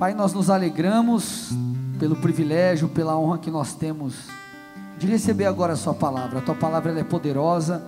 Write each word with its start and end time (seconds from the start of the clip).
Pai, 0.00 0.14
nós 0.14 0.32
nos 0.32 0.48
alegramos 0.48 1.50
pelo 1.98 2.16
privilégio, 2.16 2.88
pela 2.88 3.18
honra 3.18 3.36
que 3.36 3.50
nós 3.50 3.74
temos 3.74 4.14
de 4.96 5.06
receber 5.06 5.44
agora 5.44 5.74
a 5.74 5.76
Sua 5.76 5.92
palavra. 5.92 6.38
A 6.38 6.40
Tua 6.40 6.54
palavra 6.54 6.98
é 6.98 7.04
poderosa, 7.04 7.82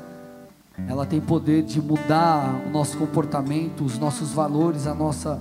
ela 0.87 1.07
tem 1.07 1.23
poder 1.23 1.63
de 1.63 1.81
mudar 1.81 2.61
o 2.67 2.71
nosso 2.71 2.99
comportamento, 2.99 3.83
os 3.83 3.99
nossos 3.99 4.31
valores, 4.31 4.87
a 4.87 4.93
nossa 4.95 5.41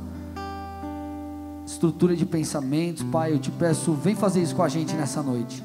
estrutura 1.65 2.15
de 2.15 2.26
pensamentos. 2.26 3.03
Pai, 3.03 3.33
eu 3.33 3.40
te 3.40 3.51
peço, 3.51 3.92
vem 3.92 4.15
fazer 4.15 4.42
isso 4.42 4.56
com 4.56 4.63
a 4.63 4.69
gente 4.69 4.96
nessa 4.96 5.22
noite. 5.22 5.62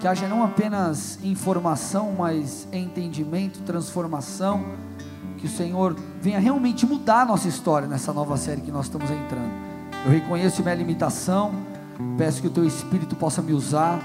Que 0.00 0.08
haja 0.08 0.26
não 0.26 0.42
apenas 0.42 1.16
informação, 1.22 2.12
mas 2.18 2.66
entendimento, 2.72 3.60
transformação. 3.60 4.64
Que 5.38 5.46
o 5.46 5.48
Senhor 5.48 5.94
venha 6.20 6.40
realmente 6.40 6.84
mudar 6.84 7.20
a 7.20 7.24
nossa 7.24 7.46
história 7.46 7.86
nessa 7.86 8.12
nova 8.12 8.36
série 8.36 8.62
que 8.62 8.72
nós 8.72 8.86
estamos 8.86 9.08
entrando. 9.08 9.69
Eu 10.02 10.10
reconheço 10.10 10.62
minha 10.62 10.74
limitação, 10.74 11.52
peço 12.16 12.40
que 12.40 12.46
o 12.46 12.50
Teu 12.50 12.64
Espírito 12.64 13.14
possa 13.14 13.42
me 13.42 13.52
usar 13.52 14.00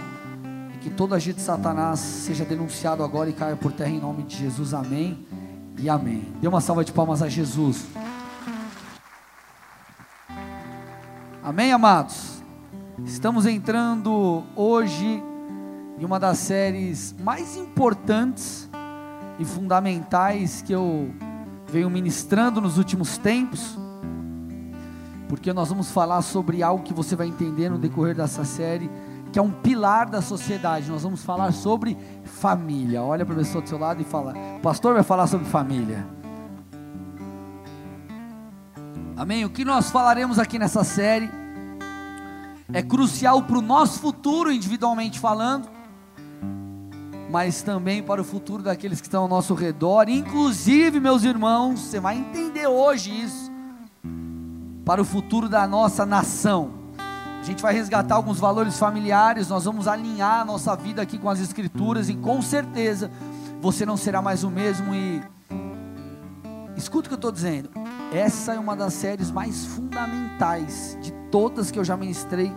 e 0.73 0.77
que 0.80 0.90
todo 0.90 1.16
agir 1.16 1.34
de 1.34 1.40
Satanás 1.40 1.99
seja 1.99 2.44
denunciado 2.44 3.02
agora 3.02 3.30
e 3.30 3.34
caia 3.34 3.55
por 3.55 3.71
terra 3.71 3.91
em 3.91 3.99
nome 3.99 4.23
de 4.23 4.35
Jesus. 4.35 4.73
Amém 4.73 5.26
e 5.80 5.90
amém. 5.90 6.27
Dê 6.41 6.49
uma 6.49 6.59
salva 6.59 6.84
de 6.84 6.91
palmas 6.91 7.21
a 7.21 7.30
Jesus. 7.30 7.85
Amém, 11.41 11.71
amados? 11.71 12.41
Estamos 13.05 13.46
entrando 13.46 14.43
hoje 14.54 15.23
em 15.98 16.04
uma 16.04 16.20
das 16.20 16.40
séries 16.40 17.16
mais 17.23 17.55
importantes 17.55 18.70
e 19.40 19.46
fundamentais 19.46 20.62
que 20.62 20.73
eu 20.73 21.09
venho 21.71 21.90
ministrando 21.90 22.59
nos 22.59 22.77
últimos 22.77 23.18
tempos, 23.18 23.77
porque 25.27 25.52
nós 25.53 25.70
vamos 25.70 25.91
falar 25.91 26.21
sobre 26.21 26.61
algo 26.61 26.84
que 26.84 26.93
você 26.93 27.15
vai 27.15 27.27
entender 27.27 27.70
no 27.70 27.77
decorrer 27.77 28.15
dessa 28.15 28.45
série, 28.45 28.90
que 29.32 29.40
é 29.40 29.41
um 29.41 29.51
pilar 29.51 30.09
da 30.09 30.21
sociedade. 30.21 30.90
Nós 30.90 31.04
vamos 31.04 31.23
falar 31.23 31.51
sobre 31.51 31.98
família. 32.23 33.01
Olha 33.04 33.26
para 33.26 33.35
a 33.35 33.37
pessoa 33.37 33.62
do 33.62 33.67
seu 33.67 33.77
lado 33.77 34.01
e 34.01 34.05
fala: 34.05 34.34
o 34.57 34.62
pastor 34.62 34.93
vai 34.93 35.04
falar 35.04 35.27
sobre 35.27 35.45
família. 35.48 36.05
Amém? 39.17 39.45
O 39.45 39.49
que 39.49 39.63
nós 39.63 39.90
falaremos 39.90 40.37
aqui 40.37 40.59
nessa 40.59 40.84
série 40.84 41.29
é 42.73 42.82
crucial 42.82 43.41
para 43.43 43.57
o 43.57 43.62
nosso 43.62 43.99
futuro, 43.99 44.51
individualmente 44.51 45.20
falando, 45.20 45.70
mas 47.32 47.62
também 47.62 48.04
para 48.04 48.21
o 48.21 48.23
futuro 48.23 48.63
daqueles 48.63 48.99
que 48.99 49.07
estão 49.07 49.23
ao 49.23 49.29
nosso 49.29 49.54
redor, 49.54 50.10
inclusive, 50.10 50.99
meus 50.99 51.23
irmãos, 51.23 51.79
você 51.79 51.99
vai 51.99 52.17
entender 52.17 52.67
hoje 52.67 53.12
isso, 53.12 53.45
para 54.86 55.02
o 55.02 55.05
futuro 55.05 55.50
da 55.50 55.68
nossa 55.68 56.05
nação. 56.05 56.86
A 56.98 57.44
gente 57.44 57.62
vai 57.62 57.74
resgatar 57.74 58.16
alguns 58.16 58.40
valores 58.40 58.78
familiares, 58.78 59.50
nós 59.50 59.66
vamos 59.66 59.88
alinhar 59.88 60.41
a 60.41 60.46
nossa 60.46 60.76
vida 60.76 61.02
aqui 61.02 61.18
com 61.18 61.30
as 61.30 61.40
Escrituras, 61.40 62.08
e 62.08 62.16
com 62.16 62.41
certeza 62.41 63.12
você 63.62 63.86
não 63.86 63.98
será 63.98 64.22
mais 64.22 64.44
o 64.44 64.50
mesmo. 64.50 64.94
E 64.94 65.22
escuta 66.78 67.08
o 67.08 67.09
que 67.09 67.13
eu 67.13 67.18
estou 67.18 67.31
dizendo 67.31 67.69
essa 68.13 68.53
é 68.53 68.59
uma 68.59 68.75
das 68.75 68.94
séries 68.94 69.30
mais 69.31 69.66
fundamentais 69.66 70.97
de 71.02 71.12
todas 71.31 71.69
que 71.69 71.78
eu 71.78 71.84
já 71.84 71.97
ministrei 71.97 72.52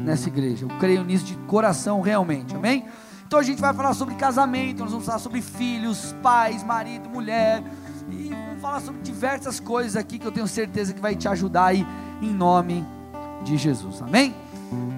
nessa 0.00 0.28
igreja. 0.28 0.64
Eu 0.64 0.78
creio 0.78 1.04
nisso 1.04 1.24
de 1.24 1.36
coração 1.46 2.00
realmente, 2.00 2.56
amém? 2.56 2.86
Então 3.26 3.38
a 3.38 3.42
gente 3.42 3.60
vai 3.60 3.72
falar 3.72 3.94
sobre 3.94 4.14
casamento, 4.14 4.80
nós 4.80 4.90
vamos 4.90 5.06
falar 5.06 5.18
sobre 5.18 5.40
filhos, 5.40 6.14
pais, 6.22 6.62
marido, 6.62 7.08
mulher, 7.08 7.62
e 8.10 8.30
falar 8.66 8.80
sobre 8.80 9.00
diversas 9.02 9.60
coisas 9.60 9.94
aqui 9.94 10.18
que 10.18 10.26
eu 10.26 10.32
tenho 10.32 10.48
certeza 10.48 10.92
que 10.92 11.00
vai 11.00 11.14
te 11.14 11.28
ajudar 11.28 11.66
aí 11.66 11.86
em 12.20 12.32
nome 12.32 12.84
de 13.44 13.56
Jesus, 13.56 14.02
amém? 14.02 14.34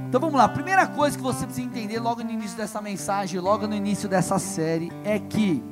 Então 0.09 0.19
vamos 0.19 0.37
lá, 0.37 0.49
primeira 0.49 0.87
coisa 0.87 1.19
que 1.19 1.23
você 1.23 1.45
precisa 1.45 1.67
entender 1.67 2.01
logo 2.01 2.25
no 2.25 2.31
início 2.31 2.57
dessa 2.57 2.81
mensagem, 2.81 3.39
logo 3.39 3.67
no 3.67 3.75
início 3.75 4.09
dessa 4.09 4.39
série, 4.39 4.91
é 5.05 5.19
que 5.19 5.63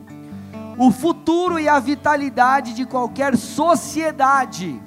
o 0.77 0.91
futuro 0.91 1.59
e 1.59 1.71
a 1.71 1.79
vitalidade 1.79 2.75
de 2.75 2.85
qualquer 2.85 3.35
sociedade. 3.35 4.79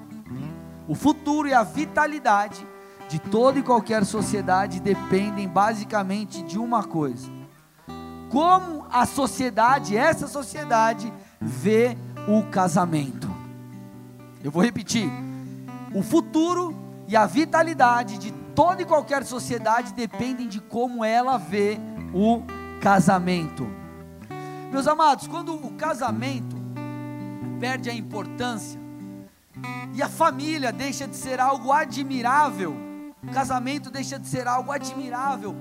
O 0.87 0.93
futuro 0.93 1.47
e 1.47 1.53
a 1.53 1.63
vitalidade 1.63 2.63
de 3.09 3.17
toda 3.17 3.57
e 3.57 3.63
qualquer 3.63 4.05
sociedade 4.05 4.79
dependem 4.79 5.47
basicamente 5.47 6.43
de 6.43 6.59
uma 6.59 6.83
coisa: 6.83 7.27
como 8.29 8.85
a 8.91 9.07
sociedade, 9.07 9.97
essa 9.97 10.27
sociedade, 10.27 11.11
vê 11.41 11.97
o 12.27 12.43
casamento. 12.43 13.29
Eu 14.43 14.51
vou 14.51 14.63
repetir: 14.63 15.09
o 15.93 16.01
futuro 16.01 16.75
e 17.07 17.15
a 17.15 17.25
vitalidade 17.25 18.17
de 18.17 18.31
toda 18.55 18.81
e 18.81 18.85
qualquer 18.85 19.25
sociedade 19.25 19.93
dependem 19.93 20.47
de 20.47 20.59
como 20.59 21.03
ela 21.03 21.37
vê 21.37 21.79
o 22.13 22.43
casamento. 22.81 23.67
Meus 24.71 24.87
amados, 24.87 25.27
quando 25.27 25.53
o 25.55 25.71
casamento 25.71 26.55
perde 27.59 27.89
a 27.89 27.93
importância 27.93 28.79
e 29.93 30.01
a 30.01 30.07
família 30.07 30.71
deixa 30.71 31.07
de 31.07 31.15
ser 31.15 31.39
algo 31.39 31.71
admirável, 31.71 32.75
o 33.23 33.31
casamento 33.31 33.89
deixa 33.89 34.19
de 34.19 34.27
ser 34.27 34.47
algo 34.47 34.71
admirável, 34.71 35.55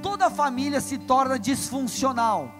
toda 0.00 0.26
a 0.26 0.30
família 0.30 0.80
se 0.80 0.96
torna 0.98 1.38
disfuncional. 1.38 2.50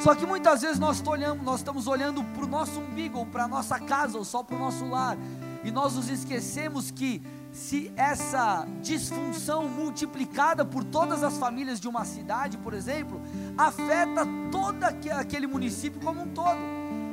Só 0.00 0.14
que 0.14 0.26
muitas 0.26 0.62
vezes 0.62 0.78
nós, 0.78 1.02
olhamos, 1.06 1.44
nós 1.44 1.60
estamos 1.60 1.86
olhando 1.86 2.22
para 2.24 2.44
o 2.44 2.48
nosso 2.48 2.80
umbigo, 2.80 3.18
ou 3.18 3.26
para 3.26 3.44
a 3.44 3.48
nossa 3.48 3.78
casa, 3.78 4.18
ou 4.18 4.24
só 4.24 4.42
para 4.42 4.56
o 4.56 4.58
nosso 4.58 4.86
lar, 4.88 5.16
e 5.64 5.70
nós 5.70 5.94
nos 5.94 6.08
esquecemos 6.08 6.90
que 6.90 7.22
se 7.52 7.92
essa 7.96 8.66
disfunção 8.80 9.68
multiplicada 9.68 10.64
por 10.64 10.82
todas 10.82 11.22
as 11.22 11.36
famílias 11.36 11.78
de 11.78 11.86
uma 11.86 12.04
cidade, 12.04 12.56
por 12.56 12.72
exemplo, 12.72 13.20
afeta 13.56 14.26
todo 14.50 14.82
aquele 14.84 15.46
município 15.46 16.00
como 16.00 16.22
um 16.22 16.28
todo, 16.28 16.58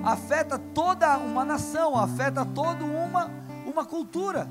afeta 0.04 0.58
toda 0.58 1.18
uma 1.18 1.44
nação, 1.44 1.96
afeta 1.96 2.46
toda 2.46 2.86
uma, 2.86 3.30
uma 3.66 3.86
cultura. 3.86 4.48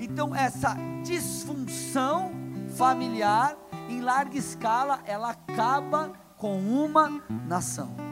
Então, 0.00 0.34
essa 0.34 0.76
disfunção 1.04 2.32
familiar 2.76 3.56
em 3.88 4.00
larga 4.00 4.36
escala, 4.36 5.00
ela 5.06 5.30
acaba 5.30 6.12
com 6.38 6.56
uma 6.58 7.20
nação. 7.46 8.08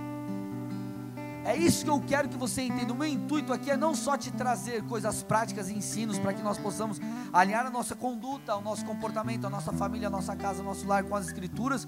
É 1.44 1.56
isso 1.56 1.84
que 1.84 1.90
eu 1.90 2.00
quero 2.00 2.28
que 2.28 2.36
você 2.36 2.62
entenda. 2.62 2.92
O 2.92 2.96
meu 2.96 3.06
intuito 3.06 3.52
aqui 3.52 3.70
é 3.70 3.76
não 3.76 3.94
só 3.94 4.16
te 4.16 4.32
trazer 4.32 4.82
coisas 4.82 5.22
práticas 5.22 5.68
e 5.68 5.74
ensinos 5.74 6.18
para 6.18 6.34
que 6.34 6.42
nós 6.42 6.58
possamos 6.58 7.00
alinhar 7.32 7.64
a 7.64 7.70
nossa 7.70 7.94
conduta, 7.94 8.56
o 8.56 8.60
nosso 8.60 8.84
comportamento, 8.84 9.46
a 9.46 9.50
nossa 9.50 9.72
família, 9.72 10.08
a 10.08 10.10
nossa 10.10 10.34
casa, 10.34 10.60
o 10.60 10.64
nosso 10.64 10.84
lar 10.88 11.04
com 11.04 11.14
as 11.14 11.26
Escrituras, 11.26 11.86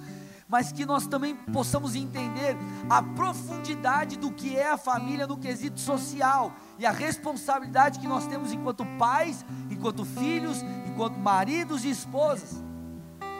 mas 0.48 0.70
que 0.70 0.86
nós 0.86 1.08
também 1.08 1.34
possamos 1.34 1.96
entender 1.96 2.56
a 2.88 3.02
profundidade 3.02 4.16
do 4.16 4.30
que 4.30 4.56
é 4.56 4.70
a 4.70 4.78
família 4.78 5.26
no 5.26 5.36
quesito 5.36 5.80
social 5.80 6.52
e 6.78 6.86
a 6.86 6.92
responsabilidade 6.92 7.98
que 7.98 8.06
nós 8.06 8.28
temos 8.28 8.52
enquanto 8.52 8.86
pais, 8.96 9.44
enquanto 9.68 10.04
filhos, 10.04 10.62
enquanto 10.86 11.18
maridos 11.18 11.84
e 11.84 11.90
esposas. 11.90 12.67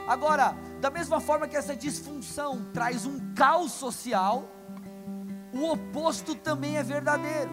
Agora, 0.09 0.57
da 0.81 0.89
mesma 0.89 1.21
forma 1.21 1.47
que 1.47 1.55
essa 1.55 1.77
disfunção 1.77 2.65
traz 2.73 3.05
um 3.05 3.35
caos 3.35 3.73
social, 3.73 4.49
o 5.53 5.71
oposto 5.71 6.35
também 6.35 6.79
é 6.79 6.83
verdadeiro, 6.83 7.51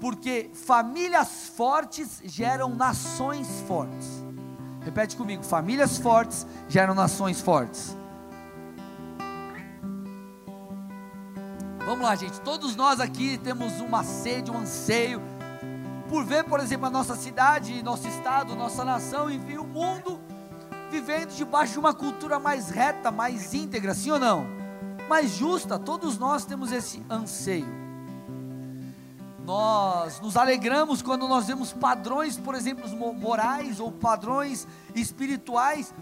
porque 0.00 0.50
famílias 0.52 1.48
fortes 1.50 2.20
geram 2.24 2.74
nações 2.74 3.46
fortes. 3.68 4.24
Repete 4.80 5.16
comigo: 5.16 5.44
famílias 5.44 5.96
fortes 5.96 6.44
geram 6.68 6.92
nações 6.92 7.40
fortes. 7.40 7.96
Vamos 11.86 12.04
lá, 12.04 12.16
gente. 12.16 12.40
Todos 12.40 12.74
nós 12.74 12.98
aqui 12.98 13.38
temos 13.38 13.78
uma 13.80 14.02
sede, 14.02 14.50
um 14.50 14.58
anseio 14.58 15.22
por 16.08 16.24
ver, 16.24 16.44
por 16.44 16.60
exemplo, 16.60 16.86
a 16.86 16.90
nossa 16.90 17.16
cidade, 17.16 17.82
nosso 17.82 18.06
estado, 18.06 18.54
nossa 18.54 18.84
nação, 18.84 19.30
enfim, 19.30 19.56
o 19.56 19.64
mundo 19.64 20.20
vivendo 20.90 21.30
debaixo 21.34 21.74
de 21.74 21.78
uma 21.78 21.94
cultura 21.94 22.38
mais 22.38 22.68
reta, 22.68 23.10
mais 23.10 23.54
íntegra, 23.54 23.94
sim 23.94 24.10
ou 24.10 24.18
não? 24.18 24.64
mais 25.08 25.32
justa, 25.32 25.78
todos 25.78 26.18
nós 26.18 26.44
temos 26.44 26.72
esse 26.72 27.02
anseio. 27.10 27.84
Nós 29.44 30.20
nos 30.20 30.36
alegramos 30.36 31.02
quando 31.02 31.28
nós 31.28 31.46
vemos 31.46 31.72
padrões, 31.72 32.38
por 32.38 32.54
exemplo, 32.54 32.88
morais 33.14 33.78
ou 33.78 33.92
padrões 33.92 34.66
espirituais 34.94 35.92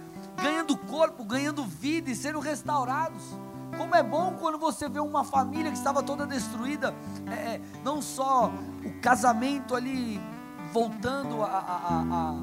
ganhando 0.40 0.76
corpo, 0.76 1.24
ganhando 1.24 1.64
vida 1.64 2.10
e 2.10 2.14
sendo 2.14 2.38
restaurados. 2.38 3.22
Como 3.76 3.96
é 3.96 4.02
bom 4.02 4.36
quando 4.38 4.58
você 4.58 4.88
vê 4.88 5.00
uma 5.00 5.24
família 5.24 5.72
que 5.72 5.78
estava 5.78 6.02
toda 6.02 6.26
destruída, 6.26 6.94
é, 7.26 7.54
é 7.54 7.60
não 7.82 8.00
só 8.00 8.52
o 8.84 9.00
casamento 9.00 9.74
ali 9.74 10.20
voltando 10.72 11.42
a, 11.42 11.46
a, 11.48 12.04
a 12.10 12.34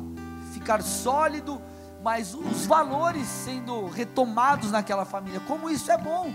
ficar 0.51 0.81
sólido, 0.81 1.61
mas 2.03 2.33
os 2.33 2.65
valores 2.65 3.27
sendo 3.27 3.87
retomados 3.87 4.71
naquela 4.71 5.05
família. 5.05 5.39
Como 5.41 5.69
isso 5.69 5.91
é 5.91 5.97
bom. 5.97 6.33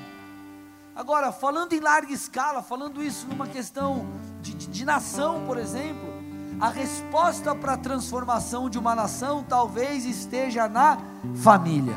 Agora, 0.94 1.32
falando 1.32 1.72
em 1.72 1.80
larga 1.80 2.12
escala, 2.12 2.62
falando 2.62 3.02
isso 3.02 3.26
numa 3.26 3.46
questão 3.46 4.06
de, 4.40 4.54
de, 4.54 4.66
de 4.66 4.84
nação, 4.84 5.44
por 5.46 5.58
exemplo, 5.58 6.14
a 6.60 6.68
resposta 6.68 7.54
para 7.54 7.72
a 7.72 7.76
transformação 7.76 8.70
de 8.70 8.78
uma 8.78 8.94
nação 8.94 9.42
talvez 9.42 10.04
esteja 10.04 10.68
na 10.68 10.98
família. 11.42 11.96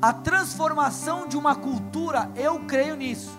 A 0.00 0.12
transformação 0.12 1.26
de 1.26 1.36
uma 1.36 1.54
cultura, 1.54 2.30
eu 2.34 2.60
creio 2.60 2.96
nisso, 2.96 3.30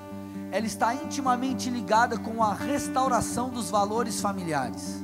ela 0.51 0.65
está 0.65 0.93
intimamente 0.93 1.69
ligada 1.69 2.17
com 2.17 2.43
a 2.43 2.53
restauração 2.53 3.49
dos 3.49 3.69
valores 3.69 4.21
familiares, 4.21 5.03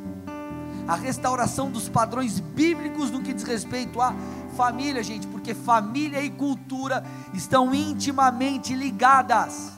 a 0.88 0.96
restauração 0.96 1.72
dos 1.72 1.88
padrões 1.88 2.40
bíblicos 2.40 3.10
no 3.10 3.22
que 3.22 3.34
diz 3.34 3.44
respeito 3.44 4.02
à 4.02 4.14
família, 4.56 5.02
gente, 5.04 5.28
porque 5.28 5.54
família 5.54 6.22
e 6.22 6.30
cultura 6.30 7.04
estão 7.34 7.74
intimamente 7.74 8.74
ligadas, 8.74 9.72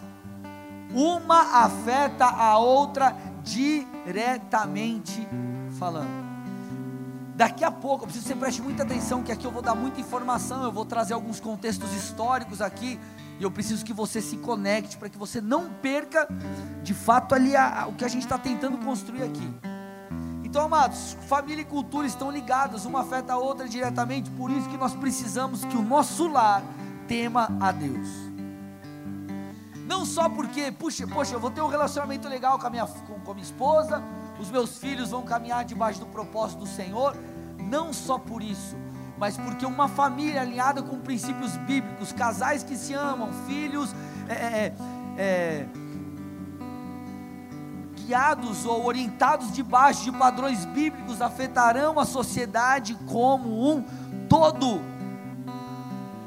uma 0.92 1.64
afeta 1.64 2.26
a 2.26 2.58
outra 2.58 3.16
diretamente 3.44 5.28
falando. 5.80 6.26
Daqui 7.36 7.66
a 7.66 7.72
pouco, 7.72 8.04
eu 8.04 8.08
preciso 8.08 8.28
que 8.28 8.34
você 8.34 8.40
preste 8.40 8.62
muita 8.62 8.84
atenção, 8.84 9.22
que 9.22 9.32
aqui 9.32 9.46
eu 9.46 9.52
vou 9.52 9.62
dar 9.62 9.76
muita 9.76 10.00
informação, 10.00 10.64
eu 10.64 10.72
vou 10.72 10.86
trazer 10.86 11.14
alguns 11.14 11.40
contextos 11.40 11.94
históricos 11.94 12.62
aqui, 12.62 12.98
e 13.38 13.44
eu 13.44 13.52
preciso 13.52 13.84
que 13.84 13.92
você 13.92 14.22
se 14.22 14.38
conecte, 14.38 14.98
para 14.98 15.10
que 15.10 15.18
você 15.18 15.42
não 15.42 15.70
perca, 15.70 16.30
de 16.82 16.94
fato, 16.94 17.36
ali 17.36 17.54
a, 17.54 17.82
a, 17.82 17.88
o 17.88 17.94
que 17.94 18.06
a 18.06 18.08
gente 18.08 18.24
está 18.24 18.38
tentando 18.38 18.78
construir 18.78 19.24
aqui. 19.24 19.75
Então, 20.56 20.68
amados, 20.68 21.18
família 21.28 21.64
e 21.64 21.66
cultura 21.66 22.08
estão 22.08 22.32
ligadas, 22.32 22.86
uma 22.86 23.02
afeta 23.02 23.34
a 23.34 23.38
outra 23.38 23.68
diretamente, 23.68 24.30
por 24.32 24.50
isso 24.50 24.70
que 24.70 24.78
nós 24.78 24.96
precisamos 24.96 25.66
que 25.66 25.76
o 25.76 25.82
nosso 25.82 26.30
lar 26.30 26.64
tema 27.10 27.50
a 27.60 27.74
Deus. 27.74 28.08
Não 29.86 30.06
só 30.06 30.30
porque, 30.30 30.72
puxa, 30.72 31.06
poxa, 31.06 31.36
eu 31.36 31.42
vou 31.42 31.52
ter 31.52 31.60
um 31.60 31.68
relacionamento 31.68 32.30
legal 32.30 32.58
com 32.58 32.68
a 32.68 32.70
minha, 32.70 32.88
com, 32.88 33.20
com 33.20 33.32
a 33.32 33.34
minha 33.34 33.44
esposa, 33.44 34.02
os 34.40 34.50
meus 34.50 34.78
filhos 34.78 35.10
vão 35.10 35.24
caminhar 35.24 35.66
debaixo 35.66 36.00
do 36.00 36.06
propósito 36.06 36.60
do 36.60 36.68
Senhor, 36.68 37.18
não 37.60 37.92
só 37.92 38.18
por 38.18 38.42
isso, 38.42 38.78
mas 39.18 39.36
porque 39.36 39.66
uma 39.66 39.90
família 39.90 40.40
alinhada 40.40 40.82
com 40.82 41.02
princípios 41.02 41.58
bíblicos, 41.58 42.14
casais 42.14 42.64
que 42.64 42.78
se 42.78 42.94
amam, 42.94 43.30
filhos 43.46 43.94
é, 44.30 44.34
é, 44.34 44.76
é, 45.18 45.68
guiados 48.06 48.66
ou 48.66 48.86
orientados 48.86 49.52
debaixo 49.52 50.04
de 50.04 50.12
padrões 50.12 50.66
bíblicos 50.66 51.22
afetarão 51.22 52.00
a 52.00 52.06
sociedade 52.06 52.96
como 53.08 53.72
um 53.72 53.84
todo 54.30 54.96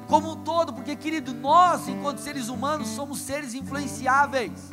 como 0.08 0.32
um 0.32 0.36
todo, 0.36 0.72
porque 0.72 0.96
querido, 0.96 1.34
nós, 1.34 1.86
enquanto 1.86 2.19
seres 2.19 2.48
humanos, 2.48 2.88
somos 2.88 3.20
seres 3.20 3.52
influenciáveis. 3.52 4.70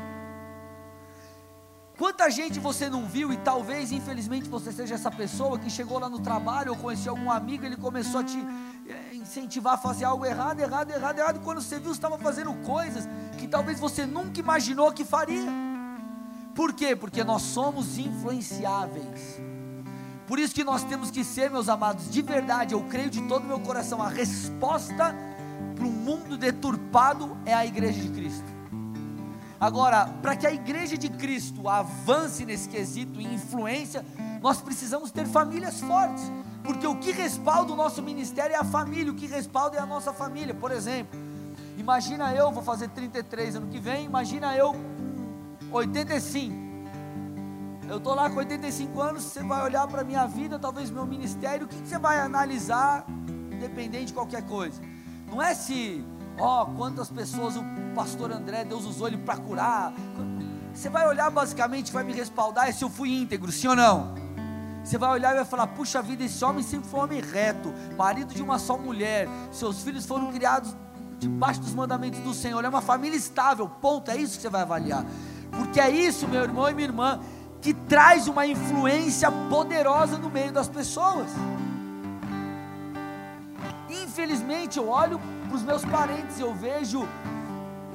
Quanta 1.98 2.30
gente 2.30 2.60
você 2.60 2.90
não 2.90 3.06
viu 3.06 3.32
e 3.32 3.38
talvez, 3.38 3.92
infelizmente, 3.92 4.50
você 4.50 4.72
seja 4.72 4.96
essa 4.96 5.12
pessoa 5.12 5.60
que 5.60 5.70
chegou 5.70 6.00
lá 6.00 6.10
no 6.10 6.20
trabalho 6.20 6.72
ou 6.72 6.78
conheceu 6.78 7.12
algum 7.12 7.30
amigo, 7.30 7.66
ele 7.66 7.76
começou 7.76 8.22
a 8.22 8.24
te 8.24 8.38
é, 8.88 9.16
incentivar 9.16 9.74
a 9.74 9.78
fazer 9.78 10.06
algo 10.06 10.26
errado, 10.26 10.60
errado, 10.60 10.90
errado, 10.90 11.20
errado, 11.20 11.38
e 11.38 11.40
quando 11.40 11.62
você 11.62 11.80
viu, 11.80 11.92
estava 11.92 12.18
fazendo 12.18 12.54
coisas 12.66 13.08
que 13.38 13.48
talvez 13.48 13.80
você 13.80 14.06
nunca 14.06 14.40
imaginou 14.40 14.92
que 14.92 15.04
faria. 15.04 15.65
Por 16.56 16.72
quê? 16.72 16.96
Porque 16.96 17.22
nós 17.22 17.42
somos 17.42 17.98
influenciáveis. 17.98 19.42
Por 20.26 20.40
isso 20.40 20.56
que 20.56 20.64
nós 20.64 20.84
temos 20.86 21.12
que 21.12 21.24
ser, 21.24 21.52
meus 21.52 21.68
amados, 21.68 22.10
de 22.10 22.22
verdade, 22.22 22.74
eu 22.74 22.82
creio 22.84 23.10
de 23.10 23.22
todo 23.24 23.44
o 23.44 23.48
meu 23.48 23.60
coração, 23.60 24.02
a 24.02 24.08
resposta 24.08 25.14
para 25.76 25.86
um 25.86 25.92
mundo 25.92 26.38
deturpado 26.38 27.38
é 27.46 27.54
a 27.54 27.66
igreja 27.66 28.02
de 28.02 28.10
Cristo. 28.10 28.56
Agora, 29.60 30.08
para 30.22 30.36
que 30.36 30.48
a 30.48 30.54
igreja 30.54 30.98
de 30.98 31.10
Cristo 31.10 31.68
avance 31.68 32.46
nesse 32.46 32.70
quesito 32.70 33.20
e 33.20 33.26
influência, 33.26 34.06
nós 34.42 34.62
precisamos 34.62 35.12
ter 35.12 35.28
famílias 35.28 35.82
fortes, 35.82 36.24
porque 36.64 36.88
o 36.88 36.96
que 36.96 37.12
respalda 37.12 37.74
o 37.74 37.76
nosso 37.76 38.02
ministério 38.02 38.56
é 38.56 38.58
a 38.58 38.64
família, 38.64 39.12
o 39.12 39.16
que 39.16 39.28
respalda 39.28 39.78
é 39.78 39.80
a 39.80 39.86
nossa 39.86 40.14
família. 40.14 40.54
Por 40.54 40.72
exemplo, 40.72 41.20
imagina 41.78 42.34
eu, 42.34 42.52
vou 42.52 42.64
fazer 42.64 42.90
33 42.90 43.58
ano 43.58 43.68
que 43.68 43.80
vem, 43.80 44.06
imagina 44.06 44.56
eu 44.56 44.76
85 45.72 46.66
eu 47.88 47.98
estou 47.98 48.16
lá 48.16 48.30
com 48.30 48.38
85 48.38 49.00
anos, 49.00 49.24
você 49.24 49.44
vai 49.44 49.64
olhar 49.64 49.88
para 49.88 50.02
a 50.02 50.04
minha 50.04 50.26
vida, 50.26 50.58
talvez 50.58 50.90
meu 50.90 51.06
ministério, 51.06 51.66
o 51.66 51.70
que, 51.70 51.76
que 51.76 51.88
você 51.88 52.00
vai 52.00 52.20
analisar, 52.20 53.06
independente 53.52 54.08
de 54.08 54.14
qualquer 54.14 54.42
coisa? 54.44 54.82
Não 55.30 55.40
é 55.42 55.54
se, 55.54 56.04
ó, 56.40 56.66
quantas 56.66 57.10
pessoas 57.10 57.56
o 57.56 57.64
pastor 57.94 58.32
André, 58.32 58.66
Deus 58.66 58.86
usou 58.86 59.08
ele 59.08 59.18
para 59.18 59.38
curar. 59.38 59.94
Você 60.74 60.90
vai 60.90 61.08
olhar 61.08 61.30
basicamente, 61.30 61.92
vai 61.92 62.04
me 62.04 62.12
respaldar, 62.12 62.68
é 62.68 62.72
se 62.72 62.84
eu 62.84 62.90
fui 62.90 63.14
íntegro, 63.14 63.52
sim 63.52 63.68
ou 63.68 63.76
não? 63.76 64.16
Você 64.84 64.98
vai 64.98 65.12
olhar 65.12 65.34
e 65.34 65.36
vai 65.36 65.46
falar: 65.46 65.68
puxa 65.68 66.02
vida, 66.02 66.24
esse 66.24 66.44
homem 66.44 66.64
sempre 66.64 66.90
foi 66.90 67.00
um 67.00 67.04
homem 67.04 67.22
reto, 67.22 67.72
marido 67.96 68.34
de 68.34 68.42
uma 68.42 68.58
só 68.58 68.78
mulher, 68.78 69.28
seus 69.52 69.84
filhos 69.84 70.06
foram 70.06 70.32
criados 70.32 70.76
debaixo 71.20 71.62
dos 71.62 71.74
mandamentos 71.74 72.20
do 72.22 72.34
Senhor, 72.34 72.66
é 72.66 72.68
uma 72.68 72.82
família 72.82 73.16
estável, 73.16 73.70
ponto, 73.70 74.10
é 74.10 74.18
isso 74.18 74.36
que 74.36 74.42
você 74.42 74.50
vai 74.50 74.64
avaliar. 74.64 75.06
Porque 75.52 75.80
é 75.80 75.90
isso, 75.90 76.28
meu 76.28 76.44
irmão 76.44 76.70
e 76.70 76.74
minha 76.74 76.88
irmã, 76.88 77.20
que 77.62 77.74
traz 77.74 78.28
uma 78.28 78.46
influência 78.46 79.32
poderosa 79.50 80.18
no 80.18 80.30
meio 80.30 80.52
das 80.52 80.68
pessoas. 80.68 81.30
Infelizmente, 83.90 84.78
eu 84.78 84.88
olho 84.88 85.20
para 85.48 85.56
os 85.56 85.64
meus 85.64 85.84
parentes 85.84 86.40
e 86.40 86.42
eu 86.42 86.54
vejo 86.54 87.08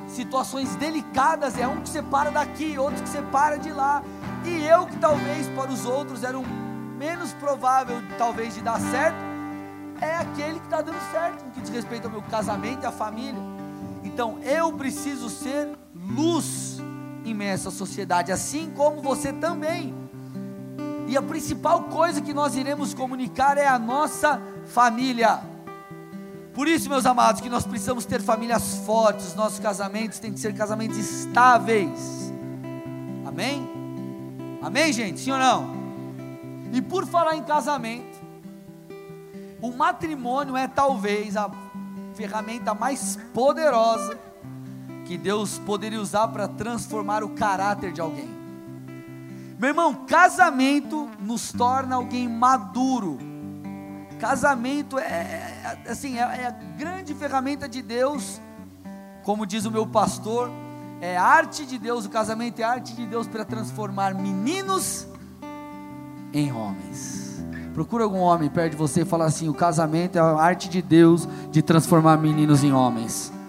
situações 0.08 0.74
delicadas, 0.76 1.56
é 1.56 1.66
um 1.66 1.80
que 1.80 1.88
separa 1.88 2.30
daqui, 2.30 2.76
outro 2.78 3.02
que 3.02 3.08
separa 3.08 3.58
de 3.58 3.70
lá, 3.72 4.02
e 4.44 4.64
eu 4.64 4.86
que 4.86 4.96
talvez 4.96 5.48
para 5.48 5.70
os 5.70 5.84
outros 5.86 6.24
era 6.24 6.38
um 6.38 6.44
menos 6.98 7.32
provável 7.34 7.96
talvez 8.18 8.54
de 8.54 8.60
dar 8.60 8.80
certo, 8.80 9.16
é 10.00 10.16
aquele 10.16 10.58
que 10.58 10.66
está 10.66 10.82
dando 10.82 11.00
certo 11.10 11.44
no 11.44 11.50
que 11.52 11.60
diz 11.60 11.70
respeito 11.70 12.06
ao 12.06 12.10
meu 12.10 12.22
casamento 12.22 12.82
e 12.82 12.86
à 12.86 12.92
família. 12.92 13.40
Então 14.02 14.38
eu 14.40 14.72
preciso 14.72 15.28
ser 15.28 15.68
luz 15.94 16.69
imensa 17.24 17.70
sociedade, 17.70 18.32
assim 18.32 18.70
como 18.76 19.02
você 19.02 19.32
também. 19.32 19.94
E 21.06 21.16
a 21.16 21.22
principal 21.22 21.84
coisa 21.84 22.20
que 22.20 22.32
nós 22.32 22.54
iremos 22.56 22.94
comunicar 22.94 23.58
é 23.58 23.66
a 23.66 23.78
nossa 23.78 24.40
família. 24.66 25.40
Por 26.54 26.68
isso, 26.68 26.88
meus 26.88 27.06
amados, 27.06 27.40
que 27.40 27.48
nós 27.48 27.64
precisamos 27.64 28.04
ter 28.04 28.20
famílias 28.20 28.78
fortes, 28.86 29.28
os 29.28 29.34
nossos 29.34 29.58
casamentos 29.58 30.18
têm 30.18 30.32
que 30.32 30.40
ser 30.40 30.54
casamentos 30.54 30.98
estáveis. 30.98 32.32
Amém? 33.26 33.68
Amém, 34.62 34.92
gente? 34.92 35.20
Sim 35.20 35.32
ou 35.32 35.38
não? 35.38 35.80
E 36.72 36.80
por 36.80 37.06
falar 37.06 37.36
em 37.36 37.42
casamento, 37.42 38.18
o 39.60 39.72
matrimônio 39.72 40.56
é 40.56 40.68
talvez 40.68 41.36
a 41.36 41.50
ferramenta 42.14 42.74
mais 42.74 43.18
poderosa 43.32 44.18
que 45.10 45.18
Deus 45.18 45.58
poderia 45.66 46.00
usar 46.00 46.28
para 46.28 46.46
transformar 46.46 47.24
o 47.24 47.30
caráter 47.30 47.90
de 47.90 48.00
alguém. 48.00 48.28
Meu 49.58 49.70
irmão, 49.70 49.92
casamento 50.06 51.10
nos 51.18 51.50
torna 51.50 51.96
alguém 51.96 52.28
maduro. 52.28 53.18
Casamento 54.20 55.00
é, 55.00 55.02
é 55.02 55.90
assim, 55.90 56.16
é, 56.16 56.20
é 56.20 56.46
a 56.46 56.50
grande 56.78 57.12
ferramenta 57.12 57.68
de 57.68 57.82
Deus, 57.82 58.40
como 59.24 59.44
diz 59.44 59.64
o 59.64 59.70
meu 59.72 59.84
pastor, 59.84 60.48
é 61.00 61.16
arte 61.16 61.66
de 61.66 61.76
Deus, 61.76 62.06
o 62.06 62.08
casamento 62.08 62.60
é 62.60 62.62
arte 62.62 62.94
de 62.94 63.04
Deus 63.04 63.26
para 63.26 63.44
transformar 63.44 64.14
meninos 64.14 65.08
em 66.32 66.52
homens. 66.52 67.44
Procura 67.74 68.04
algum 68.04 68.20
homem 68.20 68.48
perto 68.48 68.70
de 68.70 68.76
você 68.76 69.02
e 69.02 69.04
fala 69.04 69.24
assim: 69.24 69.48
o 69.48 69.54
casamento 69.54 70.14
é 70.14 70.20
a 70.20 70.36
arte 70.36 70.68
de 70.68 70.80
Deus 70.80 71.26
de 71.50 71.62
transformar 71.62 72.16
meninos 72.16 72.62
em 72.62 72.72
homens. 72.72 73.39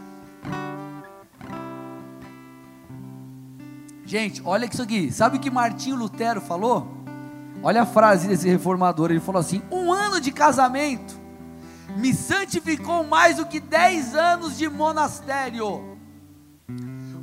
Gente, 4.12 4.42
olha 4.44 4.66
isso 4.66 4.82
aqui. 4.82 5.10
Sabe 5.10 5.38
o 5.38 5.40
que 5.40 5.50
Martinho 5.50 5.96
Lutero 5.96 6.42
falou? 6.42 6.86
Olha 7.64 7.84
a 7.84 7.86
frase 7.86 8.28
desse 8.28 8.46
reformador. 8.46 9.10
Ele 9.10 9.22
falou 9.22 9.40
assim: 9.40 9.62
Um 9.72 9.94
ano 9.94 10.20
de 10.20 10.34
casamento 10.34 11.18
me 11.96 12.14
santificou 12.14 13.06
mais 13.06 13.38
do 13.38 13.46
que 13.46 13.62
dez 13.62 14.14
anos 14.14 14.58
de 14.58 14.68
monastério. 14.68 15.98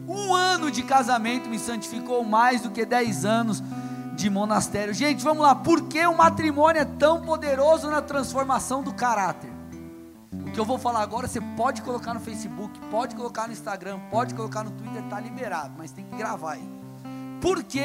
Um 0.09 0.35
ano 0.35 0.71
de 0.71 0.83
casamento 0.83 1.51
me 1.51 1.59
santificou 1.59 2.25
mais 2.25 2.63
do 2.63 2.71
que 2.71 2.87
dez 2.87 3.23
anos 3.23 3.63
de 4.17 4.31
monastério. 4.31 4.95
Gente, 4.95 5.23
vamos 5.23 5.43
lá. 5.43 5.55
Por 5.55 5.89
que 5.89 6.07
o 6.07 6.17
matrimônio 6.17 6.81
é 6.81 6.87
tão 6.87 7.21
poderoso 7.21 7.91
na 7.91 8.01
transformação 8.01 8.83
do 8.83 8.95
caráter? 8.95 9.53
O 10.33 10.51
que 10.51 10.59
eu 10.59 10.65
vou 10.65 10.79
falar 10.79 11.03
agora, 11.03 11.29
você 11.29 11.41
pode 11.55 11.83
colocar 11.83 12.15
no 12.15 12.21
Facebook, 12.21 12.81
pode 12.91 13.15
colocar 13.15 13.47
no 13.47 13.53
Instagram, 13.53 14.01
pode 14.11 14.35
colocar 14.35 14.65
no 14.65 14.71
Twitter, 14.71 15.05
está 15.05 15.21
liberado, 15.21 15.75
mas 15.77 15.93
tem 15.93 16.07
que 16.07 16.17
gravar 16.17 16.53
aí. 16.53 16.78
Por 17.41 17.63
que 17.63 17.85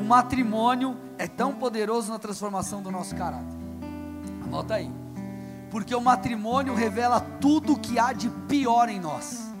o 0.00 0.04
matrimônio 0.04 0.96
é 1.18 1.26
tão 1.26 1.52
poderoso 1.52 2.10
na 2.10 2.18
transformação 2.18 2.82
do 2.82 2.90
nosso 2.90 3.14
caráter? 3.14 3.54
Anota 4.44 4.74
aí. 4.74 4.90
Porque 5.70 5.94
o 5.94 6.00
matrimônio 6.00 6.74
revela 6.74 7.20
tudo 7.20 7.74
o 7.74 7.78
que 7.78 7.98
há 7.98 8.12
de 8.12 8.30
pior 8.48 8.88
em 8.88 9.00
nós. 9.00 9.52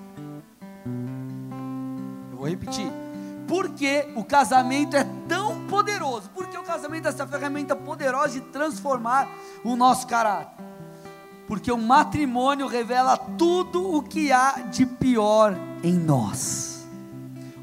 Eu 2.30 2.38
vou 2.38 2.48
repetir. 2.48 2.90
Porque 3.46 4.08
o 4.14 4.24
casamento 4.24 4.96
é 4.96 5.04
tão 5.28 5.66
poderoso. 5.66 6.30
Porque 6.34 6.56
o 6.56 6.62
casamento 6.62 7.06
é 7.06 7.08
essa 7.10 7.26
ferramenta 7.26 7.76
poderosa 7.76 8.34
de 8.34 8.40
transformar 8.40 9.28
o 9.62 9.76
nosso 9.76 10.06
caráter. 10.06 10.64
Porque 11.46 11.70
o 11.70 11.76
matrimônio 11.76 12.66
revela 12.66 13.18
tudo 13.18 13.94
o 13.94 14.02
que 14.02 14.32
há 14.32 14.60
de 14.70 14.86
pior 14.86 15.54
em 15.82 15.92
nós. 15.92 16.73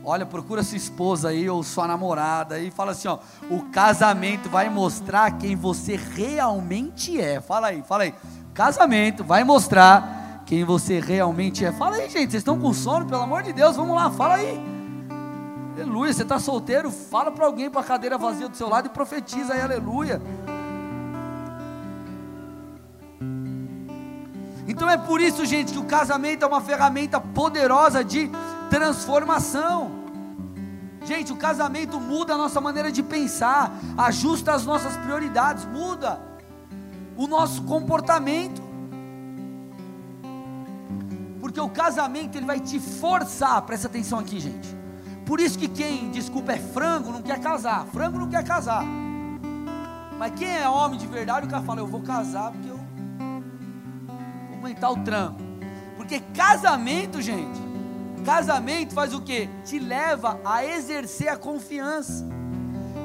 Olha, 0.04 0.26
procura 0.26 0.64
sua 0.64 0.78
esposa 0.78 1.30
aí 1.30 1.48
ou 1.48 1.62
sua 1.62 1.88
namorada 1.88 2.60
e 2.60 2.72
fala 2.72 2.92
assim, 2.92 3.08
ó, 3.08 3.20
o 3.52 3.64
casamento 3.72 4.50
vai 4.50 4.68
mostrar 4.68 5.38
quem 5.38 5.56
você 5.56 5.96
realmente 5.96 7.22
é. 7.22 7.40
Fala 7.40 7.68
aí, 7.68 7.84
fala 7.84 8.04
aí. 8.04 8.16
Casamento 8.52 9.24
vai 9.24 9.44
mostrar 9.44 10.44
quem 10.46 10.64
você 10.64 11.00
realmente 11.00 11.64
é. 11.64 11.72
Fala 11.72 11.98
aí, 11.98 12.10
gente, 12.10 12.32
vocês 12.32 12.42
estão 12.42 12.60
com 12.60 12.74
sono, 12.74 13.06
pelo 13.06 13.22
amor 13.22 13.44
de 13.44 13.54
Deus, 13.54 13.76
vamos 13.76 13.96
lá, 13.96 14.10
fala 14.10 14.36
aí. 14.36 14.60
Aleluia, 15.76 16.12
você 16.12 16.24
está 16.24 16.40
solteiro, 16.40 16.90
fala 16.90 17.32
para 17.32 17.46
alguém 17.46 17.70
para 17.70 17.82
a 17.82 17.84
cadeira 17.84 18.18
vazia 18.18 18.50
do 18.50 18.58
seu 18.58 18.68
lado 18.68 18.88
e 18.88 18.90
profetiza 18.90 19.54
aí, 19.54 19.62
aleluia. 19.62 20.20
Então 24.68 24.90
é 24.90 24.98
por 24.98 25.22
isso, 25.22 25.46
gente, 25.46 25.74
que 25.74 25.80
o 25.80 25.84
casamento 25.84 26.44
é 26.44 26.48
uma 26.48 26.62
ferramenta 26.62 27.20
poderosa 27.20 28.04
de 28.04 28.30
transformação. 28.72 29.92
Gente, 31.04 31.34
o 31.34 31.36
casamento 31.36 32.00
muda 32.00 32.36
a 32.36 32.38
nossa 32.38 32.62
maneira 32.62 32.90
de 32.90 33.04
pensar, 33.04 33.78
ajusta 33.98 34.54
as 34.54 34.66
nossas 34.66 34.96
prioridades, 34.96 35.66
muda 35.66 36.22
o 37.18 37.28
nosso 37.28 37.64
comportamento. 37.64 38.62
Porque 41.42 41.60
o 41.60 41.68
casamento 41.68 42.38
ele 42.38 42.46
vai 42.46 42.62
te 42.62 42.80
forçar, 42.80 43.62
presta 43.64 43.88
atenção 43.88 44.18
aqui, 44.20 44.40
gente. 44.40 44.70
Por 45.26 45.42
isso 45.42 45.60
que 45.60 45.68
quem, 45.68 46.10
desculpa, 46.12 46.54
é 46.54 46.58
frango, 46.58 47.12
não 47.12 47.22
quer 47.22 47.40
casar. 47.40 47.86
Frango 47.88 48.20
não 48.20 48.30
quer 48.30 48.44
casar. 48.44 48.86
Mas 50.18 50.34
quem 50.36 50.48
é 50.48 50.70
homem 50.70 50.98
de 50.98 51.08
verdade, 51.08 51.46
o 51.46 51.50
cara 51.50 51.64
fala, 51.64 51.82
eu 51.82 51.88
vou 51.88 52.02
casar 52.02 52.52
porque 52.52 52.70
eu 52.70 52.78
vou 52.78 54.56
aumentar 54.58 54.92
o 54.92 54.98
tranco. 54.98 55.42
Porque 55.98 56.20
casamento, 56.34 57.22
gente, 57.22 57.71
casamento 58.24 58.94
faz 58.94 59.14
o 59.14 59.22
que? 59.22 59.48
Te 59.66 59.80
leva 59.80 60.40
a 60.46 60.66
exercer 60.66 61.30
a 61.30 61.38
confiança. 61.38 62.28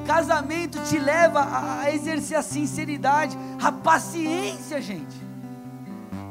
Casamento 0.05 0.81
te 0.83 0.97
leva 0.97 1.45
a 1.81 1.91
exercer 1.91 2.37
a 2.37 2.41
sinceridade, 2.41 3.37
a 3.61 3.71
paciência, 3.71 4.81
gente. 4.81 5.27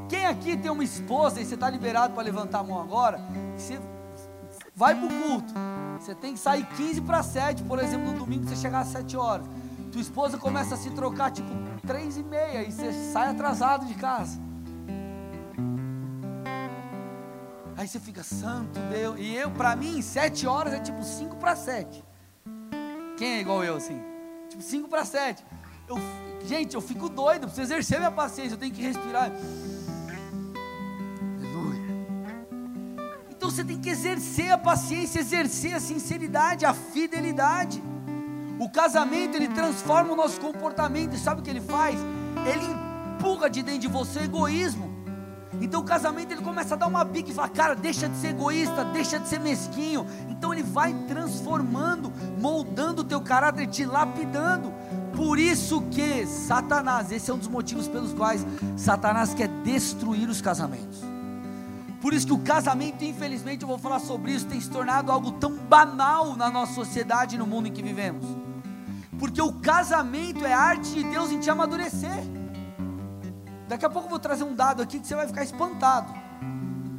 Quem 0.09 0.25
aqui 0.25 0.57
tem 0.57 0.71
uma 0.71 0.85
esposa 0.85 1.41
e 1.41 1.45
você 1.45 1.55
está 1.55 1.69
liberado 1.69 2.15
para 2.15 2.23
levantar 2.23 2.61
a 2.61 2.63
mão 2.63 2.81
agora? 2.81 3.21
Você 3.57 3.79
vai 4.75 4.95
para 4.95 5.07
o 5.07 5.23
culto. 5.23 5.53
Você 5.99 6.15
tem 6.15 6.35
que 6.35 6.39
sair 6.39 6.65
15 6.65 7.01
para 7.03 7.23
7, 7.23 7.65
por 7.65 7.79
exemplo, 7.79 8.13
no 8.13 8.19
domingo 8.19 8.49
você 8.49 8.57
chegar 8.57 8.81
às 8.81 8.89
7 8.89 9.17
horas. 9.17 9.47
Tua 9.91 10.01
esposa 10.01 10.39
começa 10.39 10.75
a 10.75 10.79
se 10.79 10.91
trocar 10.91 11.31
tipo 11.31 11.51
3 11.87 12.19
e 12.19 12.23
meia 12.23 12.63
e 12.63 12.73
você 12.73 12.93
sai 13.13 13.31
atrasado 13.31 13.87
de 13.87 13.95
casa. 13.95 14.46
Aí 17.77 17.87
você 17.87 18.01
fica, 18.01 18.23
santo 18.23 18.81
Deus. 18.91 19.17
E 19.19 19.35
eu, 19.35 19.51
para 19.51 19.77
mim, 19.77 20.01
7 20.01 20.47
horas 20.47 20.73
é 20.73 20.81
tipo 20.81 21.03
5 21.03 21.37
para 21.37 21.55
7. 21.55 22.03
Quem 23.19 23.35
é 23.35 23.41
igual 23.41 23.63
eu 23.63 23.77
assim? 23.77 24.01
Tipo 24.49 24.63
5 24.63 24.89
para 24.89 25.05
7. 25.05 25.45
Eu, 25.87 25.97
gente, 26.47 26.75
eu 26.75 26.81
fico 26.81 27.09
doido, 27.09 27.47
preciso 27.47 27.63
exercer 27.63 27.99
minha 27.99 28.11
paciência, 28.11 28.55
eu 28.55 28.59
tenho 28.59 28.73
que 28.73 28.81
respirar. 28.81 29.31
Aleluia. 31.39 31.83
Então 33.31 33.51
você 33.51 33.63
tem 33.63 33.79
que 33.79 33.91
exercer 33.91 34.51
a 34.51 34.59
paciência, 34.59 35.21
exercer 35.21 35.75
a 35.75 35.81
sinceridade, 35.81 36.65
a 36.65 36.73
fidelidade. 36.73 37.83
O 38.59 38.71
casamento 38.71 39.37
ele 39.37 39.49
transforma 39.49 40.15
o 40.15 40.17
nosso 40.17 40.41
comportamento, 40.41 41.15
e 41.15 41.19
sabe 41.19 41.43
o 41.43 41.45
que 41.45 41.51
ele 41.51 41.61
faz? 41.61 42.01
Ele 42.47 42.65
empurra 43.15 43.51
de 43.51 43.63
dentro 43.63 43.81
de 43.81 43.89
você 43.89 44.21
o 44.21 44.25
egoísmo. 44.25 44.86
Então 45.61 45.81
o 45.81 45.85
casamento 45.85 46.33
ele 46.33 46.43
começa 46.43 46.75
a 46.75 46.77
dar 46.77 46.87
uma 46.87 47.05
bica 47.05 47.31
e 47.31 47.35
fala, 47.35 47.49
cara, 47.49 47.75
deixa 47.75 48.09
de 48.09 48.17
ser 48.17 48.29
egoísta, 48.29 48.85
deixa 48.85 49.19
de 49.19 49.29
ser 49.29 49.41
mesquinho. 49.41 50.07
Então 50.29 50.53
ele 50.53 50.63
vai 50.63 50.93
transformando, 51.07 52.13
moldando 52.39 53.03
o 53.03 53.05
teu 53.05 53.21
caráter, 53.21 53.67
te 53.67 53.85
lapidando. 53.85 54.73
Por 55.15 55.39
isso 55.39 55.81
que 55.91 56.27
Satanás, 56.27 57.11
esse 57.11 57.31
é 57.31 57.35
um 57.35 57.39
dos 57.39 57.49
motivos 57.49 57.89
pelos 57.89 58.13
quais 58.13 58.47
Satanás 58.77 59.33
quer 59.33 59.49
destruir 59.65 60.29
os 60.29 60.43
casamentos. 60.43 61.03
Por 62.01 62.13
isso 62.13 62.27
que 62.27 62.33
o 62.33 62.39
casamento, 62.39 63.03
infelizmente, 63.03 63.63
eu 63.63 63.69
vou 63.69 63.79
falar 63.79 63.99
sobre 63.99 64.33
isso, 64.33 64.47
tem 64.47 64.61
se 64.61 64.71
tornado 64.71 65.11
algo 65.11 65.33
tão 65.33 65.53
banal 65.57 66.37
na 66.37 66.51
nossa 66.51 66.75
sociedade 66.75 67.35
e 67.35 67.39
no 67.39 67.47
mundo 67.47 67.69
em 67.69 67.73
que 67.73 67.83
vivemos. 67.83 68.25
Porque 69.19 69.41
o 69.41 69.53
casamento 69.55 70.45
é 70.45 70.53
a 70.53 70.61
arte 70.61 70.91
de 70.91 71.03
Deus 71.05 71.33
em 71.33 71.41
te 71.41 71.51
amadurecer. 71.51 72.36
Daqui 73.69 73.85
a 73.85 73.91
pouco 73.91 74.07
eu 74.07 74.11
vou 74.11 74.19
trazer 74.19 74.45
um 74.45 74.55
dado 74.55 74.83
aqui 74.83 75.01
que 75.01 75.07
você 75.07 75.15
vai 75.15 75.27
ficar 75.27 75.43
espantado. 75.43 76.13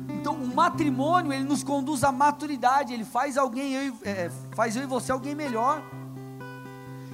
Então, 0.09 0.33
o 0.33 0.53
matrimônio 0.53 1.31
ele 1.31 1.43
nos 1.43 1.63
conduz 1.63 2.03
à 2.03 2.11
maturidade, 2.11 2.93
ele 2.93 3.05
faz 3.05 3.37
alguém, 3.37 3.73
eu, 3.73 3.95
é, 4.03 4.29
faz 4.53 4.75
eu 4.75 4.83
e 4.83 4.85
você 4.85 5.11
alguém 5.11 5.33
melhor. 5.33 5.81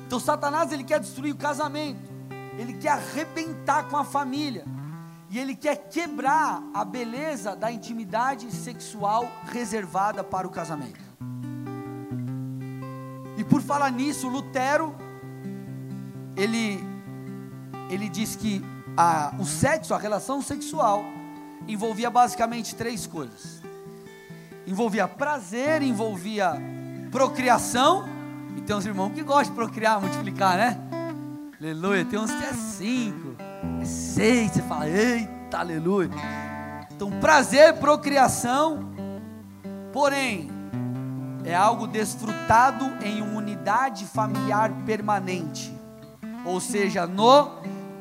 Então, 0.07 0.19
Satanás 0.19 0.71
ele 0.71 0.83
quer 0.83 0.99
destruir 0.99 1.33
o 1.33 1.37
casamento, 1.37 2.11
ele 2.57 2.73
quer 2.73 2.89
arrebentar 2.89 3.83
com 3.83 3.97
a 3.97 4.03
família 4.03 4.65
e 5.29 5.37
ele 5.37 5.55
quer 5.55 5.75
quebrar 5.89 6.63
a 6.73 6.83
beleza 6.83 7.55
da 7.55 7.71
intimidade 7.71 8.51
sexual 8.51 9.27
reservada 9.45 10.23
para 10.23 10.47
o 10.47 10.49
casamento. 10.49 11.01
E 13.37 13.43
por 13.43 13.61
falar 13.61 13.91
nisso, 13.91 14.27
Lutero 14.27 14.95
ele 16.35 16.83
ele 17.89 18.09
diz 18.09 18.35
que 18.35 18.63
a, 18.95 19.33
o 19.39 19.45
sexo, 19.45 19.93
a 19.93 19.97
relação 19.97 20.41
sexual, 20.41 21.03
envolvia 21.67 22.09
basicamente 22.09 22.75
três 22.75 23.07
coisas: 23.07 23.61
envolvia 24.67 25.07
prazer, 25.07 25.81
envolvia 25.81 26.55
procriação, 27.11 28.05
e 28.57 28.61
tem 28.61 28.75
uns 28.75 28.85
irmãos 28.85 29.11
que 29.13 29.23
gostam 29.23 29.49
de 29.49 29.51
procriar, 29.51 29.99
multiplicar, 29.99 30.57
né? 30.57 30.79
Aleluia, 31.59 32.03
tem 32.03 32.19
uns 32.19 32.31
que 32.31 32.43
é 32.43 32.53
cinco, 32.53 33.35
é 33.81 33.85
seis, 33.85 34.51
você 34.51 34.61
fala, 34.63 34.89
eita, 34.89 35.59
aleluia. 35.59 36.09
Então, 36.91 37.09
prazer, 37.19 37.75
procriação, 37.75 38.91
porém, 39.91 40.51
é 41.45 41.55
algo 41.55 41.87
desfrutado 41.87 42.85
em 43.03 43.21
uma 43.21 43.37
unidade 43.37 44.05
familiar 44.05 44.71
permanente, 44.85 45.73
ou 46.45 46.59
seja, 46.59 47.07
no 47.07 47.51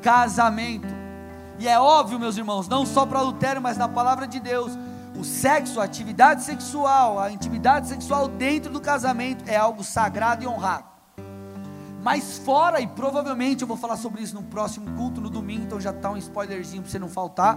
casamento. 0.03 0.93
E 1.57 1.67
é 1.67 1.79
óbvio, 1.79 2.19
meus 2.19 2.37
irmãos, 2.37 2.67
não 2.67 2.85
só 2.85 3.05
para 3.05 3.21
Lutero, 3.21 3.61
mas 3.61 3.77
na 3.77 3.87
palavra 3.87 4.27
de 4.27 4.39
Deus, 4.39 4.77
o 5.17 5.23
sexo, 5.23 5.79
a 5.79 5.85
atividade 5.85 6.43
sexual, 6.43 7.19
a 7.19 7.31
intimidade 7.31 7.87
sexual 7.87 8.27
dentro 8.27 8.71
do 8.71 8.81
casamento 8.81 9.45
é 9.47 9.55
algo 9.55 9.83
sagrado 9.83 10.43
e 10.43 10.47
honrado. 10.47 10.85
Mas 12.03 12.37
fora, 12.39 12.81
e 12.81 12.87
provavelmente 12.87 13.61
eu 13.61 13.67
vou 13.67 13.77
falar 13.77 13.95
sobre 13.95 14.21
isso 14.21 14.35
no 14.35 14.43
próximo 14.43 14.91
culto, 14.97 15.21
no 15.21 15.29
domingo, 15.29 15.63
então 15.63 15.79
já 15.79 15.91
está 15.91 16.11
um 16.11 16.17
spoilerzinho 16.17 16.81
para 16.81 16.91
você 16.91 16.99
não 16.99 17.07
faltar. 17.07 17.55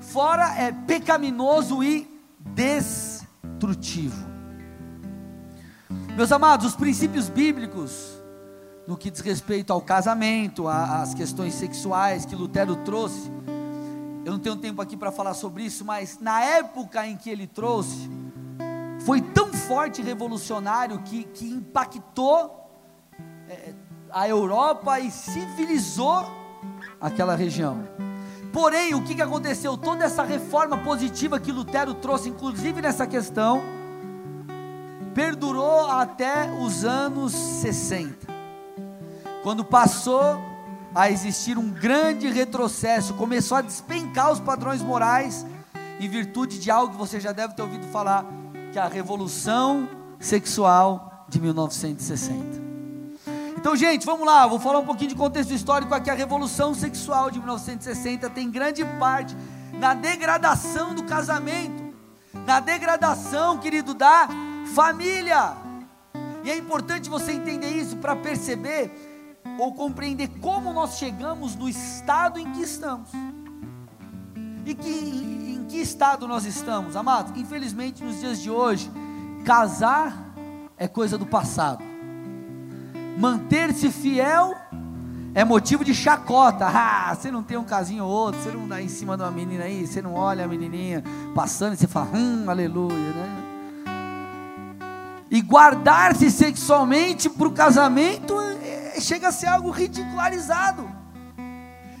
Fora 0.00 0.54
é 0.56 0.72
pecaminoso 0.72 1.84
e 1.84 2.08
destrutivo. 2.40 4.16
Meus 6.16 6.32
amados, 6.32 6.66
os 6.66 6.76
princípios 6.76 7.28
bíblicos 7.28 8.21
no 8.86 8.96
que 8.96 9.10
diz 9.10 9.20
respeito 9.20 9.72
ao 9.72 9.80
casamento, 9.80 10.66
às 10.68 11.14
questões 11.14 11.54
sexuais 11.54 12.24
que 12.24 12.34
Lutero 12.34 12.76
trouxe. 12.76 13.30
Eu 14.24 14.32
não 14.32 14.38
tenho 14.38 14.56
tempo 14.56 14.80
aqui 14.82 14.96
para 14.96 15.12
falar 15.12 15.34
sobre 15.34 15.64
isso, 15.64 15.84
mas 15.84 16.18
na 16.20 16.40
época 16.42 17.06
em 17.06 17.16
que 17.16 17.30
ele 17.30 17.46
trouxe, 17.46 18.10
foi 19.04 19.20
tão 19.20 19.52
forte 19.52 20.00
e 20.00 20.04
revolucionário 20.04 20.98
que, 21.00 21.24
que 21.24 21.46
impactou 21.46 22.70
é, 23.48 23.74
a 24.10 24.28
Europa 24.28 24.98
e 25.00 25.10
civilizou 25.10 26.24
aquela 27.00 27.34
região. 27.34 27.86
Porém, 28.52 28.94
o 28.94 29.02
que, 29.02 29.14
que 29.14 29.22
aconteceu? 29.22 29.76
Toda 29.76 30.04
essa 30.04 30.22
reforma 30.22 30.76
positiva 30.78 31.40
que 31.40 31.50
Lutero 31.50 31.94
trouxe, 31.94 32.28
inclusive 32.28 32.82
nessa 32.82 33.06
questão, 33.06 33.62
perdurou 35.14 35.90
até 35.90 36.50
os 36.60 36.84
anos 36.84 37.32
60 37.32 38.31
quando 39.42 39.64
passou 39.64 40.40
a 40.94 41.10
existir 41.10 41.58
um 41.58 41.68
grande 41.68 42.28
retrocesso, 42.28 43.14
começou 43.14 43.56
a 43.56 43.60
despencar 43.62 44.30
os 44.30 44.38
padrões 44.38 44.82
morais, 44.82 45.44
em 45.98 46.08
virtude 46.08 46.58
de 46.58 46.70
algo 46.70 46.92
que 46.92 46.98
você 46.98 47.18
já 47.18 47.32
deve 47.32 47.54
ter 47.54 47.62
ouvido 47.62 47.86
falar, 47.88 48.24
que 48.72 48.78
é 48.78 48.82
a 48.82 48.88
Revolução 48.88 49.88
Sexual 50.20 51.26
de 51.28 51.40
1960. 51.40 52.62
Então, 53.56 53.76
gente, 53.76 54.04
vamos 54.04 54.26
lá, 54.26 54.46
vou 54.46 54.58
falar 54.58 54.80
um 54.80 54.84
pouquinho 54.84 55.10
de 55.10 55.16
contexto 55.16 55.52
histórico 55.52 55.94
aqui. 55.94 56.10
A 56.10 56.14
Revolução 56.14 56.74
Sexual 56.74 57.30
de 57.30 57.38
1960 57.38 58.28
tem 58.30 58.50
grande 58.50 58.84
parte 58.98 59.36
na 59.78 59.94
degradação 59.94 60.94
do 60.94 61.04
casamento, 61.04 61.94
na 62.46 62.60
degradação, 62.60 63.58
querido, 63.58 63.94
da 63.94 64.28
família. 64.74 65.56
E 66.44 66.50
é 66.50 66.56
importante 66.56 67.08
você 67.08 67.32
entender 67.32 67.70
isso 67.70 67.96
para 67.96 68.16
perceber 68.16 69.11
ou 69.58 69.72
compreender 69.72 70.28
como 70.40 70.72
nós 70.72 70.98
chegamos 70.98 71.54
no 71.54 71.68
estado 71.68 72.38
em 72.38 72.50
que 72.52 72.62
estamos. 72.62 73.10
E 74.64 74.74
que, 74.74 74.90
em, 74.90 75.64
que 75.68 75.78
estado 75.78 76.28
nós 76.28 76.44
estamos, 76.44 76.96
amados? 76.96 77.36
Infelizmente, 77.36 78.02
nos 78.02 78.20
dias 78.20 78.40
de 78.40 78.50
hoje, 78.50 78.90
casar 79.44 80.34
é 80.76 80.86
coisa 80.86 81.18
do 81.18 81.26
passado. 81.26 81.82
Manter-se 83.18 83.90
fiel 83.90 84.54
é 85.34 85.44
motivo 85.44 85.84
de 85.84 85.94
chacota. 85.94 86.66
Ah, 86.72 87.14
você 87.14 87.30
não 87.30 87.42
tem 87.42 87.56
um 87.56 87.64
casinho 87.64 88.04
ou 88.04 88.10
outro, 88.10 88.40
você 88.40 88.50
não 88.50 88.66
dá 88.66 88.80
em 88.80 88.88
cima 88.88 89.16
de 89.16 89.22
uma 89.22 89.30
menina 89.30 89.64
aí, 89.64 89.86
você 89.86 90.00
não 90.00 90.14
olha 90.14 90.44
a 90.44 90.48
menininha 90.48 91.02
passando 91.34 91.74
e 91.74 91.76
você 91.76 91.88
fala, 91.88 92.08
hum, 92.14 92.44
aleluia, 92.48 92.96
né? 92.96 93.42
E 95.30 95.40
guardar-se 95.40 96.30
sexualmente 96.30 97.28
para 97.28 97.48
o 97.48 97.50
casamento 97.50 98.34
chega 99.00 99.28
a 99.28 99.32
ser 99.32 99.46
algo 99.46 99.70
ridicularizado. 99.70 100.88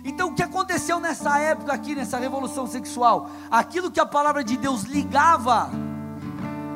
Então 0.04 0.30
o 0.30 0.34
que 0.34 0.42
aconteceu 0.42 0.98
nessa 0.98 1.38
época 1.38 1.72
aqui, 1.72 1.94
nessa 1.94 2.18
revolução 2.18 2.66
sexual? 2.66 3.30
Aquilo 3.50 3.90
que 3.90 4.00
a 4.00 4.06
palavra 4.06 4.42
de 4.42 4.56
Deus 4.56 4.82
ligava, 4.82 5.70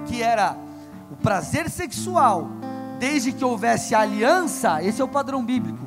que 0.06 0.23
era 0.23 0.56
o 1.11 1.16
prazer 1.16 1.68
sexual, 1.68 2.49
desde 2.99 3.32
que 3.32 3.44
houvesse 3.44 3.94
aliança, 3.94 4.82
esse 4.82 5.00
é 5.00 5.04
o 5.04 5.08
padrão 5.08 5.44
bíblico 5.44 5.87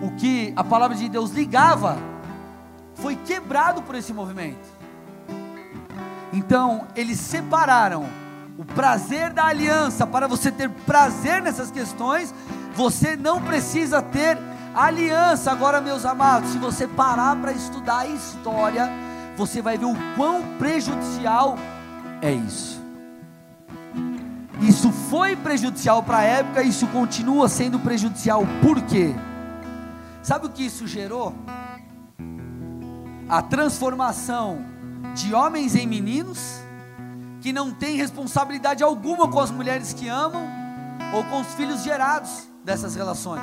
o 0.00 0.10
que 0.12 0.52
a 0.56 0.64
palavra 0.64 0.96
de 0.96 1.08
Deus 1.08 1.30
ligava, 1.30 1.96
foi 2.94 3.16
quebrado 3.16 3.82
por 3.82 3.94
esse 3.94 4.12
movimento. 4.12 4.76
Então, 6.32 6.86
eles 6.94 7.18
separaram 7.18 8.06
o 8.58 8.64
prazer 8.64 9.32
da 9.32 9.46
aliança. 9.46 10.06
Para 10.06 10.26
você 10.26 10.50
ter 10.50 10.68
prazer 10.68 11.40
nessas 11.40 11.70
questões, 11.70 12.34
você 12.76 13.16
não 13.16 13.42
precisa 13.42 14.02
ter 14.02 14.38
aliança. 14.74 15.50
Agora, 15.50 15.80
meus 15.80 16.04
amados, 16.04 16.50
se 16.50 16.58
você 16.58 16.86
parar 16.86 17.34
para 17.36 17.52
estudar 17.52 18.00
a 18.00 18.06
história, 18.06 18.90
você 19.36 19.62
vai 19.62 19.78
ver 19.78 19.86
o 19.86 19.96
quão 20.14 20.42
prejudicial 20.58 21.56
é 22.20 22.32
isso. 22.32 22.76
Isso 24.60 24.90
foi 24.90 25.36
prejudicial 25.36 26.02
para 26.02 26.18
a 26.18 26.22
época, 26.22 26.62
isso 26.62 26.86
continua 26.88 27.48
sendo 27.48 27.78
prejudicial. 27.78 28.44
Por 28.62 28.80
quê? 28.82 29.14
Sabe 30.22 30.46
o 30.46 30.50
que 30.50 30.64
isso 30.64 30.86
gerou? 30.86 31.34
A 33.28 33.42
transformação 33.42 34.64
de 35.14 35.34
homens 35.34 35.74
em 35.74 35.86
meninos 35.86 36.60
que 37.40 37.52
não 37.52 37.70
têm 37.70 37.96
responsabilidade 37.96 38.82
alguma 38.82 39.28
com 39.28 39.40
as 39.40 39.50
mulheres 39.50 39.92
que 39.92 40.08
amam 40.08 40.46
ou 41.12 41.22
com 41.24 41.40
os 41.40 41.54
filhos 41.54 41.82
gerados 41.82 42.48
dessas 42.66 42.96
relações. 42.96 43.40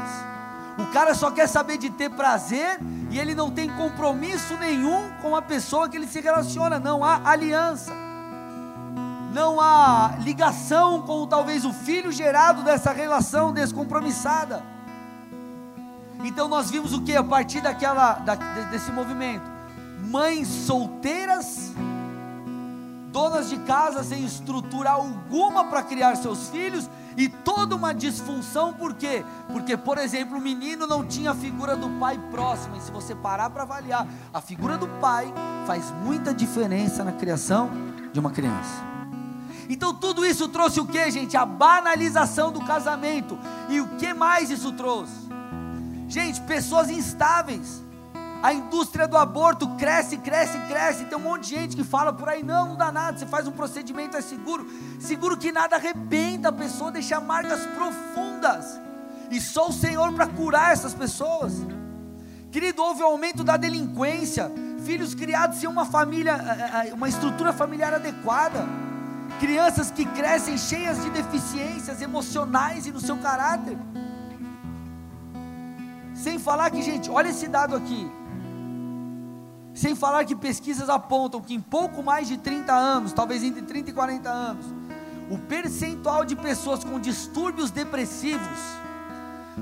O 0.78 0.92
cara 0.92 1.16
só 1.16 1.32
quer 1.32 1.48
saber 1.48 1.78
de 1.78 1.90
ter 1.90 2.10
prazer 2.10 2.78
e 3.10 3.18
ele 3.18 3.34
não 3.34 3.50
tem 3.50 3.70
compromisso 3.70 4.58
nenhum 4.58 5.10
com 5.22 5.34
a 5.34 5.42
pessoa 5.42 5.88
que 5.88 5.96
ele 5.96 6.08
se 6.08 6.20
relaciona, 6.20 6.78
não 6.78 7.06
há 7.06 7.22
aliança. 7.24 7.94
Não 9.34 9.62
há 9.62 10.16
ligação 10.20 11.02
com 11.04 11.26
talvez 11.26 11.64
o 11.64 11.72
filho 11.72 12.12
gerado 12.12 12.64
dessa 12.64 12.92
relação 12.92 13.54
descompromissada. 13.54 14.62
Então 16.24 16.50
nós 16.50 16.70
vimos 16.70 16.94
o 16.94 17.02
que 17.02 17.16
a 17.16 17.24
partir 17.24 17.62
daquela 17.62 18.16
da, 18.16 18.36
desse 18.36 18.92
movimento? 18.92 19.50
Mães 20.02 20.48
solteiras, 20.48 21.72
donas 23.14 23.48
de 23.48 23.58
casa 23.60 24.04
sem 24.04 24.26
estrutura 24.26 24.90
alguma 24.90 25.66
para 25.66 25.84
criar 25.84 26.16
seus 26.16 26.50
filhos 26.50 26.90
e 27.16 27.30
toda 27.30 27.76
uma 27.76 27.94
disfunção, 27.94 28.74
por 28.74 28.96
quê? 28.96 29.24
Porque, 29.52 29.78
por 29.78 30.00
exemplo, 30.00 30.40
o 30.40 30.42
menino 30.42 30.88
não 30.88 31.06
tinha 31.06 31.30
a 31.30 31.36
figura 31.36 31.76
do 31.76 31.88
pai 32.00 32.20
próximo, 32.32 32.76
e 32.76 32.82
se 32.82 32.92
você 32.92 33.14
parar 33.14 33.52
para 33.52 33.62
avaliar, 33.62 34.08
a 34.34 34.42
figura 34.42 34.80
do 34.80 34.88
pai 35.00 35.32
faz 35.68 35.92
muita 36.04 36.34
diferença 36.34 37.04
na 37.04 37.12
criação 37.12 37.70
de 38.12 38.20
uma 38.20 38.32
criança. 38.32 38.82
Então 39.70 39.94
tudo 39.94 40.26
isso 40.26 40.50
trouxe 40.50 40.80
o 40.80 40.86
que, 40.88 41.12
gente? 41.12 41.38
A 41.38 41.46
banalização 41.46 42.52
do 42.52 42.66
casamento. 42.66 43.38
E 43.70 43.80
o 43.80 43.90
que 43.96 44.12
mais 44.12 44.50
isso 44.50 44.72
trouxe? 44.72 45.14
Gente, 46.08 46.42
pessoas 46.42 46.90
instáveis. 46.90 47.84
A 48.44 48.54
indústria 48.54 49.08
do 49.08 49.16
aborto 49.16 49.66
cresce, 49.78 50.18
cresce, 50.18 50.60
cresce. 50.68 51.06
Tem 51.06 51.18
um 51.18 51.22
monte 51.22 51.44
de 51.44 51.56
gente 51.56 51.78
que 51.78 51.84
fala 51.84 52.12
por 52.12 52.28
aí: 52.28 52.44
não, 52.44 52.68
não 52.68 52.76
dá 52.76 52.92
nada. 52.92 53.18
Você 53.18 53.26
faz 53.26 53.48
um 53.48 53.52
procedimento, 53.52 54.18
é 54.18 54.22
seguro. 54.22 54.70
Seguro 55.00 55.38
que 55.38 55.50
nada 55.50 55.78
arrebenta 55.78 56.50
a 56.50 56.52
pessoa, 56.52 56.92
deixa 56.92 57.22
marcas 57.22 57.66
profundas. 57.68 58.82
E 59.32 59.40
só 59.40 59.70
o 59.70 59.72
Senhor 59.72 60.12
para 60.12 60.28
curar 60.28 60.74
essas 60.74 60.94
pessoas. 60.94 61.54
Querido, 62.52 62.84
houve 62.84 63.02
um 63.02 63.06
aumento 63.06 63.46
da 63.46 63.56
delinquência. 63.56 64.52
Filhos 64.84 65.16
criados 65.16 65.60
sem 65.60 65.70
uma 65.70 65.86
família, 65.86 66.34
eh, 66.34 66.90
eh, 66.90 66.94
uma 66.94 67.08
estrutura 67.08 67.54
familiar 67.54 67.94
adequada. 67.94 68.68
Crianças 69.40 69.90
que 69.90 70.04
crescem 70.04 70.58
cheias 70.58 71.02
de 71.02 71.10
deficiências 71.12 72.02
emocionais 72.02 72.86
e 72.86 72.92
no 72.92 73.00
seu 73.00 73.16
caráter. 73.16 73.78
Sem 76.14 76.38
falar 76.38 76.70
que, 76.72 76.82
gente, 76.82 77.10
olha 77.10 77.30
esse 77.30 77.48
dado 77.48 77.78
aqui. 77.78 78.12
Sem 79.74 79.96
falar 79.96 80.26
que 80.26 80.36
pesquisas 80.36 80.88
apontam 80.88 81.42
que 81.42 81.54
em 81.54 81.60
pouco 81.60 82.04
mais 82.04 82.28
de 82.28 82.38
30 82.38 82.74
anos, 82.74 83.14
talvez 83.14 83.44
entre 83.44 83.64
30 83.64 83.90
e 83.90 83.94
40 83.94 84.30
anos, 84.30 84.66
o 85.30 85.38
percentual 85.38 86.24
de 86.24 86.36
pessoas 86.36 86.84
com 86.84 87.00
distúrbios 87.00 87.72
depressivos 87.72 88.60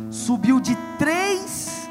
subiu 0.09 0.59
de 0.59 0.75
3 0.97 1.89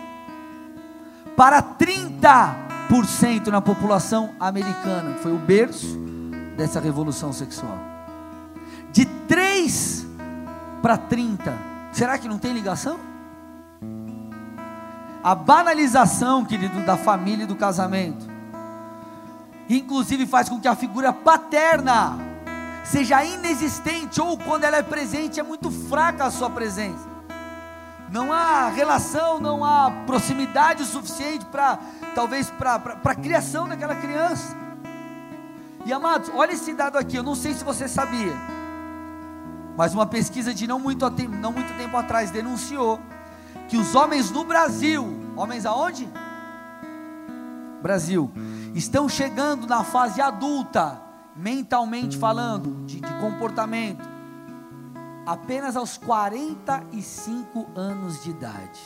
para 1.37 1.63
30% 1.63 3.47
na 3.47 3.63
população 3.63 4.31
americana, 4.39 5.17
foi 5.23 5.33
o 5.33 5.39
berço 5.39 5.99
dessa 6.57 6.79
revolução 6.79 7.33
sexual. 7.33 7.79
De 8.93 9.07
3 9.07 10.07
para 10.83 10.99
30. 10.99 11.57
Será 11.93 12.19
que 12.19 12.29
não 12.29 12.39
tem 12.39 12.53
ligação? 12.53 13.10
A 15.23 15.35
banalização, 15.35 16.45
querido, 16.45 16.81
da 16.81 16.97
família 16.97 17.45
e 17.45 17.47
do 17.47 17.55
casamento, 17.55 18.27
inclusive 19.69 20.27
faz 20.27 20.49
com 20.49 20.59
que 20.59 20.67
a 20.67 20.75
figura 20.75 21.13
paterna 21.13 22.19
seja 22.85 23.23
inexistente, 23.23 24.21
ou 24.21 24.37
quando 24.39 24.65
ela 24.65 24.79
é 24.79 24.83
presente, 24.83 25.39
é 25.39 25.43
muito 25.43 25.71
fraca 25.71 26.25
a 26.25 26.31
sua 26.31 26.49
presença. 26.49 27.09
Não 28.11 28.33
há 28.33 28.69
relação, 28.69 29.39
não 29.39 29.65
há 29.65 29.91
proximidade 30.07 30.85
suficiente 30.85 31.45
para, 31.45 31.79
talvez, 32.15 32.51
para 32.51 32.81
a 33.05 33.15
criação 33.15 33.69
daquela 33.69 33.95
criança. 33.95 34.57
E 35.85 35.93
amados, 35.93 36.31
olha 36.35 36.53
esse 36.53 36.75
dado 36.75 36.99
aqui, 36.99 37.17
eu 37.17 37.23
não 37.23 37.35
sei 37.35 37.55
se 37.55 37.63
você 37.63 37.87
sabia, 37.87 38.35
mas 39.77 39.95
uma 39.95 40.07
pesquisa 40.07 40.53
de 40.53 40.67
não 40.67 40.81
muito, 40.81 41.09
não 41.41 41.53
muito 41.53 41.73
tempo 41.79 41.97
atrás 41.97 42.31
denunciou 42.31 42.99
que 43.71 43.77
os 43.77 43.95
homens 43.95 44.33
no 44.33 44.43
Brasil, 44.43 45.07
homens 45.37 45.65
aonde? 45.65 46.09
Brasil, 47.81 48.29
estão 48.75 49.09
chegando 49.09 49.65
na 49.65 49.85
fase 49.85 50.21
adulta, 50.21 51.01
mentalmente 51.37 52.19
falando, 52.19 52.85
de, 52.85 53.01
de 53.01 53.15
comportamento, 53.21 54.07
apenas 55.25 55.77
aos 55.77 55.97
45 55.97 57.69
anos 57.77 58.25
de 58.25 58.31
idade. 58.31 58.81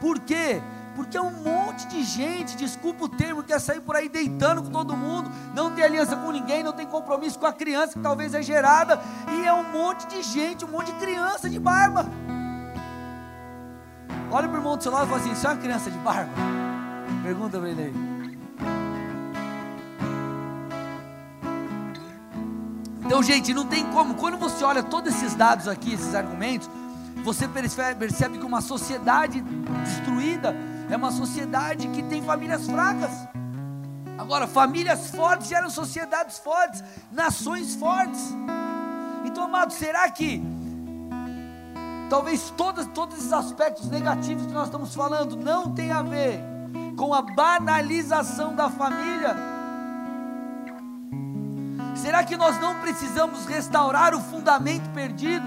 Por 0.00 0.18
quê? 0.20 0.62
Porque 1.00 1.16
é 1.16 1.22
um 1.22 1.30
monte 1.30 1.86
de 1.88 2.02
gente, 2.02 2.54
desculpa 2.54 3.06
o 3.06 3.08
termo, 3.08 3.42
quer 3.42 3.58
sair 3.58 3.80
por 3.80 3.96
aí 3.96 4.06
deitando 4.06 4.62
com 4.62 4.68
todo 4.68 4.94
mundo, 4.94 5.30
não 5.54 5.70
tem 5.70 5.82
aliança 5.82 6.14
com 6.14 6.30
ninguém, 6.30 6.62
não 6.62 6.74
tem 6.74 6.86
compromisso 6.86 7.38
com 7.38 7.46
a 7.46 7.52
criança 7.54 7.94
que 7.94 8.00
talvez 8.00 8.34
é 8.34 8.42
gerada, 8.42 9.00
e 9.32 9.46
é 9.46 9.52
um 9.52 9.72
monte 9.72 10.06
de 10.08 10.22
gente, 10.22 10.62
um 10.62 10.68
monte 10.68 10.92
de 10.92 10.98
criança 10.98 11.48
de 11.48 11.58
barba. 11.58 12.04
Olha 14.30 14.46
para 14.46 14.58
o 14.58 14.60
irmão 14.60 14.76
do 14.76 14.82
seu 14.82 14.92
lado 14.92 15.06
e 15.06 15.08
fala 15.08 15.22
assim: 15.22 15.34
Você 15.34 15.46
é 15.46 15.50
uma 15.50 15.56
criança 15.56 15.90
de 15.90 15.98
barba? 16.00 16.32
Pergunta 17.22 17.58
para 17.58 17.70
ele 17.70 17.82
aí. 17.82 17.94
Então, 23.06 23.22
gente, 23.22 23.54
não 23.54 23.64
tem 23.64 23.86
como. 23.86 24.16
Quando 24.16 24.36
você 24.36 24.62
olha 24.62 24.82
todos 24.82 25.14
esses 25.14 25.34
dados 25.34 25.66
aqui, 25.66 25.94
esses 25.94 26.14
argumentos, 26.14 26.68
você 27.24 27.48
percebe 27.48 28.36
que 28.36 28.44
uma 28.44 28.60
sociedade 28.60 29.40
destruída 29.82 30.54
é 30.90 30.96
uma 30.96 31.12
sociedade 31.12 31.86
que 31.88 32.02
tem 32.02 32.22
famílias 32.22 32.66
fracas. 32.66 33.10
Agora, 34.18 34.46
famílias 34.46 35.10
fortes 35.10 35.48
geram 35.48 35.70
sociedades 35.70 36.38
fortes, 36.38 36.82
nações 37.12 37.74
fortes. 37.76 38.34
Então, 39.24 39.44
amado, 39.44 39.72
será 39.72 40.10
que 40.10 40.42
talvez 42.08 42.52
todos, 42.56 42.86
todos 42.86 43.16
esses 43.18 43.32
aspectos 43.32 43.88
negativos 43.88 44.46
que 44.46 44.52
nós 44.52 44.66
estamos 44.66 44.94
falando 44.94 45.36
não 45.36 45.72
tem 45.72 45.92
a 45.92 46.02
ver 46.02 46.40
com 46.96 47.14
a 47.14 47.22
banalização 47.22 48.54
da 48.54 48.68
família? 48.68 49.36
Será 51.94 52.24
que 52.24 52.36
nós 52.36 52.60
não 52.60 52.80
precisamos 52.80 53.46
restaurar 53.46 54.14
o 54.14 54.20
fundamento 54.20 54.90
perdido? 54.90 55.46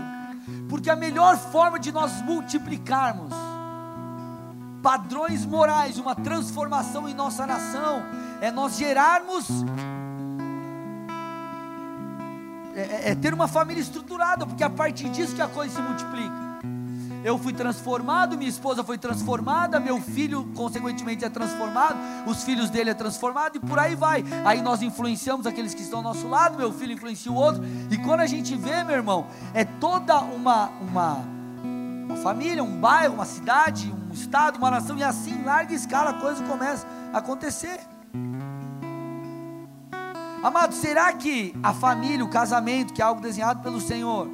Porque 0.69 0.89
a 0.89 0.95
melhor 0.95 1.37
forma 1.37 1.79
de 1.79 1.91
nós 1.91 2.21
multiplicarmos 2.21 3.52
padrões 4.83 5.45
morais, 5.45 5.97
uma 5.97 6.13
transformação 6.13 7.07
em 7.07 7.13
nossa 7.13 7.47
nação, 7.47 8.03
é 8.41 8.51
nós 8.51 8.77
gerarmos 8.77 9.47
é, 12.75 12.81
é, 12.81 13.11
é, 13.11 13.15
ter 13.15 13.33
uma 13.33 13.47
família 13.47 13.79
estruturada, 13.79 14.45
porque 14.45 14.63
a 14.63 14.69
partir 14.69 15.07
disso 15.09 15.33
que 15.33 15.41
a 15.41 15.47
coisa 15.47 15.73
se 15.73 15.81
multiplica. 15.81 16.43
Eu 17.23 17.37
fui 17.37 17.53
transformado, 17.53 18.37
minha 18.37 18.49
esposa 18.49 18.83
foi 18.83 18.97
transformada, 18.97 19.79
meu 19.79 20.01
filho, 20.01 20.51
consequentemente, 20.53 21.23
é 21.23 21.29
transformado, 21.29 21.97
os 22.27 22.43
filhos 22.43 22.69
dele 22.69 22.89
é 22.89 22.93
transformado 22.93 23.55
e 23.55 23.59
por 23.61 23.79
aí 23.79 23.95
vai. 23.95 24.25
Aí 24.43 24.61
nós 24.61 24.81
influenciamos 24.81 25.47
aqueles 25.47 25.73
que 25.73 25.81
estão 25.81 25.99
ao 25.99 26.03
nosso 26.03 26.27
lado, 26.27 26.57
meu 26.57 26.73
filho 26.73 26.91
influencia 26.91 27.31
o 27.31 27.35
outro, 27.35 27.63
e 27.89 27.97
quando 27.99 28.19
a 28.19 28.27
gente 28.27 28.53
vê, 28.57 28.83
meu 28.83 28.97
irmão, 28.97 29.27
é 29.53 29.63
toda 29.63 30.19
uma, 30.19 30.67
uma, 30.81 31.19
uma 31.63 32.17
família, 32.17 32.61
um 32.61 32.77
bairro, 32.81 33.13
uma 33.13 33.25
cidade, 33.25 33.89
um 33.89 34.02
estado, 34.13 34.57
uma 34.57 34.71
nação, 34.71 34.97
e 34.97 35.03
assim, 35.03 35.31
em 35.31 35.43
larga 35.43 35.73
escala, 35.73 36.11
a 36.11 36.13
coisa 36.13 36.43
começa 36.43 36.87
a 37.11 37.17
acontecer. 37.17 37.79
Amado, 40.43 40.73
será 40.73 41.13
que 41.13 41.55
a 41.63 41.73
família, 41.73 42.23
o 42.23 42.29
casamento, 42.29 42.93
que 42.93 43.01
é 43.01 43.05
algo 43.05 43.21
desenhado 43.21 43.61
pelo 43.61 43.79
Senhor, 43.79 44.29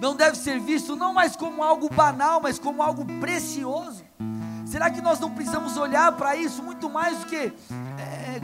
não 0.00 0.16
deve 0.16 0.36
ser 0.36 0.58
visto 0.58 0.96
não 0.96 1.14
mais 1.14 1.36
como 1.36 1.62
algo 1.62 1.88
banal, 1.88 2.40
mas 2.40 2.58
como 2.58 2.82
algo 2.82 3.04
precioso? 3.20 4.04
Será 4.66 4.90
que 4.90 5.00
nós 5.00 5.20
não 5.20 5.30
precisamos 5.30 5.76
olhar 5.76 6.10
para 6.12 6.34
isso 6.34 6.62
muito 6.62 6.90
mais 6.90 7.18
do 7.20 7.26
que, 7.26 7.36
é, 7.36 8.40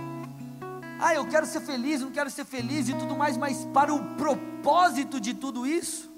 ah, 1.01 1.13
eu 1.13 1.27
quero 1.27 1.45
ser 1.45 1.61
feliz, 1.61 2.01
não 2.01 2.13
quero 2.13 2.31
ser 2.31 2.45
feliz 2.45 2.89
e 2.89 2.95
tudo 2.95 3.17
mais, 3.17 3.37
mas 3.37 3.65
para 3.75 3.93
o 3.93 4.15
propósito 4.15 5.21
de 5.21 5.35
tudo 5.35 5.67
isso? 5.67 6.12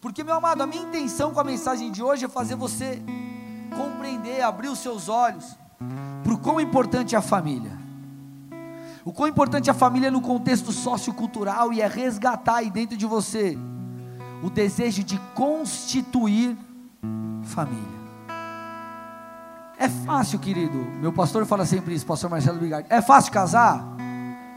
Porque, 0.00 0.22
meu 0.22 0.34
amado, 0.34 0.62
a 0.62 0.66
minha 0.66 0.82
intenção 0.82 1.32
com 1.32 1.40
a 1.40 1.44
mensagem 1.44 1.90
de 1.90 2.02
hoje 2.02 2.24
é 2.24 2.28
fazer 2.28 2.54
você 2.54 3.02
compreender, 3.76 4.42
abrir 4.42 4.68
os 4.68 4.78
seus 4.78 5.08
olhos 5.08 5.56
para 6.22 6.32
o 6.32 6.38
quão 6.38 6.60
importante 6.60 7.14
é 7.14 7.18
a 7.18 7.22
família. 7.22 7.72
O 9.04 9.12
quão 9.12 9.28
importante 9.28 9.68
é 9.68 9.72
a 9.72 9.74
família 9.74 10.10
no 10.10 10.20
contexto 10.20 10.72
sociocultural 10.72 11.72
e 11.72 11.80
é 11.80 11.86
resgatar 11.86 12.56
aí 12.56 12.70
dentro 12.70 12.96
de 12.96 13.06
você 13.06 13.56
o 14.42 14.50
desejo 14.50 15.02
de 15.02 15.18
constituir 15.34 16.56
família. 17.44 17.96
É 19.78 19.88
fácil, 19.88 20.38
querido. 20.38 20.78
Meu 21.00 21.12
pastor 21.12 21.44
fala 21.46 21.64
sempre 21.66 21.94
isso, 21.94 22.06
pastor 22.06 22.30
Marcelo 22.30 22.58
Bigardi. 22.58 22.88
É 22.90 23.00
fácil 23.00 23.32
casar? 23.32 23.84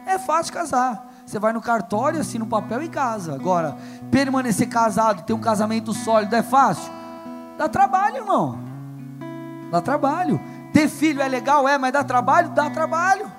É 0.05 0.17
fácil 0.17 0.53
casar. 0.53 1.08
Você 1.29 1.37
vai 1.37 1.53
no 1.53 1.61
cartório, 1.61 2.19
assina 2.19 2.43
um 2.43 2.47
papel 2.47 2.81
e 2.81 2.89
casa. 2.89 3.35
Agora, 3.35 3.77
permanecer 4.09 4.67
casado, 4.67 5.21
ter 5.21 5.33
um 5.33 5.39
casamento 5.39 5.93
sólido, 5.93 6.35
é 6.35 6.41
fácil? 6.41 6.91
Dá 7.55 7.69
trabalho, 7.69 8.17
irmão. 8.17 8.57
Dá 9.69 9.79
trabalho. 9.79 10.41
Ter 10.73 10.89
filho 10.89 11.21
é 11.21 11.27
legal, 11.27 11.67
é, 11.67 11.77
mas 11.77 11.93
dá 11.93 12.03
trabalho? 12.03 12.49
Dá 12.49 12.67
trabalho. 12.71 13.31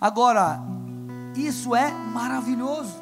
Agora, 0.00 0.58
isso 1.36 1.76
é 1.76 1.92
maravilhoso. 1.92 3.00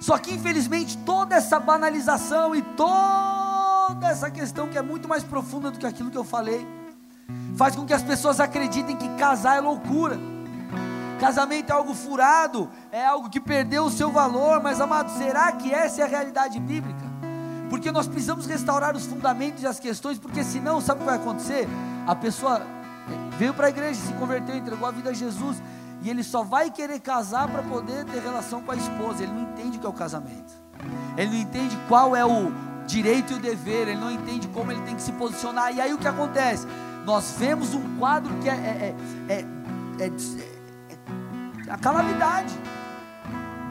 Só 0.00 0.16
que 0.16 0.32
infelizmente 0.32 0.96
toda 0.96 1.34
essa 1.34 1.60
banalização 1.60 2.54
e 2.56 2.62
toda 2.62 4.08
essa 4.08 4.30
questão 4.30 4.66
que 4.66 4.78
é 4.78 4.82
muito 4.82 5.06
mais 5.06 5.22
profunda 5.22 5.70
do 5.70 5.78
que 5.78 5.86
aquilo 5.86 6.10
que 6.10 6.16
eu 6.16 6.24
falei, 6.24 6.66
faz 7.54 7.76
com 7.76 7.84
que 7.84 7.92
as 7.92 8.02
pessoas 8.02 8.40
acreditem 8.40 8.96
que 8.96 9.10
casar 9.16 9.58
é 9.58 9.60
loucura. 9.60 10.18
Casamento 11.18 11.70
é 11.70 11.72
algo 11.72 11.94
furado, 11.94 12.68
é 12.92 13.06
algo 13.06 13.30
que 13.30 13.40
perdeu 13.40 13.84
o 13.84 13.90
seu 13.90 14.10
valor, 14.10 14.62
mas 14.62 14.80
amado, 14.80 15.10
será 15.10 15.50
que 15.52 15.72
essa 15.72 16.02
é 16.02 16.04
a 16.04 16.08
realidade 16.08 16.60
bíblica? 16.60 17.04
Porque 17.70 17.90
nós 17.90 18.06
precisamos 18.06 18.46
restaurar 18.46 18.94
os 18.94 19.06
fundamentos 19.06 19.62
e 19.62 19.66
as 19.66 19.80
questões, 19.80 20.18
porque 20.18 20.44
senão, 20.44 20.80
sabe 20.80 20.98
o 20.98 21.04
que 21.04 21.10
vai 21.10 21.16
acontecer? 21.16 21.66
A 22.06 22.14
pessoa 22.14 22.62
veio 23.38 23.54
para 23.54 23.66
a 23.66 23.70
igreja, 23.70 24.00
se 24.00 24.12
converteu, 24.14 24.56
entregou 24.56 24.86
a 24.86 24.90
vida 24.90 25.10
a 25.10 25.12
Jesus, 25.12 25.60
e 26.02 26.10
ele 26.10 26.22
só 26.22 26.44
vai 26.44 26.70
querer 26.70 27.00
casar 27.00 27.48
para 27.48 27.62
poder 27.62 28.04
ter 28.04 28.20
relação 28.20 28.62
com 28.62 28.70
a 28.70 28.76
esposa. 28.76 29.22
Ele 29.22 29.32
não 29.32 29.42
entende 29.42 29.78
o 29.78 29.80
que 29.80 29.86
é 29.86 29.88
o 29.88 29.92
casamento. 29.92 30.52
Ele 31.16 31.30
não 31.30 31.38
entende 31.38 31.76
qual 31.88 32.14
é 32.14 32.24
o 32.24 32.52
direito 32.86 33.32
e 33.32 33.36
o 33.36 33.38
dever. 33.40 33.88
Ele 33.88 33.98
não 33.98 34.10
entende 34.10 34.46
como 34.48 34.70
ele 34.70 34.82
tem 34.82 34.94
que 34.94 35.02
se 35.02 35.12
posicionar. 35.12 35.74
E 35.74 35.80
aí 35.80 35.92
o 35.92 35.98
que 35.98 36.06
acontece? 36.06 36.66
Nós 37.04 37.34
vemos 37.38 37.74
um 37.74 37.96
quadro 37.98 38.32
que 38.38 38.48
é, 38.48 38.52
é, 38.52 38.94
é, 39.28 39.34
é, 39.34 40.04
é 40.04 40.55
a 41.68 41.76
calamidade. 41.76 42.54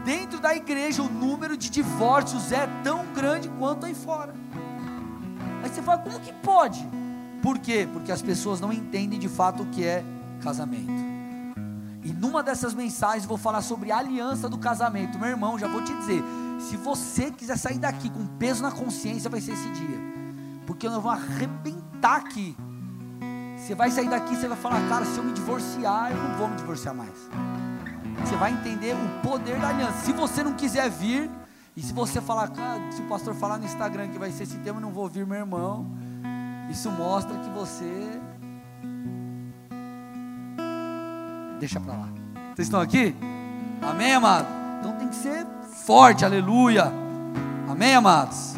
Dentro 0.04 0.40
da 0.40 0.56
igreja, 0.56 1.02
o 1.02 1.10
número 1.10 1.58
de 1.58 1.70
divórcios 1.70 2.52
é 2.52 2.68
tão 2.84 3.06
grande 3.14 3.50
quanto 3.50 3.86
aí 3.86 3.96
fora. 3.96 4.36
Aí 5.64 5.70
você 5.70 5.82
fala, 5.82 6.02
como 6.02 6.20
que 6.20 6.32
pode? 6.32 6.88
Por 7.42 7.58
quê? 7.58 7.88
Porque 7.92 8.12
as 8.12 8.22
pessoas 8.22 8.60
não 8.62 8.72
entendem 8.72 9.20
de 9.20 9.28
fato 9.28 9.64
o 9.64 9.66
que 9.68 9.84
é 9.84 10.04
casamento. 10.42 10.94
E 12.04 12.14
numa 12.14 12.44
dessas 12.44 12.76
mensagens 12.76 13.26
vou 13.26 13.38
falar 13.38 13.62
sobre 13.62 13.92
a 13.92 13.98
aliança 13.98 14.48
do 14.48 14.60
casamento. 14.60 15.18
Meu 15.18 15.30
irmão, 15.30 15.58
já 15.58 15.68
vou 15.68 15.84
te 15.84 15.92
dizer, 15.96 16.24
se 16.60 16.78
você 16.78 17.32
quiser 17.32 17.58
sair 17.58 17.80
daqui 17.80 18.12
com 18.12 18.28
peso 18.28 18.62
na 18.62 18.72
consciência, 18.72 19.28
vai 19.28 19.42
ser 19.42 19.54
esse 19.54 19.70
dia. 19.72 20.00
Porque 20.68 20.88
nós 20.88 21.02
vamos 21.02 21.24
arrebentar 21.24 22.18
aqui. 22.18 22.56
Você 23.58 23.74
vai 23.74 23.90
sair 23.90 24.08
daqui, 24.08 24.36
você 24.36 24.48
vai 24.48 24.58
falar, 24.58 24.88
cara, 24.88 25.06
se 25.06 25.18
eu 25.18 25.24
me 25.24 25.34
divorciar, 25.34 26.12
eu 26.12 26.18
não 26.18 26.38
vou 26.38 26.48
me 26.48 26.56
divorciar 26.56 26.94
mais. 26.94 27.28
Você 28.24 28.36
vai 28.36 28.52
entender 28.52 28.94
o 28.94 29.28
poder 29.28 29.60
da 29.60 29.70
aliança. 29.70 30.06
Se 30.06 30.14
você 30.14 30.44
não 30.44 30.54
quiser 30.54 30.90
vir, 30.90 31.30
e 31.76 31.82
se 31.82 31.92
você 31.92 32.22
falar, 32.22 32.48
cara, 32.50 32.80
se 32.92 33.02
o 33.02 33.06
pastor 33.06 33.36
falar 33.36 33.58
no 33.58 33.66
Instagram 33.66 34.08
que 34.08 34.18
vai 34.18 34.32
ser 34.32 34.44
esse 34.44 34.58
tema, 34.60 34.78
eu 34.78 34.82
não 34.82 34.92
vou 34.92 35.10
vir, 35.10 35.26
meu 35.26 35.38
irmão. 35.38 35.86
Isso 36.70 36.90
mostra 36.90 37.38
que 37.38 37.50
você 37.50 38.22
deixa 41.60 41.80
para 41.80 41.94
lá. 41.94 42.08
Vocês 42.56 42.68
estão 42.68 42.80
aqui? 42.80 43.16
Amém, 43.82 44.14
amado? 44.14 44.48
Então 44.80 44.94
tem 44.94 45.08
que 45.08 45.16
ser 45.16 45.46
forte, 45.86 46.24
aleluia. 46.24 46.92
Amém, 47.68 47.96
amados? 47.96 48.56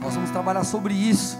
Nós 0.00 0.14
vamos 0.14 0.30
trabalhar 0.30 0.64
sobre 0.64 0.94
isso 0.94 1.38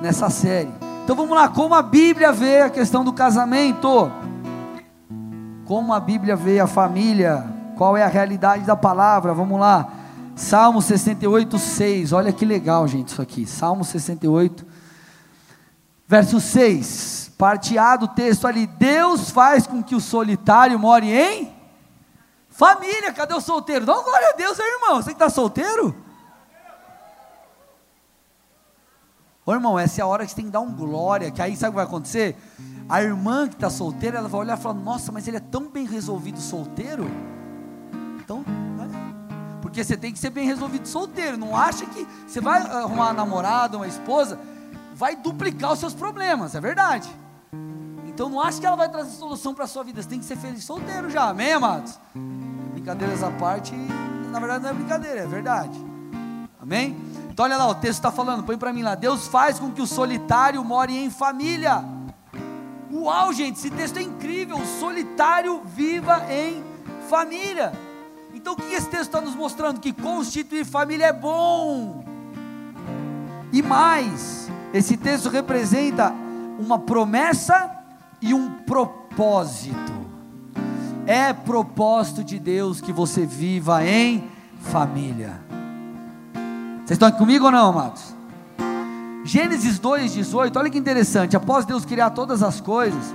nessa 0.00 0.28
série. 0.28 0.72
Então 1.04 1.14
vamos 1.14 1.36
lá, 1.36 1.48
como 1.48 1.74
a 1.74 1.82
Bíblia 1.82 2.32
vê 2.32 2.62
a 2.62 2.70
questão 2.70 3.04
do 3.04 3.12
casamento? 3.12 4.10
Como 5.66 5.92
a 5.92 6.00
Bíblia 6.00 6.36
vê 6.36 6.60
a 6.60 6.66
família? 6.66 7.44
Qual 7.76 7.96
é 7.96 8.02
a 8.02 8.08
realidade 8.08 8.64
da 8.64 8.76
palavra? 8.76 9.34
Vamos 9.34 9.58
lá. 9.58 9.88
Salmo 10.36 10.82
68, 10.82 11.58
6. 11.58 12.12
Olha 12.12 12.32
que 12.32 12.44
legal, 12.44 12.86
gente, 12.86 13.08
isso 13.08 13.22
aqui. 13.22 13.46
Salmo 13.46 13.84
68, 13.84 14.66
verso 16.06 16.40
6 16.40 17.24
parte 17.36 17.76
A 17.76 17.96
do 17.96 18.08
texto 18.08 18.46
ali, 18.46 18.66
Deus 18.66 19.30
faz 19.30 19.66
com 19.66 19.82
que 19.82 19.94
o 19.94 20.00
solitário 20.00 20.78
more 20.78 21.06
em 21.06 21.52
família. 22.48 23.12
Cadê 23.12 23.34
o 23.34 23.40
solteiro? 23.40 23.84
Não, 23.84 24.02
glória 24.02 24.30
a 24.30 24.32
Deus, 24.32 24.58
irmão. 24.58 24.96
Você 24.96 25.10
que 25.10 25.16
está 25.16 25.28
solteiro? 25.28 25.94
Ô 29.46 29.52
irmão, 29.52 29.78
essa 29.78 30.00
é 30.00 30.02
a 30.02 30.06
hora 30.06 30.24
que 30.24 30.30
você 30.30 30.36
tem 30.36 30.46
que 30.46 30.50
dar 30.50 30.60
um 30.60 30.74
glória, 30.74 31.30
que 31.30 31.42
aí 31.42 31.54
sabe 31.54 31.68
o 31.68 31.72
que 31.72 31.76
vai 31.76 31.84
acontecer? 31.84 32.34
A 32.88 33.02
irmã 33.02 33.48
que 33.48 33.54
está 33.54 33.70
solteira, 33.70 34.18
ela 34.18 34.28
vai 34.28 34.40
olhar 34.42 34.58
e 34.58 34.60
falar, 34.60 34.74
nossa, 34.74 35.10
mas 35.10 35.26
ele 35.26 35.38
é 35.38 35.40
tão 35.40 35.70
bem 35.70 35.86
resolvido 35.86 36.38
solteiro. 36.38 37.10
Então, 38.22 38.44
né? 38.76 38.88
Porque 39.62 39.82
você 39.82 39.96
tem 39.96 40.12
que 40.12 40.18
ser 40.18 40.30
bem 40.30 40.46
resolvido 40.46 40.86
solteiro. 40.86 41.36
Não 41.36 41.56
acha 41.56 41.86
que 41.86 42.06
você 42.26 42.40
vai 42.40 42.60
arrumar 42.60 43.06
uma 43.06 43.12
namorada, 43.12 43.76
uma 43.76 43.86
esposa, 43.86 44.38
vai 44.94 45.16
duplicar 45.16 45.72
os 45.72 45.78
seus 45.78 45.94
problemas, 45.94 46.54
é 46.54 46.60
verdade. 46.60 47.08
Então 48.06 48.28
não 48.28 48.40
acha 48.40 48.60
que 48.60 48.66
ela 48.66 48.76
vai 48.76 48.88
trazer 48.88 49.10
solução 49.10 49.54
para 49.54 49.64
a 49.64 49.66
sua 49.66 49.82
vida. 49.82 50.00
Você 50.00 50.08
tem 50.08 50.20
que 50.20 50.24
ser 50.24 50.36
feliz 50.36 50.62
solteiro 50.62 51.10
já, 51.10 51.28
amém, 51.30 51.52
amados? 51.52 51.98
Brincadeiras 52.72 53.22
à 53.22 53.30
parte, 53.30 53.74
na 54.30 54.38
verdade 54.38 54.62
não 54.62 54.70
é 54.70 54.74
brincadeira, 54.74 55.20
é 55.20 55.26
verdade. 55.26 55.84
Amém? 56.60 56.96
Então 57.28 57.44
olha 57.44 57.56
lá, 57.56 57.66
o 57.66 57.74
texto 57.74 57.98
está 57.98 58.12
falando, 58.12 58.44
põe 58.44 58.56
para 58.56 58.72
mim 58.72 58.82
lá. 58.82 58.94
Deus 58.94 59.26
faz 59.26 59.58
com 59.58 59.72
que 59.72 59.82
o 59.82 59.86
solitário 59.86 60.62
more 60.62 60.96
em 60.96 61.10
família. 61.10 61.93
Uau, 62.94 63.32
gente, 63.32 63.58
esse 63.58 63.70
texto 63.70 63.96
é 63.96 64.02
incrível. 64.02 64.56
Solitário 64.78 65.62
viva 65.64 66.24
em 66.30 66.62
família. 67.10 67.72
Então 68.32 68.52
o 68.52 68.56
que 68.56 68.72
esse 68.72 68.88
texto 68.88 69.06
está 69.06 69.20
nos 69.20 69.34
mostrando? 69.34 69.80
Que 69.80 69.92
constituir 69.92 70.64
família 70.64 71.06
é 71.06 71.12
bom. 71.12 72.04
E 73.52 73.60
mais, 73.62 74.48
esse 74.72 74.96
texto 74.96 75.28
representa 75.28 76.14
uma 76.58 76.78
promessa 76.78 77.68
e 78.22 78.32
um 78.32 78.48
propósito. 78.60 79.92
É 81.04 81.32
propósito 81.32 82.22
de 82.22 82.38
Deus 82.38 82.80
que 82.80 82.92
você 82.92 83.26
viva 83.26 83.84
em 83.84 84.30
família. 84.60 85.40
Vocês 86.78 86.92
estão 86.92 87.08
aqui 87.08 87.18
comigo 87.18 87.46
ou 87.46 87.50
não, 87.50 87.70
amados? 87.70 88.13
Gênesis 89.24 89.80
2,18, 89.80 90.56
olha 90.56 90.70
que 90.70 90.78
interessante. 90.78 91.34
Após 91.34 91.64
Deus 91.64 91.86
criar 91.86 92.10
todas 92.10 92.42
as 92.42 92.60
coisas 92.60 93.14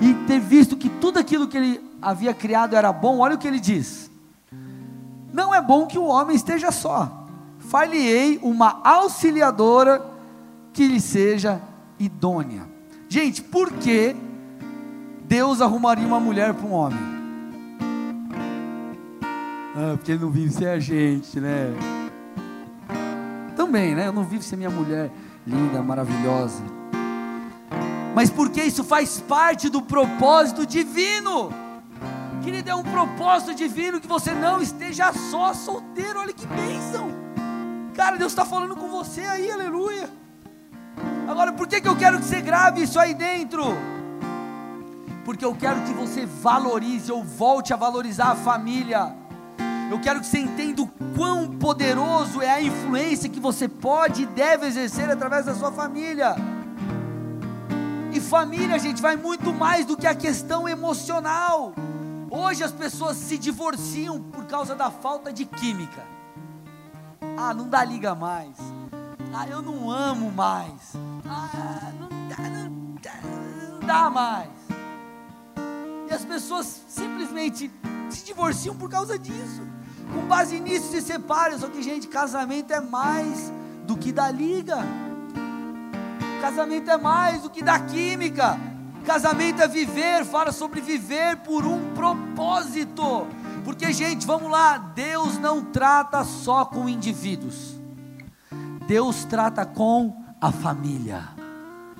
e 0.00 0.14
ter 0.26 0.38
visto 0.38 0.76
que 0.76 0.88
tudo 0.88 1.18
aquilo 1.18 1.48
que 1.48 1.56
Ele 1.56 1.90
havia 2.00 2.32
criado 2.32 2.74
era 2.74 2.92
bom, 2.92 3.18
olha 3.18 3.34
o 3.34 3.38
que 3.38 3.48
ele 3.48 3.58
diz: 3.58 4.10
Não 5.32 5.54
é 5.54 5.60
bom 5.60 5.86
que 5.86 5.98
o 5.98 6.04
homem 6.04 6.36
esteja 6.36 6.70
só, 6.70 7.26
far-lhe-ei 7.58 8.38
uma 8.42 8.80
auxiliadora 8.84 10.04
que 10.72 10.86
lhe 10.86 11.00
seja 11.00 11.60
idônea. 11.98 12.62
Gente, 13.08 13.42
por 13.42 13.72
que 13.72 14.14
Deus 15.24 15.60
arrumaria 15.60 16.06
uma 16.06 16.20
mulher 16.20 16.54
para 16.54 16.66
um 16.66 16.72
homem? 16.72 16.98
Ah, 19.74 19.94
porque 19.96 20.12
ele 20.12 20.22
não 20.22 20.30
vive 20.30 20.52
sem 20.52 20.68
a 20.68 20.78
gente, 20.78 21.40
né? 21.40 21.74
Também, 23.56 23.94
né? 23.94 24.06
Eu 24.06 24.12
não 24.12 24.24
vivo 24.24 24.42
sem 24.42 24.56
minha 24.56 24.70
mulher 24.70 25.10
linda, 25.50 25.82
maravilhosa. 25.82 26.62
Mas 28.14 28.30
porque 28.30 28.62
isso 28.62 28.84
faz 28.84 29.20
parte 29.20 29.68
do 29.68 29.82
propósito 29.82 30.64
divino. 30.64 31.52
Querido, 32.42 32.70
é 32.70 32.74
um 32.74 32.82
propósito 32.82 33.54
divino 33.54 34.00
que 34.00 34.06
você 34.06 34.32
não 34.32 34.62
esteja 34.62 35.12
só 35.12 35.52
solteiro. 35.52 36.20
Olha 36.20 36.32
que 36.32 36.46
bênção. 36.46 37.10
Cara, 37.94 38.16
Deus 38.16 38.32
está 38.32 38.44
falando 38.44 38.76
com 38.76 38.88
você 38.88 39.20
aí, 39.22 39.50
aleluia. 39.50 40.08
Agora, 41.28 41.52
por 41.52 41.66
que, 41.66 41.80
que 41.80 41.88
eu 41.88 41.96
quero 41.96 42.18
que 42.18 42.24
você 42.24 42.40
grave 42.40 42.82
isso 42.82 42.98
aí 42.98 43.14
dentro? 43.14 43.64
Porque 45.24 45.44
eu 45.44 45.54
quero 45.54 45.82
que 45.82 45.92
você 45.92 46.24
valorize 46.24 47.12
ou 47.12 47.22
volte 47.22 47.72
a 47.72 47.76
valorizar 47.76 48.30
a 48.30 48.34
família. 48.34 49.19
Eu 49.90 49.98
quero 49.98 50.20
que 50.20 50.26
você 50.26 50.38
entenda 50.38 50.82
o 50.82 50.86
quão 51.16 51.48
poderoso 51.48 52.40
é 52.40 52.48
a 52.48 52.62
influência 52.62 53.28
que 53.28 53.40
você 53.40 53.66
pode 53.66 54.22
e 54.22 54.26
deve 54.26 54.66
exercer 54.66 55.10
através 55.10 55.46
da 55.46 55.54
sua 55.54 55.72
família. 55.72 56.36
E 58.12 58.20
família, 58.20 58.78
gente, 58.78 59.02
vai 59.02 59.16
muito 59.16 59.52
mais 59.52 59.84
do 59.84 59.96
que 59.96 60.06
a 60.06 60.14
questão 60.14 60.68
emocional. 60.68 61.74
Hoje 62.30 62.62
as 62.62 62.70
pessoas 62.70 63.16
se 63.16 63.36
divorciam 63.36 64.22
por 64.22 64.44
causa 64.44 64.76
da 64.76 64.92
falta 64.92 65.32
de 65.32 65.44
química. 65.44 66.04
Ah, 67.36 67.52
não 67.52 67.68
dá 67.68 67.82
liga 67.82 68.14
mais. 68.14 68.56
Ah, 69.34 69.48
eu 69.48 69.60
não 69.60 69.90
amo 69.90 70.30
mais. 70.30 70.94
Ah, 71.26 71.92
não 71.98 72.08
dá, 72.28 72.48
não 72.48 72.94
dá, 73.02 73.12
não 73.72 73.80
dá 73.80 74.08
mais. 74.08 74.50
E 76.08 76.14
as 76.14 76.24
pessoas 76.24 76.84
simplesmente 76.86 77.68
se 78.08 78.24
divorciam 78.24 78.76
por 78.76 78.88
causa 78.88 79.18
disso. 79.18 79.79
Com 80.14 80.26
base 80.26 80.58
nisso 80.60 80.90
se 80.90 81.00
separam. 81.00 81.58
Só 81.58 81.68
que, 81.68 81.82
gente, 81.82 82.08
casamento 82.08 82.72
é 82.72 82.80
mais 82.80 83.52
do 83.86 83.96
que 83.96 84.12
da 84.12 84.30
liga. 84.30 84.78
Casamento 86.40 86.90
é 86.90 86.96
mais 86.96 87.42
do 87.42 87.50
que 87.50 87.62
da 87.62 87.78
química. 87.78 88.58
Casamento 89.04 89.62
é 89.62 89.68
viver, 89.68 90.24
fala 90.24 90.52
sobre 90.52 90.80
viver 90.80 91.36
por 91.38 91.64
um 91.64 91.92
propósito. 91.94 93.26
Porque, 93.64 93.92
gente, 93.92 94.26
vamos 94.26 94.50
lá, 94.50 94.78
Deus 94.78 95.38
não 95.38 95.64
trata 95.64 96.24
só 96.24 96.64
com 96.64 96.88
indivíduos. 96.88 97.80
Deus 98.86 99.24
trata 99.24 99.64
com 99.64 100.16
a 100.40 100.50
família. 100.50 101.28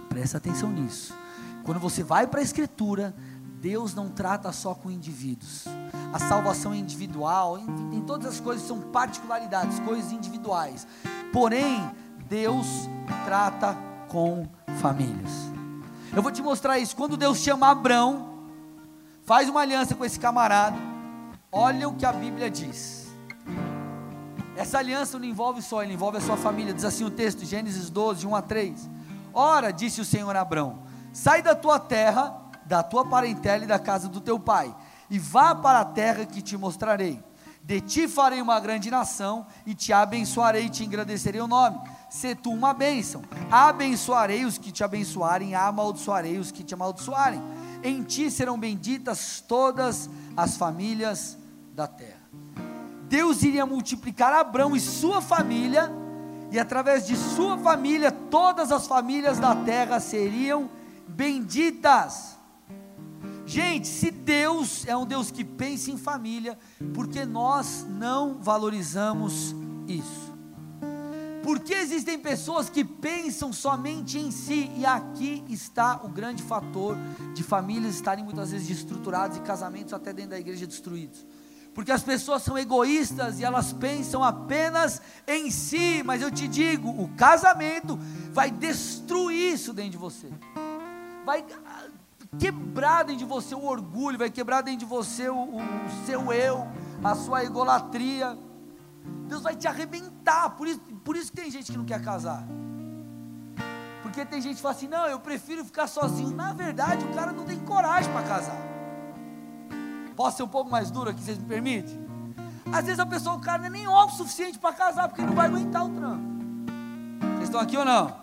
Presta 0.09 0.39
atenção 0.39 0.71
nisso. 0.71 1.15
Quando 1.63 1.79
você 1.79 2.03
vai 2.03 2.27
para 2.27 2.41
a 2.41 2.43
escritura, 2.43 3.15
Deus 3.61 3.95
não 3.95 4.09
trata 4.09 4.51
só 4.53 4.75
com 4.75 4.91
indivíduos. 4.91 5.65
A 6.13 6.19
salvação 6.19 6.73
é 6.73 6.77
individual, 6.77 7.59
enfim, 7.59 7.89
tem 7.91 8.01
todas 8.01 8.27
as 8.27 8.41
coisas 8.41 8.67
são 8.67 8.81
particularidades, 8.81 9.79
coisas 9.81 10.11
individuais. 10.11 10.87
Porém, 11.33 11.89
Deus 12.29 12.67
trata 13.25 13.77
com 14.09 14.49
famílias. 14.81 15.31
Eu 16.15 16.23
vou 16.23 16.33
te 16.33 16.43
mostrar 16.43 16.79
isso. 16.79 16.97
Quando 16.97 17.17
Deus 17.17 17.39
chama 17.39 17.71
Abraão, 17.71 18.49
faz 19.23 19.49
uma 19.49 19.61
aliança 19.61 19.95
com 19.95 20.05
esse 20.05 20.19
camarada. 20.19 20.77
Olha 21.53 21.89
o 21.89 21.95
que 21.95 22.05
a 22.05 22.13
Bíblia 22.13 22.51
diz. 22.51 23.09
Essa 24.57 24.79
aliança 24.79 25.19
não 25.19 25.25
envolve 25.25 25.63
só 25.63 25.83
ele, 25.83 25.95
envolve 25.95 26.19
a 26.19 26.21
sua 26.21 26.37
família. 26.37 26.75
Diz 26.75 26.85
assim 26.85 27.05
o 27.05 27.11
texto, 27.11 27.45
Gênesis 27.45 27.89
12, 27.89 28.27
1 28.27 28.35
a 28.35 28.43
3. 28.43 28.91
Ora, 29.33 29.73
disse 29.73 30.01
o 30.01 30.05
Senhor 30.05 30.35
a 30.35 30.41
Abraão: 30.41 30.81
Sai 31.13 31.41
da 31.41 31.55
tua 31.55 31.79
terra 31.79 32.41
da 32.71 32.85
tua 32.85 33.05
parentela 33.05 33.65
e 33.65 33.67
da 33.67 33.81
casa 33.81 34.09
do 34.09 34.21
teu 34.21 34.39
pai, 34.39 34.73
e 35.11 35.19
vá 35.19 35.55
para 35.55 35.81
a 35.81 35.85
terra 35.85 36.25
que 36.25 36.41
te 36.41 36.57
mostrarei. 36.57 37.23
De 37.63 37.81
ti 37.81 38.09
farei 38.09 38.41
uma 38.41 38.59
grande 38.59 38.91
nação, 38.91 39.47
e 39.67 39.75
te 39.75 39.93
abençoarei 39.93 40.67
e 40.67 40.71
te 40.71 40.85
engrandecerei 40.85 41.41
o 41.41 41.47
nome. 41.47 41.79
Se 42.09 42.35
tu 42.35 42.51
uma 42.51 42.73
bênção, 42.73 43.23
abençoarei 43.51 44.45
os 44.45 44.57
que 44.57 44.73
te 44.73 44.83
abençoarem, 44.83 45.55
amaldiçoarei 45.55 46.39
os 46.39 46.51
que 46.51 46.65
te 46.65 46.75
amaldiçoarem. 46.75 47.41
Em 47.83 48.03
ti 48.03 48.31
serão 48.31 48.59
benditas 48.59 49.43
todas 49.47 50.09
as 50.37 50.57
famílias 50.57 51.37
da 51.75 51.87
terra. 51.87 52.21
Deus 53.09 53.43
iria 53.43 53.67
multiplicar 53.67 54.33
Abraão 54.33 54.75
e 54.75 54.81
sua 54.81 55.21
família, 55.21 55.93
e 56.51 56.59
através 56.59 57.07
de 57.07 57.17
sua 57.17 57.59
família, 57.59 58.11
todas 58.11 58.73
as 58.73 58.87
famílias 58.87 59.39
da 59.39 59.55
terra 59.55 60.01
seriam 60.01 60.69
benditas. 61.07 62.40
Gente, 63.51 63.89
se 63.89 64.13
Deus 64.13 64.87
é 64.87 64.97
um 64.97 65.05
Deus 65.05 65.33
que 65.33 65.45
pensa 65.45 65.91
em 65.91 65.99
família, 65.99 66.57
porque 66.95 67.25
nós 67.25 67.85
não 67.89 68.41
valorizamos 68.41 69.57
isso? 69.89 70.33
Porque 71.43 71.75
existem 71.75 72.17
pessoas 72.17 72.71
que 72.71 72.85
pensam 72.85 73.53
somente 73.53 74.21
em 74.21 74.31
si, 74.31 74.71
e 74.77 74.87
aqui 74.87 75.43
está 75.49 76.01
o 76.05 76.09
grande 76.09 76.45
fator 76.45 76.97
de 77.35 77.43
famílias 77.43 77.97
estarem 77.97 78.23
muitas 78.23 78.53
vezes 78.53 78.69
destruturadas 78.69 79.39
e 79.39 79.41
casamentos 79.41 79.93
até 79.93 80.13
dentro 80.13 80.31
da 80.31 80.39
igreja 80.39 80.65
destruídos. 80.65 81.27
Porque 81.75 81.91
as 81.91 82.05
pessoas 82.05 82.45
são 82.45 82.57
egoístas 82.57 83.41
e 83.41 83.45
elas 83.45 83.73
pensam 83.73 84.23
apenas 84.23 85.03
em 85.27 85.51
si, 85.51 86.05
mas 86.05 86.23
eu 86.23 86.31
te 86.31 86.47
digo, 86.47 86.89
o 86.89 87.09
casamento 87.17 87.99
vai 88.33 88.49
destruir 88.49 89.55
isso 89.55 89.73
dentro 89.73 89.91
de 89.91 89.99
você. 89.99 90.29
Vai 91.27 91.45
quebrar 92.39 93.05
dentro 93.05 93.19
de 93.19 93.25
você 93.25 93.55
o 93.55 93.65
orgulho, 93.65 94.19
vai 94.19 94.31
quebrar 94.31 94.63
dentro 94.63 94.81
de 94.81 94.85
você 94.85 95.29
o, 95.29 95.37
o, 95.37 95.61
seu 96.07 96.33
eu, 96.33 96.67
a 97.03 97.15
sua 97.15 97.45
egolatria. 97.45 98.39
Deus 99.27 99.43
vai 99.43 99.57
te 99.57 99.67
arrebentar. 99.67 100.51
Por 100.51 100.69
isso, 100.69 100.81
por 101.05 101.17
isso 101.17 101.31
que 101.31 101.41
tem 101.41 101.51
gente 101.51 101.71
que 101.71 101.79
não 101.79 101.85
quer 101.85 102.03
casar. 102.03 102.45
Porque 104.03 104.25
tem 104.25 104.41
gente 104.41 104.57
que 104.57 104.63
fala 104.63 104.75
assim: 104.75 104.89
não, 104.89 105.07
eu 105.07 105.21
prefiro 105.21 105.65
ficar 105.65 105.87
sozinho. 105.87 106.31
Na 106.31 106.53
verdade, 106.53 107.05
o 107.05 107.15
cara 107.15 107.33
não 107.33 107.45
tem 107.45 107.59
coragem 107.61 108.13
para 108.13 108.23
casar. 108.23 108.57
Posso 110.17 110.37
ser 110.37 110.43
um 110.43 110.49
pouco 110.49 110.71
mais 110.71 110.91
duro 110.91 111.11
aqui, 111.11 111.23
vocês 111.23 111.39
me 111.39 111.47
permitem? 111.47 111.99
Às 112.73 112.85
vezes 112.85 113.01
a 113.01 113.07
pessoa, 113.07 113.37
o 113.37 113.41
cara 113.41 113.59
não 113.59 113.67
é 113.67 113.71
nem 113.71 113.89
óbvio 113.89 114.19
suficiente 114.19 114.59
para 114.59 114.73
casar, 114.73 115.09
porque 115.09 115.23
não 115.23 115.35
vai 115.35 115.47
aguentar 115.47 115.85
o 115.85 115.89
trampo. 115.89 116.23
Vocês 117.37 117.45
estão 117.45 117.61
aqui 117.61 117.77
ou 117.77 117.85
não? 117.85 118.15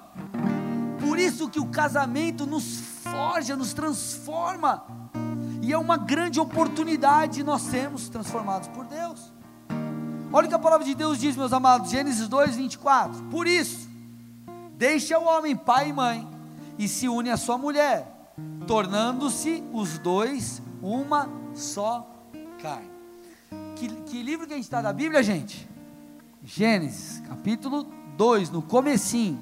Por 1.00 1.18
isso 1.18 1.50
que 1.50 1.60
o 1.60 1.68
casamento 1.68 2.46
nos 2.46 2.64
forja, 3.12 3.56
nos 3.56 3.74
transforma. 3.74 4.84
E 5.62 5.74
é 5.74 5.78
uma 5.78 5.98
grande 5.98 6.40
oportunidade 6.40 7.44
nós 7.44 7.64
sermos 7.64 8.10
transformados 8.10 8.68
por 8.70 8.86
Deus. 8.86 9.32
Olha 10.32 10.46
o 10.46 10.50
que 10.50 10.56
a 10.56 10.60
palavra 10.60 10.86
de 10.86 10.94
Deus 10.94 11.18
diz, 11.18 11.36
meus 11.36 11.54
amados, 11.54 11.90
Gênesis 11.90 12.28
2, 12.28 12.56
24. 12.56 13.24
Por 13.24 13.48
isso, 13.48 13.88
deixa 14.78 15.18
o 15.18 15.26
homem 15.26 15.56
pai 15.56 15.90
e 15.90 15.94
mãe 15.94 16.28
e 16.78 16.88
se 16.88 17.08
une 17.08 17.30
à 17.30 17.38
sua 17.38 17.58
mulher, 17.58 18.34
tornando-se 18.68 19.64
os 19.74 19.98
dois 19.98 20.62
uma 20.82 21.30
só 21.54 22.08
carne. 22.62 22.90
Que, 23.76 23.88
que 23.88 24.24
livro 24.24 24.46
que 24.48 24.54
a 24.54 24.56
gente 24.56 24.66
está 24.66 24.82
da 24.82 24.92
Bíblia, 24.92 25.24
gente? 25.24 25.68
Gênesis, 26.44 27.22
capítulo 27.28 27.88
2, 28.18 28.50
no 28.50 28.62
comecinho. 28.62 29.40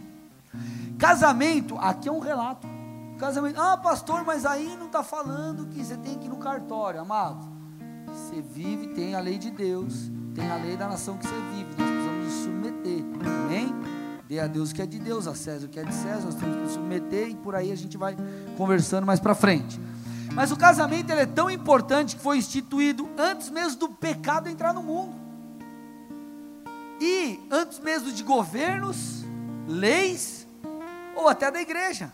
Casamento, 0.98 1.78
aqui 1.78 2.08
é 2.08 2.12
um 2.12 2.20
relato. 2.20 2.75
Casamento, 3.18 3.62
ah 3.62 3.78
pastor, 3.78 4.26
mas 4.26 4.46
aí 4.46 4.76
não 4.78 4.88
está 4.88 5.02
falando 5.02 5.68
que 5.68 5.84
você 5.84 5.96
tem 5.96 6.18
que 6.18 6.26
ir 6.26 6.30
no 6.30 6.38
cartório, 6.38 7.00
amado. 7.00 7.48
Você 8.08 8.42
vive, 8.42 8.88
tem 8.88 9.16
a 9.16 9.20
lei 9.20 9.38
de 9.38 9.50
Deus, 9.50 10.12
tem 10.34 10.50
a 10.52 10.56
lei 10.56 10.76
da 10.76 10.88
nação 10.88 11.18
que 11.18 11.26
você 11.26 11.36
vive, 11.54 11.70
nós 11.78 11.90
precisamos 11.90 12.26
nos 12.26 12.34
submeter, 12.44 13.04
amém? 13.26 13.74
Dê 14.28 14.40
a 14.40 14.48
Deus 14.48 14.72
o 14.72 14.76
que 14.76 14.82
é 14.82 14.86
de 14.86 15.00
Deus, 15.00 15.28
a 15.28 15.36
César 15.36 15.68
o 15.68 15.70
que 15.70 15.80
é 15.80 15.84
de 15.84 15.94
César, 15.94 16.26
nós 16.26 16.36
temos 16.36 16.56
que 16.56 16.62
nos 16.64 16.72
submeter 16.74 17.30
e 17.30 17.36
por 17.36 17.56
aí 17.56 17.72
a 17.72 17.76
gente 17.76 17.98
vai 17.98 18.18
conversando 18.58 19.06
mais 19.06 19.20
para 19.20 19.34
frente. 19.34 19.80
Mas 20.34 20.52
o 20.52 20.58
casamento 20.58 21.14
é 21.14 21.26
tão 21.26 21.50
importante 21.50 22.18
que 22.18 22.22
foi 22.22 22.38
instituído 22.38 23.10
antes 23.18 23.50
mesmo 23.50 23.80
do 23.80 23.90
pecado 23.90 24.50
entrar 24.50 24.74
no 24.74 24.84
mundo. 24.84 25.16
E 27.00 27.40
antes 27.50 27.80
mesmo 27.80 28.12
de 28.12 28.24
governos, 28.24 29.24
leis 29.68 30.46
ou 31.16 31.30
até 31.30 31.50
da 31.50 31.62
igreja. 31.62 32.12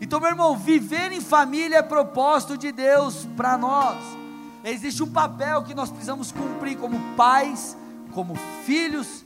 Então, 0.00 0.20
meu 0.20 0.30
irmão, 0.30 0.56
viver 0.56 1.12
em 1.12 1.20
família 1.20 1.78
é 1.78 1.82
propósito 1.82 2.56
de 2.56 2.70
Deus 2.72 3.26
para 3.36 3.58
nós. 3.58 3.98
Existe 4.64 5.02
um 5.02 5.10
papel 5.10 5.62
que 5.62 5.74
nós 5.74 5.90
precisamos 5.90 6.30
cumprir 6.32 6.76
como 6.76 6.98
pais, 7.16 7.76
como 8.12 8.34
filhos 8.64 9.24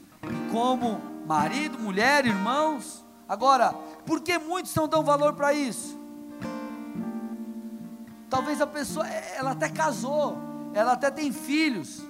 como 0.51 1.01
marido, 1.27 1.79
mulher, 1.79 2.27
irmãos. 2.27 3.05
Agora, 3.29 3.73
por 4.05 4.21
que 4.21 4.39
muitos 4.39 4.75
não 4.75 4.87
dão 4.87 5.03
valor 5.03 5.35
para 5.35 5.53
isso? 5.53 5.99
Talvez 8.29 8.61
a 8.61 8.67
pessoa, 8.67 9.09
é, 9.09 9.37
ela 9.39 9.53
até 9.53 9.69
casou, 9.69 10.39
ela 10.75 10.93
até 10.93 11.11
tem 11.11 11.33
filhos, 11.33 12.03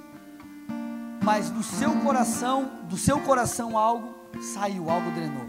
mas 1.23 1.51
do 1.51 1.63
seu 1.63 1.93
coração, 2.01 2.71
do 2.89 2.97
seu 2.97 3.21
coração 3.21 3.77
algo 3.77 4.15
saiu, 4.41 4.91
algo 4.91 5.11
drenou. 5.11 5.47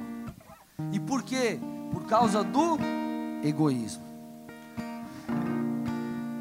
E 0.91 0.99
por 0.99 1.23
quê? 1.23 1.59
Por 1.91 2.05
causa 2.05 2.43
do 2.43 2.77
egoísmo. 3.43 4.03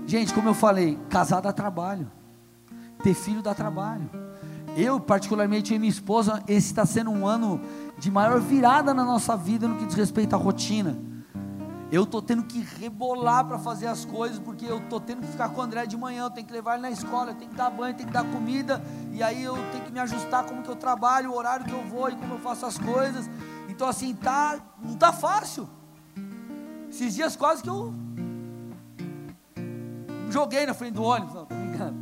Gente, 0.06 0.32
como 0.34 0.48
eu 0.48 0.54
falei, 0.54 0.98
casar 1.08 1.40
dá 1.40 1.52
trabalho, 1.52 2.10
ter 3.02 3.14
filho 3.14 3.42
dá 3.42 3.54
trabalho. 3.54 4.10
Eu, 4.76 4.98
particularmente, 4.98 5.74
e 5.74 5.78
minha 5.78 5.90
esposa, 5.90 6.42
esse 6.48 6.68
está 6.68 6.86
sendo 6.86 7.10
um 7.10 7.26
ano 7.26 7.60
de 7.98 8.10
maior 8.10 8.40
virada 8.40 8.94
na 8.94 9.04
nossa 9.04 9.36
vida 9.36 9.68
no 9.68 9.76
que 9.76 9.86
diz 9.86 9.94
respeito 9.94 10.34
à 10.34 10.38
rotina. 10.38 10.98
Eu 11.90 12.04
estou 12.04 12.22
tendo 12.22 12.44
que 12.44 12.60
rebolar 12.60 13.44
para 13.44 13.58
fazer 13.58 13.86
as 13.86 14.06
coisas, 14.06 14.38
porque 14.38 14.64
eu 14.64 14.78
estou 14.78 14.98
tendo 14.98 15.20
que 15.20 15.26
ficar 15.26 15.50
com 15.50 15.60
o 15.60 15.62
André 15.62 15.84
de 15.84 15.94
manhã, 15.94 16.24
eu 16.24 16.30
tenho 16.30 16.46
que 16.46 16.52
levar 16.52 16.74
ele 16.74 16.82
na 16.82 16.90
escola, 16.90 17.32
eu 17.32 17.34
tenho 17.34 17.50
que 17.50 17.56
dar 17.56 17.68
banho, 17.68 17.92
eu 17.92 17.96
tenho 17.96 18.08
que 18.08 18.14
dar 18.14 18.24
comida, 18.24 18.82
e 19.12 19.22
aí 19.22 19.42
eu 19.44 19.54
tenho 19.70 19.84
que 19.84 19.92
me 19.92 20.00
ajustar 20.00 20.44
como 20.44 20.62
que 20.62 20.70
eu 20.70 20.76
trabalho, 20.76 21.32
o 21.32 21.36
horário 21.36 21.66
que 21.66 21.72
eu 21.72 21.84
vou 21.84 22.08
e 22.08 22.16
como 22.16 22.34
eu 22.34 22.38
faço 22.38 22.64
as 22.64 22.78
coisas. 22.78 23.28
Então 23.68 23.86
assim, 23.86 24.14
tá, 24.14 24.58
não 24.82 24.96
tá 24.96 25.12
fácil. 25.12 25.68
Esses 26.92 27.14
dias 27.14 27.34
quase 27.34 27.62
que 27.62 27.70
eu 27.70 27.90
joguei 30.28 30.66
na 30.66 30.74
frente 30.74 30.92
do 30.92 31.02
ônibus, 31.02 31.34
não, 31.34 31.46
tô 31.46 31.54
brincando. 31.54 31.96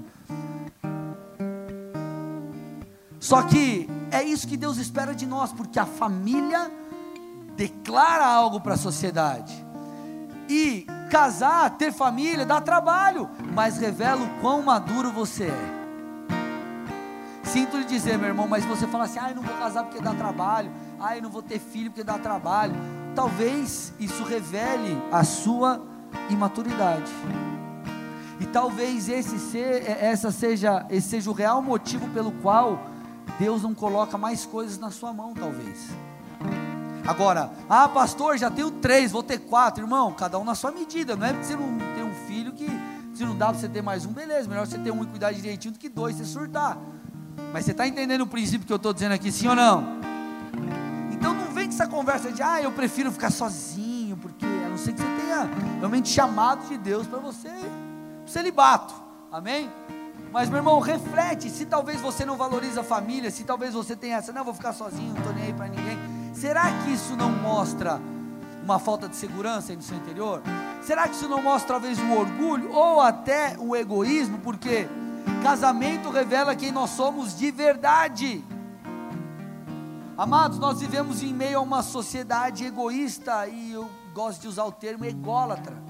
Só 3.21 3.45
que 3.45 3.89
é 4.11 4.25
isso 4.25 4.49
que 4.49 4.57
Deus 4.57 4.79
espera 4.79 5.15
de 5.15 5.27
nós, 5.27 5.53
porque 5.53 5.79
a 5.79 5.87
família 5.87 6.69
declara 7.55 8.27
algo 8.27 8.61
para 8.61 8.75
a 8.75 8.77
sociedade. 8.77 9.65
E 10.49 10.85
casar, 11.09 11.71
ter 11.79 11.93
família, 11.93 12.45
dá 12.45 12.61
trabalho, 12.61 13.31
mas 13.55 13.79
revela 13.79 14.25
o 14.25 14.41
quão 14.41 14.61
maduro 14.61 15.13
você 15.13 15.45
é. 15.45 15.81
Sinto 17.45 17.77
lhe 17.77 17.85
dizer, 17.85 18.19
meu 18.19 18.27
irmão, 18.27 18.49
mas 18.49 18.65
você 18.65 18.89
fala 18.89 19.05
assim: 19.05 19.21
ai, 19.21 19.35
não 19.35 19.43
vou 19.43 19.57
casar 19.57 19.85
porque 19.85 20.03
dá 20.03 20.13
trabalho, 20.15 20.73
ai, 20.99 21.21
não 21.21 21.31
vou 21.31 21.43
ter 21.43 21.61
filho 21.61 21.93
porque 21.93 22.03
dá 22.03 22.19
trabalho. 22.19 22.75
Talvez 23.15 23.93
isso 23.99 24.23
revele 24.25 24.97
a 25.11 25.25
sua 25.25 25.81
imaturidade. 26.29 27.11
E 28.41 28.47
talvez 28.47 29.09
esse 29.09 29.39
ser, 29.39 29.89
essa 29.89 30.31
seja, 30.31 30.87
esse 30.89 31.09
seja 31.09 31.31
o 31.31 31.35
real 31.35 31.61
motivo 31.61 32.09
pelo 32.09 32.33
qual 32.33 32.81
Deus 33.39 33.63
não 33.63 33.75
coloca 33.75 34.17
mais 34.17 34.47
coisas 34.47 34.79
na 34.79 34.91
sua 34.91 35.13
mão, 35.13 35.35
talvez. 35.35 35.91
Agora, 37.07 37.51
ah, 37.69 37.89
pastor, 37.89 38.39
já 38.39 38.51
tenho 38.51 38.71
três, 38.71 39.13
vou 39.13 39.23
ter 39.23 39.39
quatro, 39.41 39.85
irmão, 39.85 40.13
cada 40.13 40.39
um 40.39 40.45
na 40.45 40.55
sua 40.55 40.71
medida. 40.71 41.17
Não 41.17 41.27
é 41.27 41.33
porque 41.33 41.47
você 41.47 41.57
não 41.57 41.77
tem 41.95 42.05
um 42.05 42.15
filho 42.27 42.53
que, 42.53 42.67
se 43.13 43.25
não 43.25 43.37
dá 43.37 43.47
para 43.47 43.59
você 43.59 43.69
ter 43.69 43.83
mais 43.83 44.07
um, 44.07 44.13
beleza, 44.13 44.49
melhor 44.49 44.67
você 44.67 44.79
ter 44.79 44.91
um 44.91 45.03
e 45.03 45.07
cuidar 45.07 45.33
direitinho 45.33 45.73
do 45.73 45.79
que 45.79 45.89
dois, 45.89 46.17
você 46.17 46.25
surtar. 46.25 46.79
Mas 47.53 47.65
você 47.65 47.73
está 47.73 47.87
entendendo 47.87 48.23
o 48.23 48.27
princípio 48.27 48.67
que 48.67 48.73
eu 48.73 48.77
estou 48.77 48.93
dizendo 48.93 49.13
aqui, 49.13 49.33
sim 49.33 49.49
ou 49.49 49.57
não? 49.57 49.99
Então 51.13 51.35
não 51.35 51.50
essa 51.75 51.87
conversa 51.87 52.31
de, 52.31 52.43
ah, 52.43 52.61
eu 52.61 52.73
prefiro 52.73 53.11
ficar 53.11 53.31
sozinho, 53.31 54.17
porque 54.17 54.45
a 54.45 54.69
não 54.69 54.77
ser 54.77 54.93
que 54.93 55.01
você 55.01 55.23
tenha 55.23 55.49
realmente 55.79 56.09
chamado 56.09 56.69
de 56.69 56.77
Deus 56.77 57.07
para 57.07 57.19
você, 57.19 57.51
celibato, 58.27 58.95
amém? 59.33 59.71
Mas, 60.33 60.49
meu 60.49 60.59
irmão, 60.59 60.79
reflete. 60.79 61.51
Se 61.51 61.67
talvez 61.67 62.01
você 62.01 62.25
não 62.25 62.37
valoriza 62.37 62.83
a 62.83 62.85
família, 62.85 63.31
se 63.31 63.45
talvez 63.45 63.75
você 63.75 63.97
tenha 63.97 64.17
essa, 64.17 64.33
não, 64.33 64.45
vou 64.45 64.55
ficar 64.55 64.73
sozinho, 64.73 65.11
não 65.11 65.19
estou 65.19 65.33
nem 65.33 65.45
aí 65.45 65.53
para 65.53 65.67
ninguém. 65.67 65.99
Será 66.33 66.71
que 66.83 66.93
isso 66.93 67.17
não 67.17 67.31
mostra 67.31 68.01
uma 68.63 68.79
falta 68.79 69.09
de 69.09 69.17
segurança 69.17 69.75
no 69.75 69.83
seu 69.83 69.97
interior? 69.97 70.43
Será 70.83 71.09
que 71.09 71.15
isso 71.15 71.29
não 71.29 71.43
mostra 71.43 71.75
talvez 71.75 71.99
um 71.99 72.17
orgulho 72.17 72.73
ou 72.73 73.01
até 73.01 73.57
um 73.59 73.75
egoísmo? 73.75 74.39
Porque 74.39 74.89
casamento 75.43 76.11
revela 76.11 76.55
quem 76.55 76.71
nós 76.71 76.91
somos 76.91 77.37
de 77.37 77.51
verdade. 77.51 78.45
Amados, 80.21 80.59
nós 80.59 80.79
vivemos 80.79 81.23
em 81.23 81.33
meio 81.33 81.57
a 81.57 81.63
uma 81.63 81.83
sociedade 81.83 82.63
egoísta 82.63 83.47
e 83.47 83.73
eu 83.73 83.89
gosto 84.13 84.43
de 84.43 84.49
usar 84.49 84.65
o 84.65 84.71
termo 84.71 85.07
ególatra. 85.07 85.83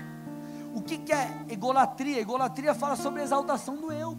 O 0.72 0.80
que, 0.80 0.98
que 0.98 1.12
é 1.12 1.44
egolatria? 1.48 2.20
Egolatria 2.20 2.72
fala 2.72 2.94
sobre 2.94 3.22
a 3.22 3.24
exaltação 3.24 3.74
do 3.74 3.90
eu. 3.90 4.16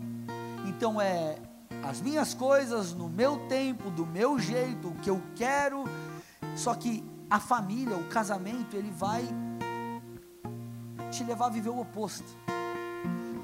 Então 0.67 0.99
é 0.99 1.37
as 1.81 2.01
minhas 2.01 2.33
coisas 2.33 2.93
no 2.93 3.07
meu 3.07 3.47
tempo, 3.47 3.89
do 3.89 4.05
meu 4.05 4.37
jeito, 4.37 4.89
o 4.89 4.95
que 4.95 5.09
eu 5.09 5.23
quero. 5.33 5.85
Só 6.57 6.75
que 6.75 7.09
a 7.29 7.39
família, 7.39 7.95
o 7.95 8.09
casamento, 8.09 8.75
ele 8.75 8.91
vai 8.91 9.23
te 11.09 11.23
levar 11.23 11.45
a 11.45 11.51
viver 11.51 11.69
o 11.69 11.79
oposto. 11.79 12.27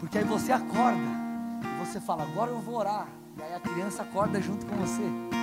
Porque 0.02 0.18
aí 0.18 0.26
você 0.26 0.52
acorda 0.52 1.16
você 1.80 2.02
fala: 2.02 2.24
"Agora 2.24 2.52
eu 2.52 2.60
vou 2.60 2.76
orar". 2.76 3.08
E 3.38 3.42
aí 3.42 3.54
a 3.54 3.60
criança 3.62 4.04
acorda 4.04 4.42
junto 4.42 4.66
com 4.66 4.76
você. 4.76 5.37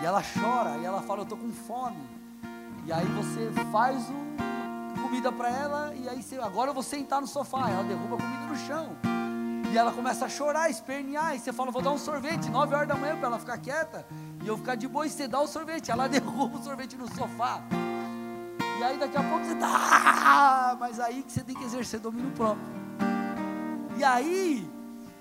E 0.00 0.06
ela 0.06 0.22
chora 0.22 0.78
e 0.78 0.84
ela 0.84 1.02
fala: 1.02 1.20
"Eu 1.22 1.26
tô 1.26 1.36
com 1.36 1.50
fome". 1.52 2.02
E 2.86 2.92
aí 2.92 3.06
você 3.06 3.50
faz 3.70 4.08
um 4.08 4.30
comida 5.10 5.32
para 5.32 5.50
ela 5.50 5.92
e 5.94 6.08
aí 6.08 6.22
você, 6.22 6.36
agora 6.38 6.70
eu 6.70 6.74
vou 6.74 6.82
sentar 6.84 7.20
no 7.20 7.26
sofá, 7.26 7.68
ela 7.68 7.82
derruba 7.82 8.14
a 8.14 8.18
comida 8.18 8.46
no 8.46 8.56
chão. 8.56 8.96
E 9.72 9.76
ela 9.76 9.92
começa 9.92 10.24
a 10.24 10.28
chorar, 10.28 10.70
espernear. 10.70 11.34
E 11.34 11.38
você 11.38 11.52
fala, 11.52 11.70
vou 11.70 11.82
dar 11.82 11.90
um 11.90 11.98
sorvete, 11.98 12.48
9 12.48 12.74
horas 12.74 12.88
da 12.88 12.94
manhã, 12.94 13.16
para 13.16 13.26
ela 13.26 13.38
ficar 13.38 13.58
quieta. 13.58 14.06
E 14.42 14.48
eu 14.48 14.56
ficar 14.56 14.74
de 14.74 14.88
boa 14.88 15.06
e 15.06 15.10
você 15.10 15.28
dá 15.28 15.40
o 15.40 15.46
sorvete. 15.46 15.90
Ela 15.90 16.06
derruba 16.08 16.58
o 16.58 16.62
sorvete 16.62 16.96
no 16.96 17.08
sofá. 17.14 17.60
E 18.78 18.82
aí 18.82 18.96
daqui 18.98 19.16
a 19.16 19.22
pouco 19.22 19.44
você 19.44 19.54
tá. 19.56 20.76
Mas 20.78 20.98
aí 20.98 21.22
que 21.22 21.32
você 21.32 21.42
tem 21.42 21.54
que 21.54 21.64
exercer 21.64 22.00
domínio 22.00 22.30
próprio. 22.32 22.66
E 23.96 24.02
aí 24.02 24.68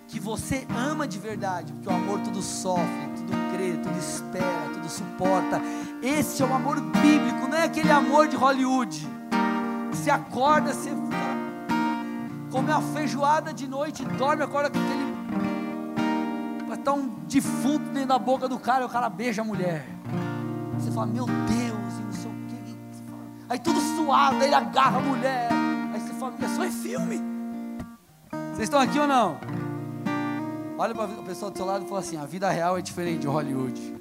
que 0.09 0.19
você 0.19 0.65
ama 0.75 1.07
de 1.07 1.19
verdade, 1.19 1.71
porque 1.71 1.87
o 1.87 1.95
amor 1.95 2.19
tudo 2.21 2.41
sofre, 2.41 3.09
tudo 3.15 3.31
crê, 3.53 3.73
tudo 3.73 3.97
espera, 3.97 4.69
tudo 4.73 4.89
suporta. 4.89 5.61
Esse 6.01 6.41
é 6.41 6.45
o 6.45 6.53
amor 6.53 6.81
bíblico, 6.81 7.47
não 7.47 7.55
é 7.55 7.65
aquele 7.65 7.91
amor 7.91 8.27
de 8.27 8.35
Hollywood. 8.35 9.07
Você 9.91 10.09
acorda, 10.09 10.73
você 10.73 10.89
come 12.51 12.71
uma 12.71 12.81
feijoada 12.81 13.53
de 13.53 13.67
noite, 13.67 14.03
dorme, 14.03 14.43
acorda 14.43 14.71
com 14.71 14.79
aquele. 14.79 15.09
Está 16.73 16.93
um 16.93 17.09
defunto 17.27 17.89
dentro 17.89 18.07
da 18.07 18.17
boca 18.17 18.47
do 18.47 18.57
cara 18.57 18.83
e 18.83 18.85
o 18.87 18.89
cara 18.89 19.09
beija 19.09 19.41
a 19.41 19.45
mulher. 19.45 19.85
Você 20.79 20.89
fala, 20.91 21.07
meu 21.07 21.25
Deus, 21.25 21.93
e 21.99 22.03
não 22.03 22.13
sei 22.13 22.31
o 22.31 22.35
que. 22.47 22.77
Aí 23.49 23.59
tudo 23.59 23.79
suado, 23.81 24.37
aí 24.37 24.45
ele 24.45 24.55
agarra 24.55 24.97
a 24.97 25.01
mulher. 25.01 25.49
Aí 25.93 25.99
você 25.99 26.13
fala, 26.13 26.33
é 26.41 26.47
só 26.47 26.65
em 26.65 26.71
filme. 26.71 27.21
Vocês 28.31 28.61
estão 28.61 28.79
aqui 28.79 28.97
ou 28.97 29.07
não? 29.07 29.37
Olha 30.81 30.95
para 30.95 31.07
o 31.07 31.23
pessoal 31.23 31.51
do 31.51 31.57
seu 31.57 31.65
lado 31.65 31.83
e 31.83 31.89
fala 31.89 31.99
assim: 31.99 32.15
a 32.15 32.25
vida 32.25 32.49
real 32.49 32.77
é 32.77 32.81
diferente 32.81 33.19
de 33.19 33.27
Hollywood. 33.27 33.97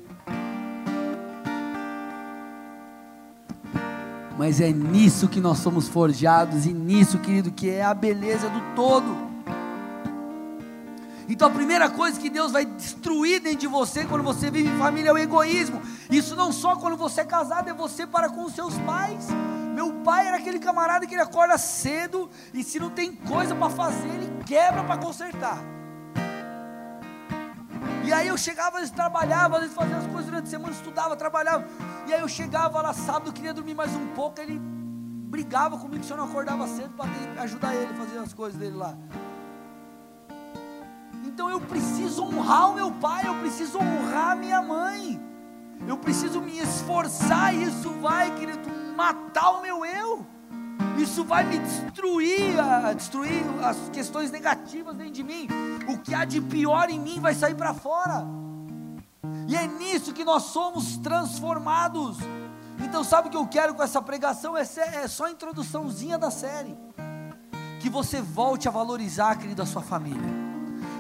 Mas 4.38 4.60
é 4.60 4.70
nisso 4.70 5.26
que 5.26 5.40
nós 5.40 5.58
somos 5.58 5.88
forjados 5.88 6.66
e 6.66 6.72
nisso, 6.72 7.18
querido, 7.18 7.50
que 7.50 7.68
é 7.68 7.82
a 7.82 7.92
beleza 7.92 8.48
do 8.48 8.60
todo. 8.76 9.28
Então 11.28 11.48
a 11.48 11.50
primeira 11.50 11.90
coisa 11.90 12.20
que 12.20 12.30
Deus 12.30 12.52
vai 12.52 12.64
destruir 12.64 13.40
dentro 13.40 13.58
de 13.58 13.66
você 13.66 14.04
quando 14.04 14.22
você 14.22 14.48
vive 14.48 14.68
em 14.68 14.78
família 14.78 15.10
é 15.10 15.12
o 15.12 15.18
egoísmo. 15.18 15.82
Isso 16.08 16.36
não 16.36 16.52
só 16.52 16.76
quando 16.76 16.96
você 16.96 17.22
é 17.22 17.24
casado, 17.24 17.68
é 17.68 17.74
você 17.74 18.06
para 18.06 18.30
com 18.30 18.48
seus 18.48 18.78
pais. 18.78 19.26
Meu 19.74 19.94
pai 20.04 20.28
era 20.28 20.36
aquele 20.36 20.60
camarada 20.60 21.08
que 21.08 21.14
ele 21.14 21.22
acorda 21.22 21.58
cedo 21.58 22.30
e 22.54 22.62
se 22.62 22.78
não 22.78 22.88
tem 22.88 23.12
coisa 23.12 23.52
para 23.52 23.68
fazer, 23.68 24.06
ele 24.10 24.44
quebra 24.44 24.84
para 24.84 24.96
consertar. 24.96 25.77
E 28.08 28.12
aí 28.12 28.26
eu 28.26 28.38
chegava, 28.38 28.76
às 28.76 28.84
vezes 28.84 28.90
trabalhava, 28.90 29.56
às 29.56 29.60
vezes 29.60 29.76
fazia 29.76 29.98
as 29.98 30.06
coisas 30.06 30.24
durante 30.24 30.46
a 30.46 30.50
semana, 30.50 30.72
estudava, 30.72 31.14
trabalhava. 31.14 31.68
E 32.06 32.14
aí 32.14 32.22
eu 32.22 32.28
chegava 32.28 32.80
lá 32.80 32.94
sábado, 32.94 33.30
queria 33.34 33.52
dormir 33.52 33.74
mais 33.74 33.94
um 33.94 34.06
pouco, 34.14 34.40
ele 34.40 34.58
brigava 34.58 35.76
comigo 35.76 36.02
se 36.02 36.10
eu 36.10 36.16
não 36.16 36.24
acordava 36.24 36.66
cedo 36.68 36.94
para 36.96 37.42
ajudar 37.42 37.74
ele 37.74 37.92
a 37.92 37.96
fazer 37.96 38.18
as 38.18 38.32
coisas 38.32 38.58
dele 38.58 38.76
lá. 38.76 38.96
Então 41.26 41.50
eu 41.50 41.60
preciso 41.60 42.24
honrar 42.24 42.70
o 42.70 42.74
meu 42.76 42.90
pai, 42.92 43.26
eu 43.26 43.34
preciso 43.40 43.78
honrar 43.78 44.30
a 44.30 44.36
minha 44.36 44.62
mãe. 44.62 45.20
Eu 45.86 45.98
preciso 45.98 46.40
me 46.40 46.58
esforçar, 46.58 47.54
e 47.54 47.64
isso 47.64 47.90
vai, 48.00 48.34
querido, 48.36 48.70
matar 48.96 49.50
o 49.50 49.60
meu 49.60 49.84
eu. 49.84 49.97
Isso 50.98 51.24
vai 51.24 51.44
me 51.44 51.58
destruir, 51.58 52.56
destruir 52.96 53.44
as 53.62 53.88
questões 53.90 54.30
negativas 54.30 54.94
dentro 54.96 55.12
de 55.12 55.22
mim. 55.22 55.48
O 55.88 55.98
que 55.98 56.14
há 56.14 56.24
de 56.24 56.40
pior 56.40 56.90
em 56.90 56.98
mim 56.98 57.20
vai 57.20 57.34
sair 57.34 57.54
para 57.54 57.72
fora. 57.72 58.26
E 59.46 59.56
é 59.56 59.66
nisso 59.66 60.12
que 60.12 60.24
nós 60.24 60.44
somos 60.44 60.96
transformados. 60.98 62.18
Então, 62.84 63.02
sabe 63.04 63.28
o 63.28 63.30
que 63.30 63.36
eu 63.36 63.46
quero 63.46 63.74
com 63.74 63.82
essa 63.82 64.02
pregação? 64.02 64.56
É, 64.56 64.62
é 64.62 65.08
só 65.08 65.26
a 65.26 65.30
introduçãozinha 65.30 66.18
da 66.18 66.30
série. 66.30 66.76
Que 67.80 67.88
você 67.88 68.20
volte 68.20 68.68
a 68.68 68.70
valorizar, 68.70 69.36
querido, 69.36 69.62
a 69.62 69.66
sua 69.66 69.82
família 69.82 70.48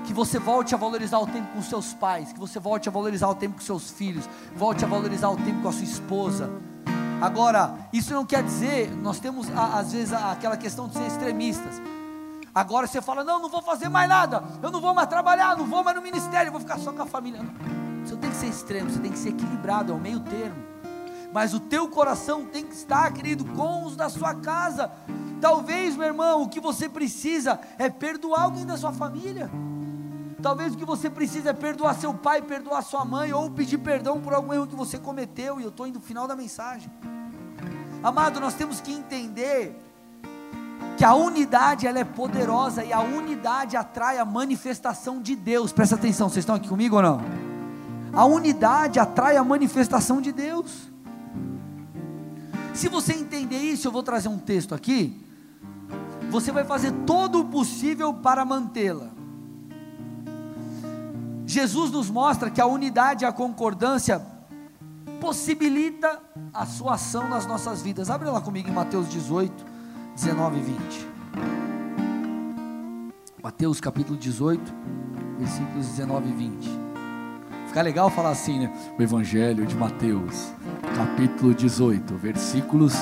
que 0.08 0.14
você 0.14 0.38
volte 0.38 0.74
a 0.74 0.78
valorizar 0.78 1.18
o 1.18 1.26
tempo 1.26 1.52
com 1.52 1.60
seus 1.60 1.92
pais, 1.92 2.32
que 2.32 2.40
você 2.40 2.58
volte 2.58 2.88
a 2.88 2.92
valorizar 2.92 3.28
o 3.28 3.34
tempo 3.34 3.56
com 3.56 3.60
seus 3.60 3.90
filhos, 3.90 4.26
volte 4.56 4.82
a 4.82 4.88
valorizar 4.88 5.28
o 5.28 5.36
tempo 5.36 5.60
com 5.60 5.68
a 5.68 5.72
sua 5.72 5.84
esposa. 5.84 6.50
Agora, 7.20 7.74
isso 7.92 8.12
não 8.12 8.24
quer 8.24 8.42
dizer, 8.42 8.94
nós 8.96 9.18
temos 9.18 9.48
às 9.50 9.92
vezes 9.92 10.12
aquela 10.12 10.56
questão 10.56 10.86
de 10.86 10.94
ser 10.94 11.06
extremistas. 11.06 11.80
Agora 12.54 12.86
você 12.86 13.02
fala: 13.02 13.24
não, 13.24 13.40
não 13.40 13.48
vou 13.48 13.62
fazer 13.62 13.88
mais 13.88 14.08
nada, 14.08 14.42
eu 14.62 14.70
não 14.70 14.80
vou 14.80 14.94
mais 14.94 15.08
trabalhar, 15.08 15.56
não 15.56 15.66
vou 15.66 15.82
mais 15.82 15.96
no 15.96 16.02
ministério, 16.02 16.52
vou 16.52 16.60
ficar 16.60 16.78
só 16.78 16.92
com 16.92 17.02
a 17.02 17.06
família. 17.06 17.42
Não. 17.42 18.06
Você 18.06 18.16
tem 18.16 18.30
que 18.30 18.36
ser 18.36 18.46
extremo, 18.46 18.90
você 18.90 19.00
tem 19.00 19.12
que 19.12 19.18
ser 19.18 19.30
equilibrado, 19.30 19.92
é 19.92 19.94
o 19.94 19.98
meio 19.98 20.20
termo. 20.20 20.56
Mas 21.32 21.52
o 21.52 21.60
teu 21.60 21.88
coração 21.88 22.44
tem 22.46 22.64
que 22.64 22.74
estar, 22.74 23.12
querido, 23.12 23.44
com 23.44 23.84
os 23.84 23.96
da 23.96 24.08
sua 24.08 24.34
casa. 24.34 24.90
Talvez, 25.40 25.94
meu 25.96 26.06
irmão, 26.06 26.42
o 26.42 26.48
que 26.48 26.58
você 26.58 26.88
precisa 26.88 27.60
é 27.78 27.90
perdoar 27.90 28.44
alguém 28.44 28.64
da 28.64 28.76
sua 28.76 28.92
família. 28.92 29.50
Talvez 30.40 30.72
o 30.72 30.76
que 30.76 30.84
você 30.84 31.10
precisa 31.10 31.50
é 31.50 31.52
perdoar 31.52 31.94
seu 31.94 32.14
pai, 32.14 32.40
perdoar 32.40 32.82
sua 32.82 33.04
mãe, 33.04 33.32
ou 33.32 33.50
pedir 33.50 33.78
perdão 33.78 34.20
por 34.20 34.32
algum 34.32 34.54
erro 34.54 34.66
que 34.66 34.76
você 34.76 34.98
cometeu. 34.98 35.60
E 35.60 35.64
eu 35.64 35.68
estou 35.68 35.86
indo 35.86 35.98
no 35.98 36.04
final 36.04 36.26
da 36.26 36.34
mensagem. 36.34 36.90
Amado, 38.02 38.38
nós 38.38 38.54
temos 38.54 38.80
que 38.80 38.92
entender 38.92 39.76
que 40.96 41.04
a 41.04 41.14
unidade 41.14 41.86
ela 41.86 41.98
é 41.98 42.04
poderosa 42.04 42.84
e 42.84 42.92
a 42.92 43.00
unidade 43.00 43.76
atrai 43.76 44.18
a 44.18 44.24
manifestação 44.24 45.20
de 45.20 45.34
Deus. 45.34 45.72
Presta 45.72 45.96
atenção, 45.96 46.28
vocês 46.28 46.42
estão 46.42 46.54
aqui 46.54 46.68
comigo 46.68 46.96
ou 46.96 47.02
não? 47.02 47.20
A 48.12 48.24
unidade 48.24 48.98
atrai 48.98 49.36
a 49.36 49.44
manifestação 49.44 50.20
de 50.20 50.32
Deus. 50.32 50.88
Se 52.72 52.88
você 52.88 53.12
entender 53.14 53.58
isso, 53.58 53.88
eu 53.88 53.92
vou 53.92 54.02
trazer 54.02 54.28
um 54.28 54.38
texto 54.38 54.74
aqui. 54.74 55.24
Você 56.30 56.52
vai 56.52 56.64
fazer 56.64 56.92
todo 57.06 57.40
o 57.40 57.44
possível 57.46 58.14
para 58.14 58.44
mantê-la. 58.44 59.08
Jesus 61.46 61.90
nos 61.90 62.10
mostra 62.10 62.50
que 62.50 62.60
a 62.60 62.66
unidade 62.66 63.24
e 63.24 63.26
a 63.26 63.32
concordância 63.32 64.20
possibilita 65.20 66.20
a 66.52 66.66
sua 66.66 66.94
ação 66.94 67.28
nas 67.28 67.46
nossas 67.46 67.82
vidas. 67.82 68.10
Abre 68.10 68.28
lá 68.28 68.40
comigo 68.40 68.68
em 68.68 68.72
Mateus 68.72 69.08
18. 69.08 69.78
19 70.18 70.58
e 70.58 70.62
20. 70.62 71.08
Mateus 73.40 73.80
capítulo 73.80 74.18
18, 74.18 74.74
versículos 75.38 75.86
19 75.86 76.28
e 76.28 76.32
20. 76.32 76.68
Fica 77.68 77.82
legal 77.82 78.10
falar 78.10 78.30
assim, 78.30 78.58
né? 78.58 78.72
O 78.98 79.02
Evangelho 79.02 79.64
de 79.64 79.76
Mateus, 79.76 80.52
capítulo 80.96 81.54
18, 81.54 82.16
versículos 82.16 82.94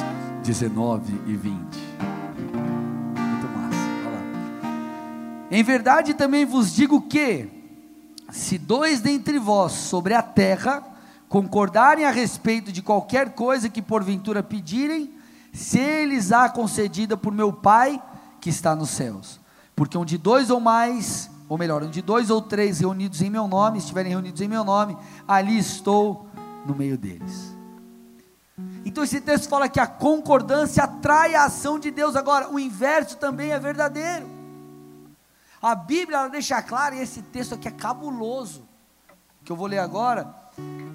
19 0.43 1.21
e 1.27 1.37
20. 1.37 1.55
Muito 1.55 3.49
massa. 3.57 3.79
Olha 4.05 4.11
lá. 4.11 5.49
Em 5.51 5.63
verdade 5.63 6.13
também 6.13 6.45
vos 6.45 6.75
digo 6.75 7.01
que, 7.01 7.49
se 8.31 8.59
dois 8.59 9.01
dentre 9.01 9.39
vós 9.39 9.73
sobre 9.73 10.13
a 10.13 10.21
terra 10.21 10.96
concordarem 11.29 12.05
a 12.05 12.11
respeito 12.11 12.71
de 12.71 12.83
qualquer 12.83 13.35
coisa 13.35 13.69
que 13.69 13.83
porventura 13.83 14.43
pedirem, 14.43 15.13
se 15.53 15.79
eles 15.79 16.33
há 16.33 16.49
concedida 16.49 17.17
por 17.17 17.33
meu 17.33 17.53
Pai 17.53 18.03
que 18.41 18.51
está 18.51 18.77
nos 18.77 18.91
céus. 18.91 19.41
Porque 19.75 19.99
onde 19.99 20.17
dois 20.17 20.51
ou 20.51 20.61
mais, 20.61 21.31
ou 21.49 21.59
melhor, 21.59 21.83
onde 21.83 22.01
dois 22.01 22.31
ou 22.31 22.41
três 22.41 22.81
reunidos 22.81 23.21
em 23.23 23.31
meu 23.31 23.49
nome, 23.49 23.79
estiverem 23.79 24.11
reunidos 24.11 24.41
em 24.41 24.49
meu 24.49 24.65
nome, 24.65 24.97
ali 25.27 25.59
estou 25.59 26.27
no 26.65 26.75
meio 26.75 26.97
deles. 26.97 27.55
Então 28.85 29.03
esse 29.03 29.21
texto 29.21 29.49
fala 29.49 29.69
que 29.69 29.81
a 29.81 29.87
concordância 29.87 30.85
atrai 30.85 31.35
a 31.35 31.45
ação 31.45 31.79
de 31.79 31.91
Deus. 31.91 32.17
Agora, 32.17 32.49
o 32.49 32.59
inverso 32.59 33.17
também 33.17 33.51
é 33.51 33.59
verdadeiro. 33.59 34.27
A 35.61 35.75
Bíblia 35.75 36.29
deixa 36.29 36.63
claro, 36.63 36.95
e 36.95 37.01
esse 37.01 37.23
texto 37.23 37.55
aqui 37.55 37.67
é 37.67 37.73
cabuloso, 37.73 38.63
que 39.45 39.51
eu 39.51 39.57
vou 39.57 39.67
ler 39.67 39.79
agora, 39.79 40.33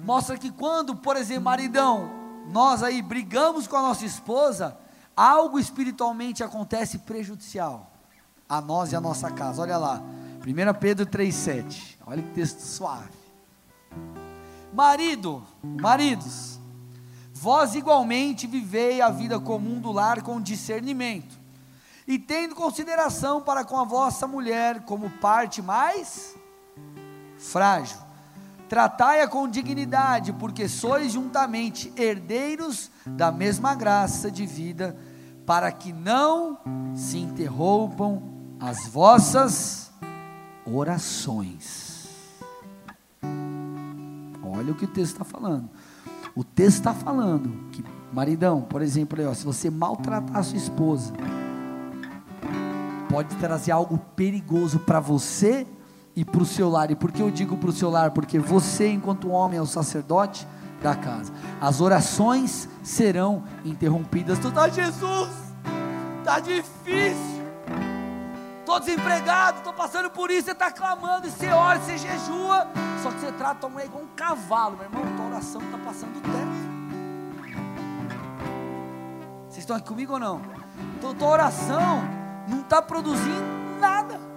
mostra 0.04 0.36
que 0.36 0.50
quando, 0.50 0.96
por 0.96 1.16
exemplo, 1.16 1.44
maridão 1.44 2.10
nós 2.48 2.82
aí 2.82 3.00
brigamos 3.00 3.66
com 3.66 3.76
a 3.76 3.82
nossa 3.82 4.04
esposa, 4.04 4.76
algo 5.16 5.58
espiritualmente 5.58 6.42
acontece 6.42 6.98
prejudicial 6.98 7.90
a 8.48 8.60
nós 8.60 8.92
e 8.92 8.96
a 8.96 9.00
nossa 9.00 9.30
casa. 9.30 9.62
Olha 9.62 9.78
lá, 9.78 10.02
1 10.44 10.78
Pedro 10.78 11.06
3,7. 11.06 11.96
Olha 12.06 12.22
que 12.22 12.30
texto 12.32 12.60
suave. 12.60 13.10
Marido, 14.72 15.42
maridos, 15.62 16.58
vós 17.32 17.74
igualmente 17.74 18.46
vivei 18.46 19.00
a 19.00 19.10
vida 19.10 19.38
comum 19.38 19.80
do 19.80 19.92
lar 19.92 20.22
com 20.22 20.40
discernimento, 20.40 21.40
e 22.06 22.18
tendo 22.18 22.54
consideração 22.54 23.40
para 23.40 23.64
com 23.64 23.78
a 23.78 23.84
vossa 23.84 24.26
mulher 24.26 24.82
como 24.84 25.08
parte 25.08 25.62
mais 25.62 26.34
frágil 27.38 27.98
Tratai-a 28.72 29.28
com 29.28 29.46
dignidade, 29.46 30.32
porque 30.32 30.66
sois 30.66 31.12
juntamente 31.12 31.92
herdeiros 31.94 32.90
da 33.06 33.30
mesma 33.30 33.74
graça 33.74 34.30
de 34.30 34.46
vida, 34.46 34.96
para 35.44 35.70
que 35.70 35.92
não 35.92 36.58
se 36.94 37.18
interrompam 37.18 38.22
as 38.58 38.86
vossas 38.86 39.92
orações. 40.64 42.08
Olha 44.42 44.72
o 44.72 44.74
que 44.74 44.86
o 44.86 44.88
texto 44.88 45.20
está 45.20 45.24
falando. 45.24 45.68
O 46.34 46.42
texto 46.42 46.78
está 46.78 46.94
falando 46.94 47.68
que, 47.72 47.84
maridão, 48.10 48.62
por 48.62 48.80
exemplo, 48.80 49.20
aí, 49.20 49.26
ó, 49.26 49.34
se 49.34 49.44
você 49.44 49.68
maltratar 49.68 50.38
a 50.38 50.42
sua 50.42 50.56
esposa, 50.56 51.12
pode 53.10 53.36
trazer 53.36 53.72
algo 53.72 53.98
perigoso 54.16 54.78
para 54.78 54.98
você 54.98 55.66
e 56.14 56.24
para 56.24 56.42
o 56.42 56.46
seu 56.46 56.68
lar. 56.68 56.90
E 56.90 56.94
por 56.94 57.10
que 57.10 57.22
eu 57.22 57.30
digo 57.30 57.56
para 57.56 57.70
o 57.70 57.72
seu 57.72 57.90
lar? 57.90 58.10
Porque 58.10 58.38
você, 58.38 58.88
enquanto 58.88 59.30
homem, 59.30 59.58
é 59.58 59.62
o 59.62 59.66
sacerdote 59.66 60.46
da 60.82 60.94
casa. 60.94 61.32
As 61.60 61.80
orações 61.80 62.68
serão 62.82 63.44
interrompidas. 63.64 64.38
Tu 64.38 64.50
tá 64.50 64.68
Jesus, 64.68 65.30
tá 66.24 66.40
difícil. 66.40 67.42
Estou 68.60 68.78
desempregado, 68.80 69.58
estou 69.58 69.72
passando 69.72 70.10
por 70.10 70.30
isso. 70.30 70.46
Você 70.46 70.52
está 70.52 70.70
clamando, 70.70 71.26
e 71.26 71.30
você 71.30 71.48
ora, 71.48 71.78
você 71.78 71.98
jejua. 71.98 72.66
Só 73.02 73.10
que 73.10 73.20
você 73.20 73.32
trata 73.32 73.66
a 73.66 73.70
mulher 73.70 73.86
igual 73.86 74.04
um 74.04 74.08
cavalo, 74.16 74.76
meu 74.76 74.84
irmão. 74.84 75.16
Tua 75.16 75.26
oração 75.26 75.60
está 75.62 75.78
passando 75.78 76.16
o 76.16 76.20
teto. 76.20 76.72
Vocês 79.48 79.58
estão 79.58 79.76
aqui 79.76 79.86
comigo 79.86 80.14
ou 80.14 80.18
não? 80.18 80.40
Então, 80.96 81.14
tua 81.14 81.28
oração 81.28 82.02
não 82.48 82.60
está 82.60 82.80
produzindo 82.80 83.42
nada 83.78 84.31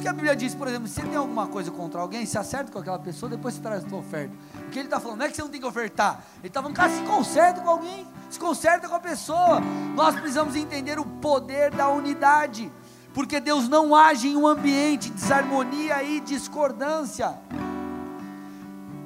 que 0.00 0.08
a 0.08 0.12
Bíblia 0.12 0.34
diz, 0.34 0.54
por 0.54 0.66
exemplo, 0.66 0.88
se 0.88 0.94
você 0.94 1.02
tem 1.02 1.16
alguma 1.16 1.46
coisa 1.46 1.70
contra 1.70 2.00
alguém, 2.00 2.26
se 2.26 2.36
acerta 2.36 2.72
com 2.72 2.78
aquela 2.78 2.98
pessoa, 2.98 3.30
depois 3.30 3.54
você 3.54 3.60
traz 3.60 3.84
a 3.84 3.88
sua 3.88 3.98
oferta. 3.98 4.34
O 4.66 4.70
que 4.70 4.78
ele 4.78 4.86
está 4.86 4.98
falando 4.98 5.18
não 5.18 5.26
é 5.26 5.28
que 5.28 5.36
você 5.36 5.42
não 5.42 5.48
tem 5.48 5.60
que 5.60 5.66
ofertar. 5.66 6.24
Ele 6.38 6.48
está 6.48 6.60
falando, 6.60 6.76
cara, 6.76 6.90
se 6.90 7.02
conserta 7.02 7.60
com 7.60 7.68
alguém, 7.70 8.06
se 8.30 8.38
conserta 8.38 8.88
com 8.88 8.94
a 8.94 9.00
pessoa. 9.00 9.60
Nós 9.94 10.14
precisamos 10.14 10.56
entender 10.56 10.98
o 10.98 11.04
poder 11.04 11.70
da 11.70 11.88
unidade, 11.88 12.72
porque 13.12 13.38
Deus 13.40 13.68
não 13.68 13.94
age 13.94 14.28
em 14.28 14.36
um 14.36 14.46
ambiente 14.46 15.10
de 15.10 15.14
desarmonia 15.14 16.02
e 16.02 16.20
discordância. 16.20 17.38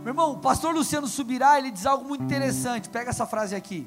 Meu 0.03 0.13
irmão, 0.13 0.33
o 0.33 0.39
pastor 0.39 0.75
Luciano 0.75 1.07
Subirá, 1.07 1.59
ele 1.59 1.71
diz 1.71 1.85
algo 1.85 2.09
muito 2.09 2.25
interessante. 2.25 2.89
Pega 2.89 3.11
essa 3.11 3.27
frase 3.27 3.55
aqui, 3.55 3.87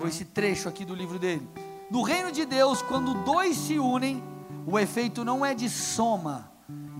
ou 0.00 0.06
esse 0.06 0.24
trecho 0.24 0.68
aqui 0.68 0.84
do 0.84 0.94
livro 0.94 1.18
dele. 1.18 1.48
No 1.90 2.02
reino 2.02 2.30
de 2.30 2.44
Deus, 2.44 2.82
quando 2.82 3.14
dois 3.24 3.56
se 3.56 3.78
unem, 3.78 4.22
o 4.66 4.78
efeito 4.78 5.24
não 5.24 5.46
é 5.46 5.54
de 5.54 5.70
soma, 5.70 6.50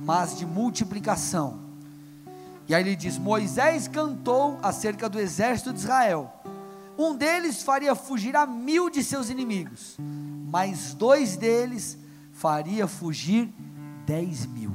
mas 0.00 0.38
de 0.38 0.46
multiplicação. 0.46 1.66
E 2.68 2.74
aí 2.74 2.82
ele 2.82 2.94
diz: 2.94 3.18
Moisés 3.18 3.88
cantou 3.88 4.58
acerca 4.62 5.08
do 5.08 5.18
exército 5.18 5.72
de 5.72 5.80
Israel. 5.80 6.32
Um 6.96 7.14
deles 7.14 7.62
faria 7.62 7.94
fugir 7.94 8.36
a 8.36 8.46
mil 8.46 8.88
de 8.88 9.02
seus 9.02 9.28
inimigos, 9.28 9.96
mas 9.98 10.94
dois 10.94 11.36
deles 11.36 11.98
faria 12.32 12.86
fugir 12.86 13.52
dez 14.06 14.46
mil. 14.46 14.74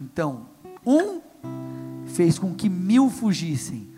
Então, 0.00 0.48
um 0.84 1.22
fez 2.06 2.38
com 2.38 2.54
que 2.54 2.68
mil 2.68 3.08
fugissem, 3.08 3.88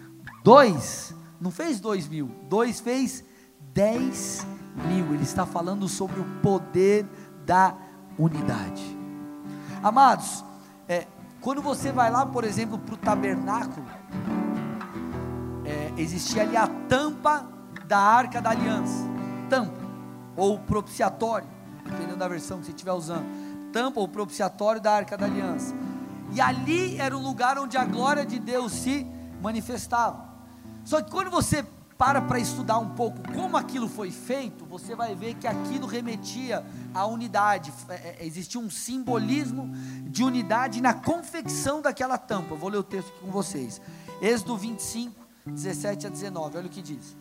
dois 0.44 1.14
não 1.40 1.50
fez 1.50 1.80
dois 1.80 2.06
mil, 2.06 2.30
dois 2.48 2.80
fez 2.80 3.24
dez 3.72 4.46
mil. 4.88 5.14
Ele 5.14 5.22
está 5.22 5.46
falando 5.46 5.88
sobre 5.88 6.20
o 6.20 6.24
poder 6.42 7.06
da 7.48 7.74
unidade. 8.18 8.84
Amados, 9.82 10.44
é, 10.86 11.06
quando 11.40 11.62
você 11.62 11.90
vai 11.90 12.10
lá, 12.10 12.26
por 12.26 12.44
exemplo, 12.44 12.78
para 12.78 12.94
o 12.94 12.98
tabernáculo, 12.98 13.86
é, 15.64 15.94
existia 15.96 16.42
ali 16.42 16.58
a 16.58 16.66
tampa 16.66 17.48
da 17.86 17.98
arca 17.98 18.42
da 18.42 18.50
aliança, 18.50 19.08
tampa, 19.48 19.80
ou 20.36 20.58
propiciatório, 20.58 21.48
dependendo 21.84 22.16
da 22.16 22.28
versão 22.28 22.58
que 22.58 22.66
você 22.66 22.72
estiver 22.72 22.92
usando, 22.92 23.24
tampa 23.72 23.98
ou 23.98 24.06
propiciatório 24.06 24.78
da 24.78 24.92
arca 24.92 25.16
da 25.16 25.24
aliança. 25.24 25.74
E 26.34 26.42
ali 26.42 27.00
era 27.00 27.16
o 27.16 27.22
lugar 27.22 27.58
onde 27.58 27.78
a 27.78 27.84
glória 27.86 28.26
de 28.26 28.38
Deus 28.38 28.72
se 28.72 29.06
manifestava. 29.40 30.28
Só 30.84 31.00
que 31.00 31.10
quando 31.10 31.30
você 31.30 31.64
para 31.98 32.22
para 32.22 32.38
estudar 32.38 32.78
um 32.78 32.90
pouco 32.90 33.20
como 33.34 33.56
aquilo 33.56 33.88
foi 33.88 34.12
feito, 34.12 34.64
você 34.64 34.94
vai 34.94 35.16
ver 35.16 35.34
que 35.34 35.48
aquilo 35.48 35.84
remetia 35.84 36.64
à 36.94 37.04
unidade, 37.04 37.72
é, 37.88 37.94
é, 38.20 38.24
existia 38.24 38.60
um 38.60 38.70
simbolismo 38.70 39.68
de 40.04 40.22
unidade 40.22 40.80
na 40.80 40.94
confecção 40.94 41.82
daquela 41.82 42.16
tampa. 42.16 42.54
Vou 42.54 42.70
ler 42.70 42.78
o 42.78 42.84
texto 42.84 43.08
aqui 43.08 43.20
com 43.20 43.32
vocês. 43.32 43.80
Êxodo 44.22 44.56
25, 44.56 45.12
17 45.44 46.06
a 46.06 46.10
19, 46.10 46.58
olha 46.58 46.66
o 46.68 46.70
que 46.70 46.80
diz. 46.80 47.16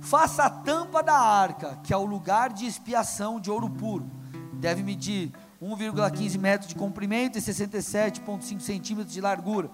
Faça 0.00 0.44
a 0.44 0.50
tampa 0.50 1.02
da 1.02 1.18
arca, 1.18 1.80
que 1.82 1.94
é 1.94 1.96
o 1.96 2.04
lugar 2.04 2.52
de 2.52 2.66
expiação 2.66 3.40
de 3.40 3.50
ouro 3.50 3.70
puro. 3.70 4.06
Deve 4.52 4.82
medir 4.82 5.32
1,15 5.62 6.38
metros 6.38 6.68
de 6.68 6.74
comprimento 6.74 7.38
e 7.38 7.40
67,5 7.40 8.60
centímetros 8.60 9.14
de 9.14 9.20
largura. 9.22 9.70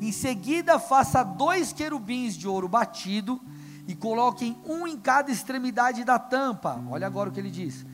Em 0.00 0.12
seguida, 0.12 0.78
faça 0.78 1.22
dois 1.22 1.72
querubins 1.72 2.36
de 2.36 2.48
ouro 2.48 2.68
batido 2.68 3.40
e 3.86 3.94
coloquem 3.94 4.56
um 4.66 4.86
em 4.86 4.98
cada 4.98 5.30
extremidade 5.30 6.04
da 6.04 6.18
tampa. 6.18 6.82
Olha 6.90 7.06
agora 7.06 7.28
o 7.28 7.32
que 7.32 7.40
ele 7.40 7.50
diz: 7.50 7.84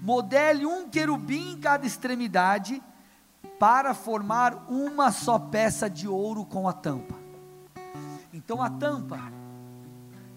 modele 0.00 0.66
um 0.66 0.88
querubim 0.88 1.52
em 1.52 1.58
cada 1.58 1.86
extremidade 1.86 2.82
para 3.58 3.94
formar 3.94 4.66
uma 4.68 5.10
só 5.10 5.38
peça 5.38 5.88
de 5.88 6.06
ouro 6.06 6.44
com 6.44 6.68
a 6.68 6.72
tampa. 6.72 7.14
Então 8.32 8.60
a 8.60 8.68
tampa 8.68 9.32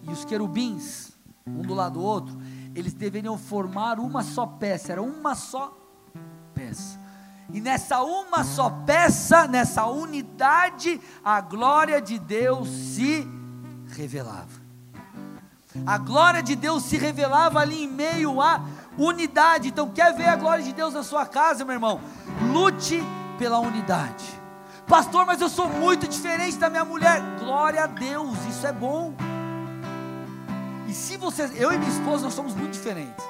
e 0.04 0.10
os 0.10 0.24
querubins, 0.24 1.12
um 1.46 1.62
do 1.62 1.74
lado 1.74 1.94
do 1.94 2.02
outro, 2.02 2.38
eles 2.74 2.94
deveriam 2.94 3.38
formar 3.38 4.00
uma 4.00 4.24
só 4.24 4.46
peça, 4.46 4.94
era 4.94 5.02
uma 5.02 5.36
só 5.36 5.78
peça. 6.54 7.00
E 7.52 7.60
nessa 7.60 8.02
uma 8.04 8.44
só 8.44 8.70
peça, 8.70 9.48
nessa 9.48 9.86
unidade, 9.86 11.02
a 11.24 11.42
glória 11.42 12.02
de 12.02 12.20
Deus 12.20 12.68
se 12.70 13.28
revelava. 13.90 14.60
A 15.86 15.98
glória 15.98 16.42
de 16.42 16.56
Deus 16.56 16.84
se 16.84 16.98
revelava 16.98 17.60
ali 17.60 17.84
em 17.84 17.88
meio 17.88 18.42
à 18.42 18.62
unidade. 18.98 19.70
Então, 19.70 19.90
quer 19.90 20.14
ver 20.14 20.28
a 20.28 20.36
glória 20.36 20.64
de 20.64 20.74
Deus 20.74 20.94
na 20.94 21.04
sua 21.04 21.26
casa, 21.26 21.64
meu 21.64 21.74
irmão? 21.74 22.02
Lute 22.52 23.02
pela 23.38 23.60
unidade. 23.60 24.26
Pastor, 24.88 25.26
mas 25.26 25.40
eu 25.40 25.50
sou 25.50 25.70
muito 25.70 26.08
diferente 26.08 26.58
da 26.58 26.70
minha 26.70 26.86
mulher. 26.86 27.22
Glória 27.40 27.84
a 27.84 27.88
Deus, 27.88 28.38
isso 28.48 28.66
é 28.66 28.74
bom. 28.74 29.14
E 30.88 30.94
se 30.94 31.18
você, 31.18 31.50
eu 31.56 31.72
e 31.72 31.78
minha 31.78 31.92
esposa, 31.92 32.24
nós 32.24 32.34
somos 32.34 32.56
muito 32.56 32.74
diferentes. 32.74 33.24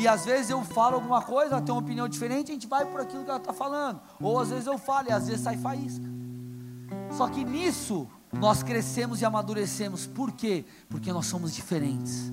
E 0.00 0.08
às 0.08 0.24
vezes 0.24 0.48
eu 0.48 0.62
falo 0.64 0.94
alguma 0.94 1.20
coisa, 1.20 1.56
ela 1.56 1.60
tem 1.60 1.74
uma 1.74 1.80
opinião 1.82 2.08
diferente, 2.08 2.50
a 2.50 2.54
gente 2.54 2.66
vai 2.66 2.86
por 2.86 3.02
aquilo 3.02 3.22
que 3.22 3.28
ela 3.28 3.38
está 3.38 3.52
falando. 3.52 4.00
Ou 4.18 4.40
às 4.40 4.48
vezes 4.48 4.66
eu 4.66 4.78
falo 4.78 5.08
e 5.10 5.12
às 5.12 5.28
vezes 5.28 5.42
sai 5.42 5.58
faísca. 5.58 6.06
Só 7.10 7.28
que 7.28 7.44
nisso 7.44 8.08
nós 8.32 8.62
crescemos 8.62 9.20
e 9.20 9.26
amadurecemos. 9.26 10.06
Por 10.06 10.32
quê? 10.32 10.64
Porque 10.88 11.12
nós 11.12 11.26
somos 11.26 11.54
diferentes. 11.54 12.32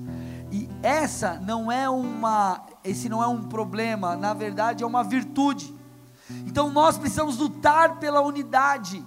E 0.50 0.66
essa 0.82 1.34
não 1.40 1.70
é 1.70 1.90
uma, 1.90 2.64
esse 2.82 3.06
não 3.06 3.22
é 3.22 3.26
um 3.26 3.42
problema, 3.42 4.16
na 4.16 4.32
verdade 4.32 4.82
é 4.82 4.86
uma 4.86 5.04
virtude. 5.04 5.74
Então 6.46 6.70
nós 6.70 6.96
precisamos 6.96 7.36
lutar 7.36 7.98
pela 7.98 8.22
unidade. 8.22 9.04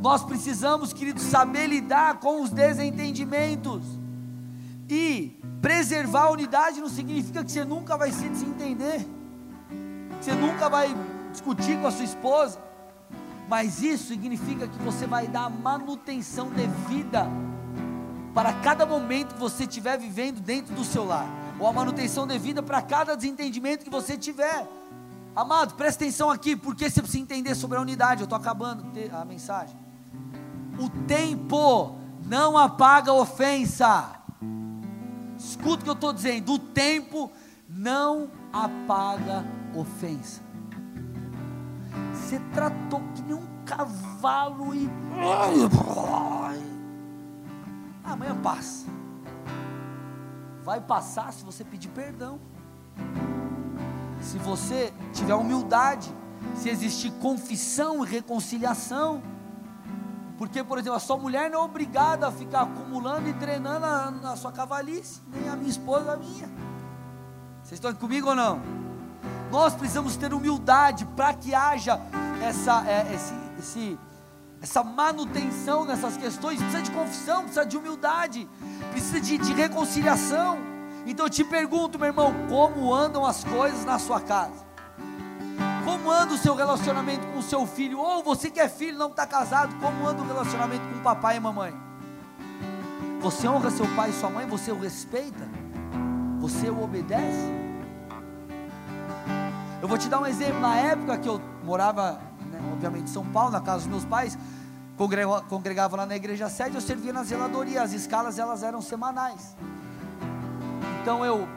Nós 0.00 0.22
precisamos, 0.22 0.92
queridos, 0.92 1.24
saber 1.24 1.66
lidar 1.66 2.20
com 2.20 2.40
os 2.40 2.50
desentendimentos. 2.50 3.82
E 4.88 5.39
preservar 5.60 6.24
a 6.24 6.30
unidade 6.30 6.80
não 6.80 6.88
significa 6.88 7.44
que 7.44 7.52
você 7.52 7.64
nunca 7.64 7.96
vai 7.96 8.12
se 8.12 8.28
desentender. 8.28 9.06
Você 10.20 10.32
nunca 10.32 10.68
vai 10.68 10.94
discutir 11.30 11.78
com 11.80 11.86
a 11.86 11.90
sua 11.90 12.04
esposa. 12.04 12.58
Mas 13.48 13.82
isso 13.82 14.06
significa 14.06 14.68
que 14.68 14.78
você 14.78 15.06
vai 15.06 15.26
dar 15.26 15.50
manutenção 15.50 16.50
devida 16.50 17.26
para 18.32 18.52
cada 18.52 18.86
momento 18.86 19.34
que 19.34 19.40
você 19.40 19.64
estiver 19.64 19.98
vivendo 19.98 20.40
dentro 20.40 20.72
do 20.72 20.84
seu 20.84 21.04
lar, 21.04 21.26
ou 21.58 21.66
a 21.66 21.72
manutenção 21.72 22.28
devida 22.28 22.62
para 22.62 22.80
cada 22.80 23.16
desentendimento 23.16 23.84
que 23.84 23.90
você 23.90 24.16
tiver. 24.16 24.68
Amado, 25.34 25.74
presta 25.74 26.04
atenção 26.04 26.30
aqui, 26.30 26.54
porque 26.54 26.88
você 26.88 27.02
precisa 27.02 27.22
entender 27.22 27.56
sobre 27.56 27.76
a 27.76 27.80
unidade. 27.80 28.20
Eu 28.20 28.24
estou 28.24 28.38
acabando 28.38 28.84
a 29.12 29.24
mensagem. 29.24 29.76
O 30.78 30.88
tempo 31.06 31.96
não 32.24 32.56
apaga 32.56 33.10
a 33.10 33.14
ofensa. 33.14 34.19
Escuta 35.40 35.80
o 35.80 35.84
que 35.84 35.90
eu 35.90 35.94
estou 35.94 36.12
dizendo. 36.12 36.52
O 36.52 36.58
tempo 36.58 37.32
não 37.66 38.30
apaga 38.52 39.42
ofensa. 39.74 40.42
Você 42.12 42.38
tratou 42.52 43.00
que 43.14 43.22
nem 43.22 43.34
um 43.34 43.46
cavalo 43.64 44.74
e. 44.74 44.88
Amanhã 48.04 48.36
passa. 48.42 48.86
Vai 50.62 50.78
passar 50.78 51.32
se 51.32 51.42
você 51.42 51.64
pedir 51.64 51.88
perdão. 51.88 52.38
Se 54.20 54.36
você 54.36 54.92
tiver 55.14 55.34
humildade. 55.34 56.14
Se 56.54 56.68
existir 56.68 57.12
confissão 57.12 58.04
e 58.04 58.08
reconciliação. 58.08 59.22
Porque, 60.40 60.64
por 60.64 60.78
exemplo, 60.78 60.96
a 60.96 61.00
sua 61.00 61.18
mulher 61.18 61.50
não 61.50 61.60
é 61.60 61.62
obrigada 61.64 62.26
a 62.26 62.32
ficar 62.32 62.62
acumulando 62.62 63.28
e 63.28 63.32
drenando 63.34 63.84
a, 63.84 64.32
a 64.32 64.36
sua 64.36 64.50
cavalice, 64.50 65.20
nem 65.30 65.50
a 65.50 65.54
minha 65.54 65.68
esposa 65.68 66.14
a 66.14 66.16
minha. 66.16 66.48
Vocês 67.62 67.72
estão 67.72 67.92
comigo 67.92 68.30
ou 68.30 68.34
não? 68.34 68.58
Nós 69.50 69.74
precisamos 69.74 70.16
ter 70.16 70.32
humildade 70.32 71.04
para 71.04 71.34
que 71.34 71.54
haja 71.54 72.00
essa, 72.42 72.82
é, 72.88 73.14
esse, 73.14 73.34
esse, 73.58 73.98
essa 74.62 74.82
manutenção 74.82 75.84
nessas 75.84 76.16
questões. 76.16 76.58
Precisa 76.58 76.82
de 76.84 76.90
confissão, 76.90 77.42
precisa 77.42 77.66
de 77.66 77.76
humildade, 77.76 78.48
precisa 78.92 79.20
de, 79.20 79.36
de 79.36 79.52
reconciliação. 79.52 80.56
Então 81.06 81.26
eu 81.26 81.30
te 81.30 81.44
pergunto, 81.44 81.98
meu 81.98 82.08
irmão, 82.08 82.34
como 82.48 82.94
andam 82.94 83.26
as 83.26 83.44
coisas 83.44 83.84
na 83.84 83.98
sua 83.98 84.22
casa? 84.22 84.69
Como 85.84 86.10
anda 86.10 86.34
o 86.34 86.38
seu 86.38 86.54
relacionamento 86.54 87.26
com 87.28 87.38
o 87.38 87.42
seu 87.42 87.66
filho? 87.66 87.98
Ou 87.98 88.22
você 88.22 88.50
que 88.50 88.60
é 88.60 88.68
filho 88.68 88.98
não 88.98 89.08
está 89.08 89.26
casado, 89.26 89.74
como 89.80 90.06
anda 90.06 90.22
o 90.22 90.26
relacionamento 90.26 90.82
com 90.88 90.98
o 90.98 91.02
papai 91.02 91.36
e 91.36 91.40
mamãe? 91.40 91.74
Você 93.20 93.48
honra 93.48 93.70
seu 93.70 93.86
pai 93.94 94.10
e 94.10 94.12
sua 94.12 94.30
mãe? 94.30 94.46
Você 94.46 94.72
o 94.72 94.78
respeita? 94.78 95.48
Você 96.40 96.70
o 96.70 96.82
obedece? 96.82 97.60
Eu 99.82 99.88
vou 99.88 99.96
te 99.96 100.08
dar 100.08 100.20
um 100.20 100.26
exemplo. 100.26 100.60
Na 100.60 100.76
época 100.76 101.18
que 101.18 101.28
eu 101.28 101.40
morava, 101.64 102.20
né, 102.50 102.58
obviamente, 102.72 103.04
em 103.04 103.12
São 103.12 103.24
Paulo, 103.24 103.50
na 103.50 103.60
casa 103.60 103.78
dos 103.78 103.86
meus 103.86 104.04
pais, 104.04 104.38
congregava, 104.96 105.42
congregava 105.42 105.96
lá 105.96 106.06
na 106.06 106.16
igreja 106.16 106.48
sede, 106.48 106.74
eu 106.74 106.80
servia 106.80 107.12
na 107.12 107.22
zeladoria. 107.22 107.82
As 107.82 107.92
escalas 107.92 108.38
elas 108.38 108.62
eram 108.62 108.82
semanais. 108.82 109.56
Então 111.02 111.24
eu 111.24 111.48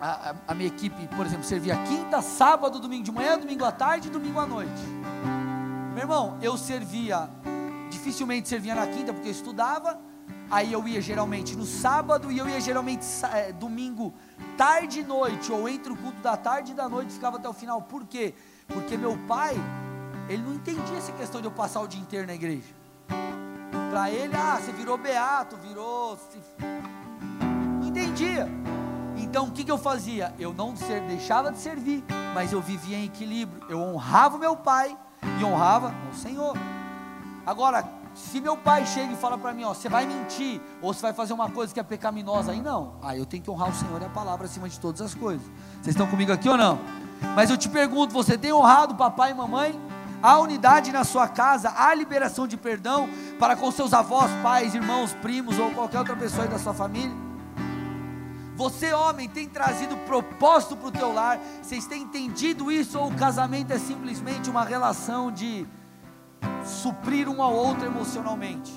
a, 0.00 0.34
a, 0.46 0.54
minha 0.54 0.68
equipe, 0.68 1.08
por 1.08 1.26
exemplo, 1.26 1.44
servia 1.44 1.76
quinta, 1.84 2.22
sábado, 2.22 2.78
domingo 2.78 3.04
de 3.04 3.12
manhã, 3.12 3.38
domingo 3.38 3.64
à 3.64 3.72
tarde 3.72 4.08
e 4.08 4.10
domingo 4.10 4.38
à 4.38 4.46
noite. 4.46 4.80
Meu 5.92 5.98
irmão, 6.04 6.38
eu 6.40 6.56
servia, 6.56 7.28
dificilmente 7.90 8.48
servia 8.48 8.74
na 8.74 8.86
quinta 8.86 9.12
porque 9.12 9.28
eu 9.28 9.32
estudava, 9.32 9.98
aí 10.50 10.72
eu 10.72 10.86
ia 10.86 11.00
geralmente 11.00 11.56
no 11.56 11.66
sábado 11.66 12.30
e 12.30 12.38
eu 12.38 12.48
ia 12.48 12.60
geralmente 12.60 13.04
é, 13.32 13.52
domingo, 13.52 14.14
tarde 14.56 15.00
e 15.00 15.04
noite, 15.04 15.50
ou 15.50 15.68
entre 15.68 15.92
o 15.92 15.96
culto 15.96 16.20
da 16.20 16.36
tarde 16.36 16.72
e 16.72 16.74
da 16.74 16.88
noite, 16.88 17.12
ficava 17.12 17.36
até 17.36 17.48
o 17.48 17.52
final. 17.52 17.82
Por 17.82 18.06
quê? 18.06 18.34
Porque 18.68 18.96
meu 18.96 19.18
pai, 19.26 19.56
ele 20.28 20.42
não 20.42 20.54
entendia 20.54 20.96
essa 20.96 21.12
questão 21.12 21.40
de 21.40 21.48
eu 21.48 21.52
passar 21.52 21.80
o 21.80 21.88
dia 21.88 22.00
inteiro 22.00 22.26
na 22.26 22.34
igreja. 22.34 22.78
Para 23.90 24.10
ele, 24.10 24.36
ah, 24.36 24.60
você 24.60 24.70
virou 24.70 24.96
beato, 24.96 25.56
virou. 25.56 26.16
Então 29.28 29.44
o 29.44 29.50
que, 29.50 29.62
que 29.62 29.70
eu 29.70 29.76
fazia? 29.76 30.32
Eu 30.38 30.54
não 30.54 30.74
ser, 30.74 31.02
deixava 31.02 31.52
de 31.52 31.58
servir, 31.58 32.02
mas 32.34 32.50
eu 32.50 32.62
vivia 32.62 32.96
em 32.96 33.04
equilíbrio. 33.04 33.62
Eu 33.68 33.78
honrava 33.78 34.36
o 34.36 34.40
meu 34.40 34.56
pai 34.56 34.96
e 35.38 35.44
honrava 35.44 35.94
o 36.10 36.16
Senhor. 36.16 36.56
Agora, 37.44 37.86
se 38.14 38.40
meu 38.40 38.56
pai 38.56 38.86
chega 38.86 39.12
e 39.12 39.16
fala 39.16 39.36
para 39.36 39.52
mim, 39.52 39.64
ó, 39.64 39.74
você 39.74 39.86
vai 39.86 40.06
mentir, 40.06 40.62
ou 40.80 40.94
você 40.94 41.02
vai 41.02 41.12
fazer 41.12 41.34
uma 41.34 41.50
coisa 41.50 41.74
que 41.74 41.78
é 41.78 41.82
pecaminosa, 41.82 42.52
aí 42.52 42.62
não. 42.62 42.94
Aí 43.02 43.18
eu 43.18 43.26
tenho 43.26 43.42
que 43.42 43.50
honrar 43.50 43.68
o 43.68 43.74
Senhor 43.74 44.00
e 44.00 44.06
a 44.06 44.08
palavra 44.08 44.46
acima 44.46 44.66
de 44.66 44.80
todas 44.80 45.02
as 45.02 45.14
coisas. 45.14 45.46
Vocês 45.74 45.88
estão 45.88 46.06
comigo 46.06 46.32
aqui 46.32 46.48
ou 46.48 46.56
não? 46.56 46.78
Mas 47.36 47.50
eu 47.50 47.58
te 47.58 47.68
pergunto, 47.68 48.14
você 48.14 48.38
tem 48.38 48.50
honrado 48.50 48.94
papai 48.94 49.32
e 49.32 49.34
mamãe? 49.34 49.78
Há 50.22 50.38
unidade 50.38 50.90
na 50.90 51.04
sua 51.04 51.28
casa, 51.28 51.70
há 51.76 51.94
liberação 51.94 52.48
de 52.48 52.56
perdão 52.56 53.08
para 53.38 53.54
com 53.54 53.70
seus 53.70 53.92
avós, 53.92 54.30
pais, 54.42 54.74
irmãos, 54.74 55.12
primos 55.20 55.58
ou 55.58 55.70
qualquer 55.72 55.98
outra 55.98 56.16
pessoa 56.16 56.44
aí 56.44 56.48
da 56.48 56.58
sua 56.58 56.72
família? 56.72 57.27
Você, 58.58 58.92
homem, 58.92 59.28
tem 59.28 59.48
trazido 59.48 59.96
propósito 59.98 60.76
para 60.76 60.88
o 60.88 60.90
teu 60.90 61.12
lar? 61.12 61.38
Vocês 61.62 61.86
têm 61.86 62.02
entendido 62.02 62.72
isso? 62.72 62.98
Ou 62.98 63.06
o 63.06 63.14
casamento 63.14 63.72
é 63.72 63.78
simplesmente 63.78 64.50
uma 64.50 64.64
relação 64.64 65.30
de 65.30 65.64
suprir 66.64 67.28
um 67.28 67.40
ao 67.40 67.54
outro 67.54 67.86
emocionalmente? 67.86 68.72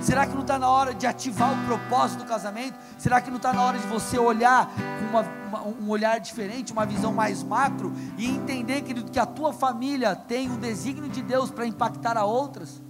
Será 0.00 0.26
que 0.26 0.34
não 0.34 0.40
está 0.40 0.58
na 0.58 0.68
hora 0.68 0.92
de 0.92 1.06
ativar 1.06 1.52
o 1.52 1.66
propósito 1.66 2.24
do 2.24 2.24
casamento? 2.24 2.76
Será 2.98 3.20
que 3.20 3.30
não 3.30 3.36
está 3.36 3.52
na 3.52 3.62
hora 3.62 3.78
de 3.78 3.86
você 3.86 4.18
olhar 4.18 4.66
com 4.66 5.04
uma, 5.08 5.20
uma, 5.46 5.62
um 5.68 5.88
olhar 5.88 6.18
diferente, 6.18 6.72
uma 6.72 6.84
visão 6.84 7.12
mais 7.12 7.44
macro 7.44 7.92
e 8.18 8.26
entender, 8.26 8.82
que 8.82 9.20
a 9.20 9.26
tua 9.26 9.52
família 9.52 10.16
tem 10.16 10.50
o 10.50 10.56
desígnio 10.56 11.08
de 11.08 11.22
Deus 11.22 11.48
para 11.48 11.64
impactar 11.64 12.16
a 12.16 12.24
outras? 12.24 12.82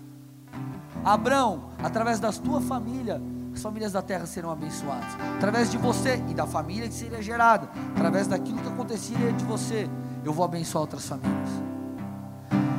Abraão, 1.04 1.64
através 1.82 2.18
da 2.18 2.32
tua 2.32 2.62
família, 2.62 3.20
as 3.60 3.62
famílias 3.62 3.92
da 3.92 4.00
terra 4.00 4.24
serão 4.24 4.50
abençoadas. 4.50 5.14
Através 5.36 5.70
de 5.70 5.76
você 5.76 6.16
e 6.30 6.32
da 6.32 6.46
família 6.46 6.88
que 6.88 6.94
seria 6.94 7.20
gerada, 7.20 7.68
através 7.94 8.26
daquilo 8.26 8.58
que 8.58 8.68
aconteceria 8.68 9.34
de 9.34 9.44
você, 9.44 9.86
eu 10.24 10.32
vou 10.32 10.46
abençoar 10.46 10.80
outras 10.80 11.06
famílias. 11.06 11.50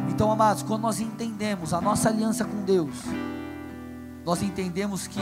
Então, 0.10 0.32
amados, 0.32 0.64
quando 0.64 0.82
nós 0.82 1.00
entendemos 1.00 1.72
a 1.72 1.80
nossa 1.80 2.10
aliança 2.10 2.44
com 2.46 2.64
Deus, 2.64 2.96
nós 4.26 4.42
entendemos 4.42 5.06
que 5.06 5.22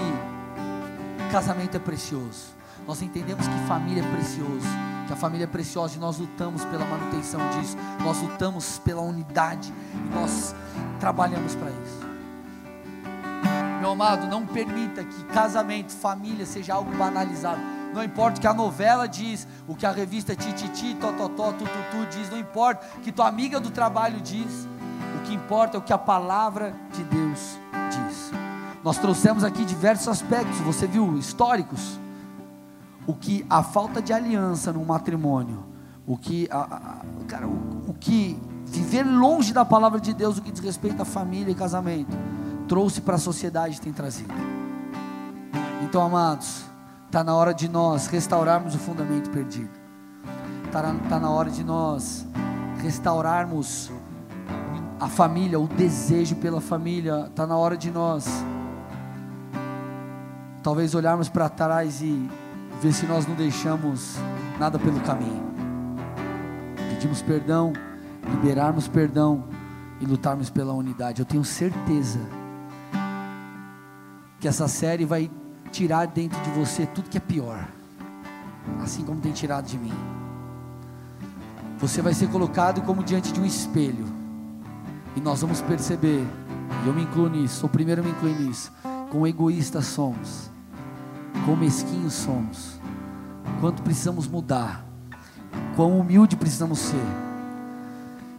casamento 1.30 1.76
é 1.76 1.80
precioso. 1.80 2.56
Nós 2.88 3.02
entendemos 3.02 3.46
que 3.46 3.68
família 3.68 4.02
é 4.02 4.16
precioso, 4.16 4.68
que 5.08 5.14
a 5.14 5.18
família 5.18 5.44
é 5.44 5.48
preciosa 5.48 5.98
e 5.98 6.00
nós 6.00 6.18
lutamos 6.18 6.64
pela 6.66 6.86
manutenção 6.86 7.42
disso. 7.50 7.76
Nós 8.02 8.22
lutamos 8.22 8.80
pela 8.80 9.02
unidade 9.02 9.74
e 9.94 10.16
nós 10.16 10.56
trabalhamos 11.02 11.54
para 11.56 11.70
isso. 11.70 11.99
Meu 13.80 13.92
amado, 13.92 14.28
não 14.28 14.46
permita 14.46 15.04
que 15.04 15.24
casamento, 15.26 15.92
família 15.92 16.46
seja 16.46 16.74
algo 16.74 16.96
banalizado. 16.98 17.62
Não 17.94 18.04
importa 18.04 18.38
o 18.38 18.42
que 18.42 18.48
a 18.48 18.54
novela 18.54 19.08
diz, 19.08 19.48
o 19.68 19.76
que 19.76 19.86
a 19.86 19.92
revista 19.92 20.36
Tititi, 20.36 20.96
Tototó, 20.96 21.54
Tututu 21.54 22.06
diz, 22.12 22.30
não 22.30 22.38
importa 22.38 22.86
o 22.98 23.00
que 23.00 23.12
tua 23.12 23.28
amiga 23.28 23.60
do 23.60 23.72
trabalho 23.72 24.20
diz. 24.22 24.68
O 25.18 25.24
que 25.24 25.34
importa 25.34 25.78
é 25.78 25.80
o 25.80 25.82
que 25.82 25.94
a 25.94 25.98
palavra 25.98 26.76
de 26.94 27.04
Deus 27.04 27.58
diz. 27.90 28.32
Nós 28.84 28.98
trouxemos 28.98 29.44
aqui 29.44 29.66
diversos 29.66 30.08
aspectos, 30.08 30.60
você 30.60 30.86
viu, 30.86 31.18
históricos. 31.18 32.00
O 33.08 33.14
que 33.14 33.46
a 33.50 33.64
falta 33.64 34.02
de 34.02 34.14
aliança 34.14 34.72
no 34.72 34.86
matrimônio, 34.86 35.66
o 36.06 36.18
que, 36.18 36.48
a, 36.52 36.60
a, 36.60 37.26
cara, 37.28 37.48
o, 37.48 37.86
o 37.88 37.94
que 37.94 38.40
viver 38.66 39.04
longe 39.04 39.52
da 39.52 39.66
palavra 39.66 40.00
de 40.00 40.14
Deus, 40.14 40.38
o 40.38 40.42
que 40.42 40.52
diz 40.52 40.64
respeito 40.64 41.02
à 41.02 41.06
família 41.06 41.52
e 41.52 41.56
casamento, 41.56 42.16
trouxe 42.70 43.02
para 43.02 43.16
a 43.16 43.18
sociedade 43.18 43.82
tem 43.82 43.92
trazido. 43.92 44.32
Então, 45.84 46.04
amados, 46.04 46.64
está 47.08 47.24
na 47.24 47.36
hora 47.36 47.52
de 47.52 47.68
nós 47.68 48.06
restaurarmos 48.06 48.76
o 48.76 48.78
fundamento 48.78 49.32
perdido. 49.32 49.72
Está 50.66 50.84
tá 51.10 51.20
na 51.20 51.32
hora 51.32 51.50
de 51.50 51.64
nós 51.64 52.28
restaurarmos 52.80 53.92
a 55.00 55.08
família, 55.08 55.60
o 55.60 55.68
desejo 55.68 56.36
pela 56.36 56.62
família. 56.62 57.26
Está 57.28 57.48
na 57.48 57.58
hora 57.58 57.76
de 57.76 57.90
nós, 57.90 58.28
talvez, 60.62 60.94
olharmos 60.94 61.28
para 61.28 61.50
trás 61.50 62.04
e 62.04 62.30
ver 62.80 62.94
se 62.94 63.08
nós 63.08 63.26
não 63.26 63.34
deixamos 63.34 64.16
nada 64.60 64.78
pelo 64.78 65.00
caminho. 65.00 65.50
Pedimos 66.88 67.24
perdão, 67.24 67.74
liberarmos 68.30 68.88
perdão 68.88 69.46
e 70.00 70.06
lutarmos 70.06 70.52
pela 70.52 70.72
unidade. 70.74 71.20
Eu 71.20 71.26
tenho 71.26 71.44
certeza 71.44 72.20
que 74.40 74.48
essa 74.48 74.68
série 74.68 75.06
vai 75.06 75.30
tirar 75.72 76.06
dentro 76.08 76.40
de 76.42 76.50
você 76.52 76.86
tudo 76.86 77.10
que 77.10 77.18
é 77.18 77.22
pior, 77.22 77.68
assim 78.82 79.04
como 79.04 79.20
tem 79.20 79.32
tirado 79.32 79.66
de 79.66 79.78
mim. 79.78 79.94
Você 81.78 82.02
vai 82.02 82.14
ser 82.14 82.30
colocado 82.30 82.82
como 82.82 83.04
diante 83.04 83.32
de 83.34 83.40
um 83.40 83.46
espelho, 83.46 84.06
e 85.16 85.22
nós 85.22 85.42
vamos 85.42 85.62
perceber, 85.62 86.26
e 86.84 86.88
eu 86.88 86.94
me 86.94 87.04
incluo 87.04 87.30
nisso, 87.30 87.66
o 87.66 87.70
primeiro 87.70 88.04
me 88.04 88.12
incluo 88.12 88.34
nisso, 88.34 88.72
quão 89.12 89.28
egoístas 89.28 89.86
somos, 89.86 90.50
quão 91.46 91.58
mesquinhos 91.58 92.14
somos, 92.14 92.80
quanto 93.60 93.82
precisamos 93.82 94.28
mudar, 94.28 94.86
quão 95.76 96.00
humilde 96.00 96.38
precisamos 96.38 96.80
ser. 96.80 97.06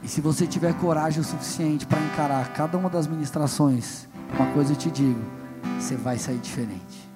E 0.02 0.08
se 0.08 0.22
você 0.22 0.46
tiver 0.46 0.72
coragem 0.74 1.20
o 1.20 1.24
suficiente 1.24 1.86
para 1.86 2.00
encarar 2.00 2.52
cada 2.54 2.78
uma 2.78 2.88
das 2.88 3.06
ministrações, 3.06 4.08
uma 4.34 4.50
coisa 4.52 4.72
eu 4.72 4.76
te 4.76 4.90
digo, 4.90 5.39
você 5.80 5.96
vai 5.96 6.18
sair 6.18 6.38
diferente. 6.38 7.10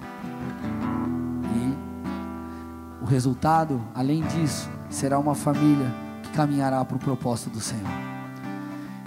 E 1.55 3.03
o 3.03 3.05
resultado, 3.05 3.81
além 3.93 4.23
disso, 4.23 4.69
será 4.89 5.19
uma 5.19 5.35
família 5.35 5.93
que 6.23 6.29
caminhará 6.31 6.83
para 6.83 6.97
o 6.97 6.99
propósito 6.99 7.51
do 7.51 7.61
Senhor. 7.61 7.85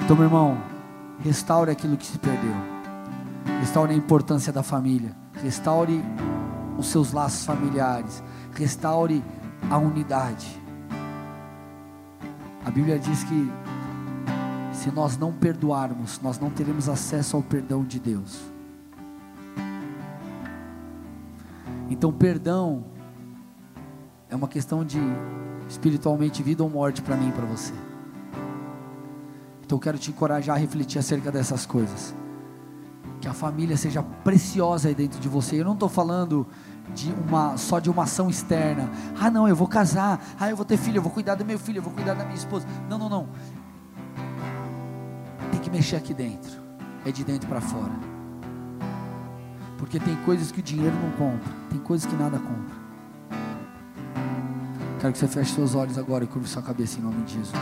Então, 0.01 0.17
meu 0.17 0.27
irmão, 0.27 0.57
restaure 1.21 1.71
aquilo 1.71 1.97
que 1.97 2.07
se 2.07 2.19
perdeu. 2.19 2.55
Restaure 3.61 3.93
a 3.93 3.97
importância 3.97 4.53
da 4.53 4.63
família. 4.63 5.15
Restaure 5.43 6.03
os 6.79 6.87
seus 6.87 7.13
laços 7.13 7.45
familiares. 7.45 8.23
Restaure 8.55 9.23
a 9.69 9.77
unidade. 9.77 10.47
A 12.65 12.71
Bíblia 12.71 12.99
diz 12.99 13.25
que 13.25 13.53
se 14.73 14.91
nós 14.93 15.17
não 15.17 15.33
perdoarmos, 15.33 16.21
nós 16.23 16.39
não 16.39 16.49
teremos 16.49 16.89
acesso 16.89 17.37
ao 17.37 17.43
perdão 17.43 17.83
de 17.83 17.99
Deus. 17.99 18.58
Então, 21.89 22.13
perdão 22.13 22.85
é 24.31 24.37
uma 24.37 24.49
questão 24.49 24.85
de 24.85 25.01
espiritualmente 25.69 26.43
vida 26.43 26.63
ou 26.63 26.69
morte 26.69 27.01
para 27.01 27.17
mim 27.17 27.29
e 27.29 27.33
para 27.33 27.47
você. 27.47 27.73
Então, 29.65 29.77
eu 29.77 29.81
quero 29.81 29.99
te 29.99 30.11
encorajar 30.11 30.57
a 30.57 30.59
refletir 30.59 30.99
acerca 30.99 31.31
dessas 31.31 31.67
coisas. 31.67 32.15
Que 33.21 33.29
a 33.29 33.35
família 33.35 33.77
seja 33.77 34.03
preciosa 34.03 34.89
aí 34.89 34.95
dentro 34.95 35.19
de 35.19 35.29
você. 35.29 35.61
Eu 35.61 35.65
não 35.65 35.75
estou 35.75 35.89
falando 35.89 36.47
de 36.95 37.13
uma 37.13 37.57
só 37.57 37.79
de 37.79 37.91
uma 37.91 38.05
ação 38.05 38.31
externa. 38.31 38.89
Ah, 39.19 39.31
não, 39.31 39.49
eu 39.49 39.57
vou 39.57 39.67
casar. 39.67 40.23
Ah, 40.39 40.49
eu 40.49 40.57
vou 40.57 40.65
ter 40.65 40.77
filho, 40.77 40.99
eu 40.99 41.03
vou 41.03 41.13
cuidar 41.13 41.35
do 41.35 41.45
meu 41.45 41.59
filho, 41.59 41.79
eu 41.79 41.83
vou 41.83 41.93
cuidar 41.93 42.15
da 42.15 42.25
minha 42.25 42.37
esposa. 42.37 42.67
Não, 42.89 42.99
não, 42.99 43.09
não. 43.09 43.29
Tem 45.51 45.61
que 45.61 45.71
mexer 45.71 45.97
aqui 45.97 46.15
dentro. 46.15 46.61
É 47.05 47.11
de 47.11 47.25
dentro 47.25 47.49
para 47.49 47.61
fora. 47.61 47.93
Porque 49.77 50.01
tem 50.01 50.17
coisas 50.25 50.51
que 50.51 50.61
o 50.61 50.63
dinheiro 50.63 50.95
não 50.97 51.13
compra, 51.13 51.53
tem 51.71 51.79
coisas 51.79 52.11
que 52.11 52.17
nada 52.17 52.39
compra. 52.39 52.77
Quero 55.01 55.13
que 55.13 55.19
você 55.19 55.29
feche 55.29 55.55
seus 55.55 55.75
olhos 55.75 55.97
agora 55.97 56.25
e 56.25 56.27
curve 56.27 56.49
sua 56.49 56.63
cabeça 56.63 56.99
em 56.99 57.03
nome 57.03 57.23
de 57.23 57.35
Jesus. 57.35 57.59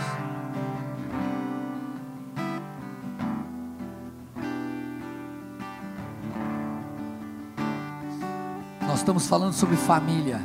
Nós 8.81 8.99
estamos 8.99 9.27
falando 9.27 9.53
sobre 9.53 9.77
família. 9.77 10.41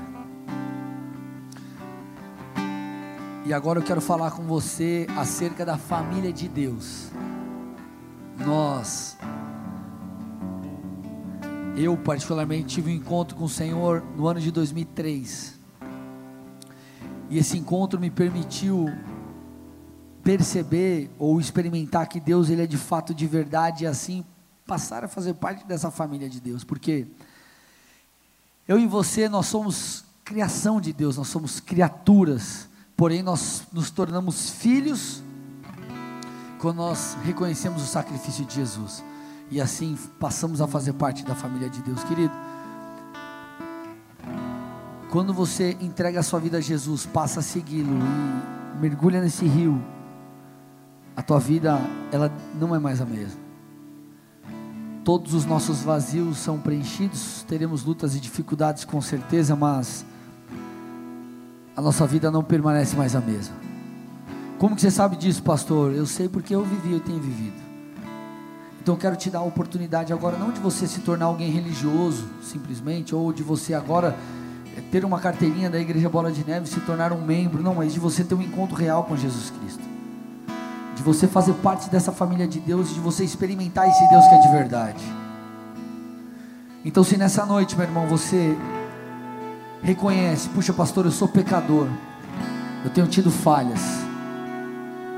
E 3.45 3.53
agora 3.53 3.79
eu 3.79 3.83
quero 3.83 4.01
falar 4.01 4.31
com 4.31 4.43
você 4.43 5.07
acerca 5.17 5.65
da 5.65 5.77
família 5.77 6.33
de 6.33 6.49
Deus. 6.49 7.09
Nós 8.37 9.17
eu, 11.83 11.97
particularmente, 11.97 12.75
tive 12.75 12.91
um 12.91 12.93
encontro 12.93 13.35
com 13.35 13.45
o 13.45 13.49
Senhor 13.49 14.03
no 14.15 14.27
ano 14.27 14.39
de 14.39 14.51
2003. 14.51 15.59
E 17.29 17.37
esse 17.37 17.57
encontro 17.57 17.99
me 17.99 18.09
permitiu 18.09 18.89
perceber 20.23 21.09
ou 21.17 21.39
experimentar 21.39 22.07
que 22.07 22.19
Deus 22.19 22.49
ele 22.49 22.61
é 22.61 22.67
de 22.67 22.77
fato 22.77 23.13
de 23.13 23.25
verdade 23.25 23.83
e 23.83 23.87
assim 23.87 24.23
passar 24.65 25.03
a 25.03 25.07
fazer 25.07 25.33
parte 25.33 25.65
dessa 25.65 25.89
família 25.89 26.29
de 26.29 26.39
Deus, 26.39 26.63
porque 26.63 27.07
eu 28.67 28.79
e 28.79 28.85
você 28.85 29.27
nós 29.27 29.47
somos 29.47 30.05
criação 30.23 30.79
de 30.79 30.93
Deus, 30.93 31.17
nós 31.17 31.27
somos 31.27 31.59
criaturas, 31.59 32.69
porém 32.95 33.23
nós 33.23 33.63
nos 33.73 33.89
tornamos 33.89 34.51
filhos 34.51 35.23
quando 36.59 36.77
nós 36.77 37.17
reconhecemos 37.23 37.81
o 37.81 37.87
sacrifício 37.87 38.45
de 38.45 38.55
Jesus 38.55 39.03
e 39.51 39.59
assim 39.59 39.97
passamos 40.17 40.61
a 40.61 40.67
fazer 40.67 40.93
parte 40.93 41.25
da 41.25 41.35
família 41.35 41.69
de 41.69 41.81
Deus, 41.81 42.01
querido. 42.05 42.33
Quando 45.11 45.33
você 45.33 45.77
entrega 45.81 46.21
a 46.21 46.23
sua 46.23 46.39
vida 46.39 46.59
a 46.59 46.61
Jesus, 46.61 47.05
passa 47.05 47.41
a 47.41 47.43
segui-lo 47.43 47.93
e 47.93 48.79
mergulha 48.79 49.19
nesse 49.19 49.45
rio, 49.45 49.83
a 51.17 51.21
tua 51.21 51.37
vida 51.37 51.81
ela 52.13 52.31
não 52.57 52.73
é 52.73 52.79
mais 52.79 53.01
a 53.01 53.05
mesma. 53.05 53.41
Todos 55.03 55.33
os 55.33 55.45
nossos 55.45 55.81
vazios 55.81 56.37
são 56.37 56.57
preenchidos, 56.57 57.43
teremos 57.45 57.83
lutas 57.83 58.15
e 58.15 58.21
dificuldades 58.21 58.85
com 58.85 59.01
certeza, 59.01 59.53
mas 59.53 60.05
a 61.75 61.81
nossa 61.81 62.07
vida 62.07 62.31
não 62.31 62.43
permanece 62.43 62.95
mais 62.95 63.15
a 63.15 63.19
mesma. 63.19 63.55
Como 64.57 64.75
que 64.75 64.81
você 64.81 64.91
sabe 64.91 65.17
disso, 65.17 65.43
pastor? 65.43 65.91
Eu 65.93 66.05
sei 66.05 66.29
porque 66.29 66.55
eu 66.55 66.63
vivi, 66.63 66.93
eu 66.93 66.99
tenho 67.01 67.19
vivido. 67.19 67.70
Então 68.81 68.95
eu 68.95 68.99
quero 68.99 69.15
te 69.15 69.29
dar 69.29 69.39
a 69.39 69.43
oportunidade 69.43 70.11
agora, 70.11 70.35
não 70.39 70.49
de 70.49 70.59
você 70.59 70.87
se 70.87 71.01
tornar 71.01 71.25
alguém 71.25 71.51
religioso, 71.51 72.25
simplesmente, 72.41 73.13
ou 73.13 73.31
de 73.31 73.43
você 73.43 73.75
agora 73.75 74.17
eh, 74.75 74.81
ter 74.91 75.05
uma 75.05 75.19
carteirinha 75.19 75.69
da 75.69 75.79
Igreja 75.79 76.09
Bola 76.09 76.31
de 76.31 76.43
Neve, 76.43 76.67
se 76.67 76.79
tornar 76.79 77.13
um 77.13 77.21
membro, 77.21 77.61
não, 77.61 77.75
mas 77.75 77.93
de 77.93 77.99
você 77.99 78.23
ter 78.23 78.33
um 78.33 78.41
encontro 78.41 78.75
real 78.75 79.03
com 79.03 79.15
Jesus 79.15 79.51
Cristo. 79.51 79.83
De 80.95 81.03
você 81.03 81.27
fazer 81.27 81.53
parte 81.53 81.91
dessa 81.91 82.11
família 82.11 82.47
de 82.47 82.59
Deus 82.59 82.89
e 82.89 82.95
de 82.95 82.99
você 82.99 83.23
experimentar 83.23 83.87
esse 83.87 84.09
Deus 84.09 84.25
que 84.25 84.33
é 84.33 84.39
de 84.39 84.49
verdade. 84.49 85.03
Então, 86.83 87.03
se 87.03 87.17
nessa 87.17 87.45
noite, 87.45 87.75
meu 87.75 87.85
irmão, 87.85 88.07
você 88.07 88.57
reconhece, 89.83 90.49
puxa, 90.49 90.73
pastor, 90.73 91.05
eu 91.05 91.11
sou 91.11 91.27
pecador, 91.27 91.87
eu 92.83 92.89
tenho 92.89 93.05
tido 93.05 93.29
falhas, 93.29 93.81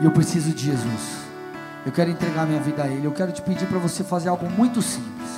e 0.01 0.05
eu 0.05 0.11
preciso 0.11 0.51
de 0.51 0.65
Jesus. 0.65 1.22
Eu 1.85 1.91
quero 1.91 2.09
entregar 2.09 2.45
minha 2.45 2.61
vida 2.61 2.83
a 2.83 2.87
Ele. 2.87 3.05
Eu 3.05 3.11
quero 3.11 3.31
te 3.31 3.41
pedir 3.41 3.67
para 3.67 3.77
você 3.77 4.03
fazer 4.03 4.29
algo 4.29 4.49
muito 4.49 4.81
simples, 4.81 5.29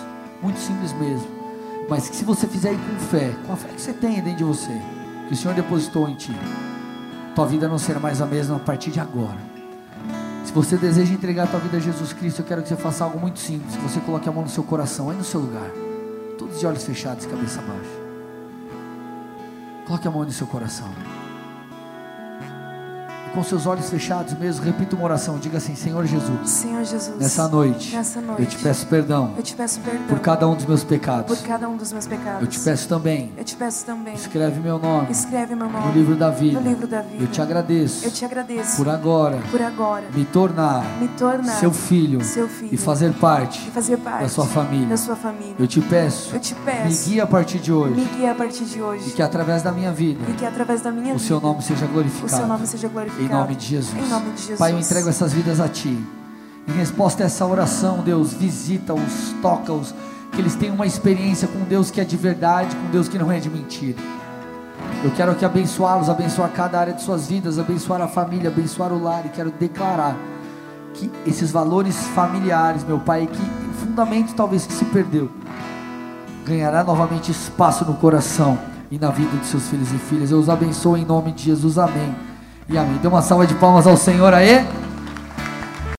muito 0.41 0.59
simples 0.59 0.93
mesmo. 0.93 1.27
Mas 1.89 2.07
que 2.07 2.15
se 2.15 2.23
você 2.23 2.47
fizer 2.47 2.69
aí 2.69 2.77
com 2.77 2.99
fé, 3.05 3.31
com 3.45 3.53
a 3.53 3.55
fé 3.55 3.67
que 3.69 3.81
você 3.81 3.93
tem 3.93 4.21
dentro 4.21 4.37
de 4.37 4.43
você, 4.43 4.81
que 5.27 5.33
o 5.33 5.35
Senhor 5.35 5.53
depositou 5.55 6.07
em 6.07 6.15
ti, 6.15 6.35
tua 7.33 7.45
vida 7.45 7.67
não 7.67 7.77
será 7.77 7.99
mais 7.99 8.21
a 8.21 8.25
mesma 8.25 8.57
a 8.57 8.59
partir 8.59 8.91
de 8.91 8.99
agora. 8.99 9.37
Se 10.43 10.51
você 10.51 10.77
deseja 10.77 11.13
entregar 11.13 11.43
a 11.43 11.47
tua 11.47 11.59
vida 11.59 11.77
a 11.77 11.79
Jesus 11.79 12.13
Cristo, 12.13 12.41
eu 12.41 12.45
quero 12.45 12.61
que 12.61 12.69
você 12.69 12.75
faça 12.75 13.03
algo 13.03 13.19
muito 13.19 13.39
simples. 13.39 13.75
Que 13.75 13.81
você 13.81 13.99
coloque 13.99 14.29
a 14.29 14.31
mão 14.31 14.43
no 14.43 14.49
seu 14.49 14.63
coração, 14.63 15.09
aí 15.09 15.17
no 15.17 15.23
seu 15.23 15.39
lugar. 15.39 15.69
Todos 16.37 16.59
de 16.59 16.67
olhos 16.67 16.83
fechados, 16.83 17.25
cabeça 17.25 17.61
baixa. 17.61 18.05
Coloque 19.87 20.07
a 20.07 20.11
mão 20.11 20.23
no 20.23 20.31
seu 20.31 20.47
coração 20.47 20.89
com 23.35 23.43
seus 23.43 23.67
olhos 23.67 23.89
fechados 23.89 24.33
mesmo, 24.39 24.63
repita 24.63 24.95
uma 24.95 25.03
oração, 25.03 25.37
diga 25.37 25.57
assim: 25.57 25.75
Senhor 25.75 26.05
Jesus. 26.05 26.49
Senhor 26.49 26.83
Jesus. 26.85 27.17
Nessa 27.19 27.47
noite. 27.47 27.93
Nessa 27.93 28.21
noite. 28.21 28.41
Eu 28.41 28.47
te 28.47 28.57
peço 28.57 28.87
perdão. 28.87 29.33
Eu 29.37 29.43
te 29.43 29.53
peço 29.53 29.79
perdão. 29.81 30.07
Por 30.07 30.19
cada 30.19 30.47
um 30.47 30.55
dos 30.55 30.65
meus 30.65 30.83
pecados. 30.83 31.37
Por 31.37 31.45
cada 31.45 31.67
um 31.67 31.75
dos 31.75 31.91
meus 31.91 32.07
pecados. 32.07 32.41
Eu 32.41 32.47
te 32.47 32.59
peço 32.59 32.87
também. 32.87 33.31
Eu 33.37 33.43
te 33.43 33.55
peço 33.55 33.85
também. 33.85 34.13
Escreve 34.15 34.59
meu 34.61 34.79
nome. 34.79 35.11
Escreve 35.11 35.53
meu 35.53 35.69
nome. 35.69 35.85
No 35.87 35.93
livro 35.93 36.15
da 36.15 36.29
vida. 36.29 36.59
No 36.59 36.67
livro 36.67 36.87
da 36.87 37.01
vida. 37.01 37.23
Eu 37.23 37.27
te 37.27 37.41
agradeço. 37.41 38.05
Eu 38.05 38.11
te 38.11 38.23
agradeço. 38.23 38.77
Por 38.77 38.87
agora. 38.87 39.37
Por 39.51 39.61
agora. 39.61 40.05
Me 40.13 40.23
tornar. 40.23 40.83
Me 40.99 41.09
tornar. 41.09 41.59
Seu 41.59 41.73
filho. 41.73 42.23
Seu 42.23 42.47
filho. 42.47 42.73
E 42.73 42.77
fazer 42.77 43.13
parte. 43.13 43.67
E 43.67 43.71
fazer 43.71 43.97
parte. 43.97 44.23
Da 44.23 44.29
sua 44.29 44.45
família. 44.45 44.87
Da 44.87 44.97
sua 44.97 45.15
família. 45.15 45.55
Eu 45.59 45.67
te 45.67 45.81
peço. 45.81 46.33
Eu 46.33 46.39
te 46.39 46.55
peço. 46.55 47.05
Me 47.05 47.11
guia 47.11 47.23
a 47.23 47.27
partir 47.27 47.59
de 47.59 47.73
hoje. 47.73 47.95
Me 47.95 48.05
guia 48.05 48.31
a 48.31 48.35
partir 48.35 48.63
de 48.63 48.81
hoje. 48.81 49.09
E 49.09 49.11
que 49.11 49.21
através 49.21 49.61
da 49.61 49.71
minha 49.71 49.91
vida. 49.91 50.23
E 50.29 50.33
que 50.33 50.45
através 50.45 50.81
da 50.81 50.91
minha 50.91 51.13
o 51.13 51.17
vida. 51.17 51.27
seu 51.27 51.41
nome 51.41 51.61
seja 51.61 51.85
glorificado. 51.85 52.25
O 52.33 52.37
seu 52.37 52.47
nome 52.47 52.65
seja 52.65 52.87
glorificado. 52.87 53.24
Em 53.25 53.29
nome 53.29 53.55
de 53.55 53.65
Jesus. 53.65 54.05
Em 54.05 54.07
nome 54.07 54.31
de 54.31 54.41
Jesus. 54.41 54.59
Pai, 54.59 54.71
eu 54.71 54.79
entrego 54.79 55.09
essas 55.09 55.33
vidas 55.33 55.59
a 55.59 55.67
Ti. 55.67 55.97
Em 56.67 56.71
resposta 56.73 57.23
a 57.23 57.25
essa 57.25 57.45
oração, 57.45 57.99
Deus, 57.99 58.33
visita-os, 58.33 59.33
toca-os, 59.41 59.93
que 60.31 60.41
eles 60.41 60.55
tenham 60.55 60.75
uma 60.75 60.85
experiência 60.85 61.47
com 61.47 61.59
Deus 61.61 61.89
que 61.89 61.99
é 61.99 62.03
de 62.03 62.17
verdade, 62.17 62.75
com 62.75 62.91
Deus 62.91 63.07
que 63.07 63.17
não 63.17 63.31
é 63.31 63.39
de 63.39 63.49
mentira. 63.49 63.97
Eu 65.03 65.11
quero 65.11 65.31
aqui 65.31 65.45
abençoá-los, 65.45 66.09
abençoar 66.09 66.49
cada 66.51 66.79
área 66.79 66.93
de 66.93 67.01
suas 67.01 67.27
vidas, 67.27 67.57
abençoar 67.57 68.01
a 68.01 68.07
família, 68.07 68.49
abençoar 68.49 68.91
o 68.91 69.01
lar, 69.01 69.25
e 69.25 69.29
quero 69.29 69.51
declarar 69.51 70.15
que 70.93 71.11
esses 71.25 71.51
valores 71.51 71.95
familiares, 72.07 72.83
meu 72.83 72.99
Pai, 72.99 73.27
que 73.27 73.85
fundamento 73.85 74.33
talvez 74.35 74.65
que 74.65 74.73
se 74.73 74.85
perdeu, 74.85 75.31
ganhará 76.45 76.83
novamente 76.83 77.31
espaço 77.31 77.85
no 77.85 77.95
coração 77.95 78.57
e 78.91 78.99
na 78.99 79.09
vida 79.09 79.35
dos 79.37 79.47
seus 79.47 79.67
filhos 79.67 79.91
e 79.91 79.97
filhas. 79.97 80.31
Eu 80.31 80.39
os 80.39 80.49
abençoo 80.49 80.97
em 80.97 81.05
nome 81.05 81.31
de 81.31 81.43
Jesus, 81.43 81.77
amém 81.77 82.34
e 82.69 82.77
amém. 82.77 82.97
Dê 83.01 83.07
uma 83.07 83.21
salva 83.21 83.45
de 83.45 83.53
palmas 83.55 83.87
ao 83.87 83.97
Senhor 83.97 84.33
aí. 84.33 84.65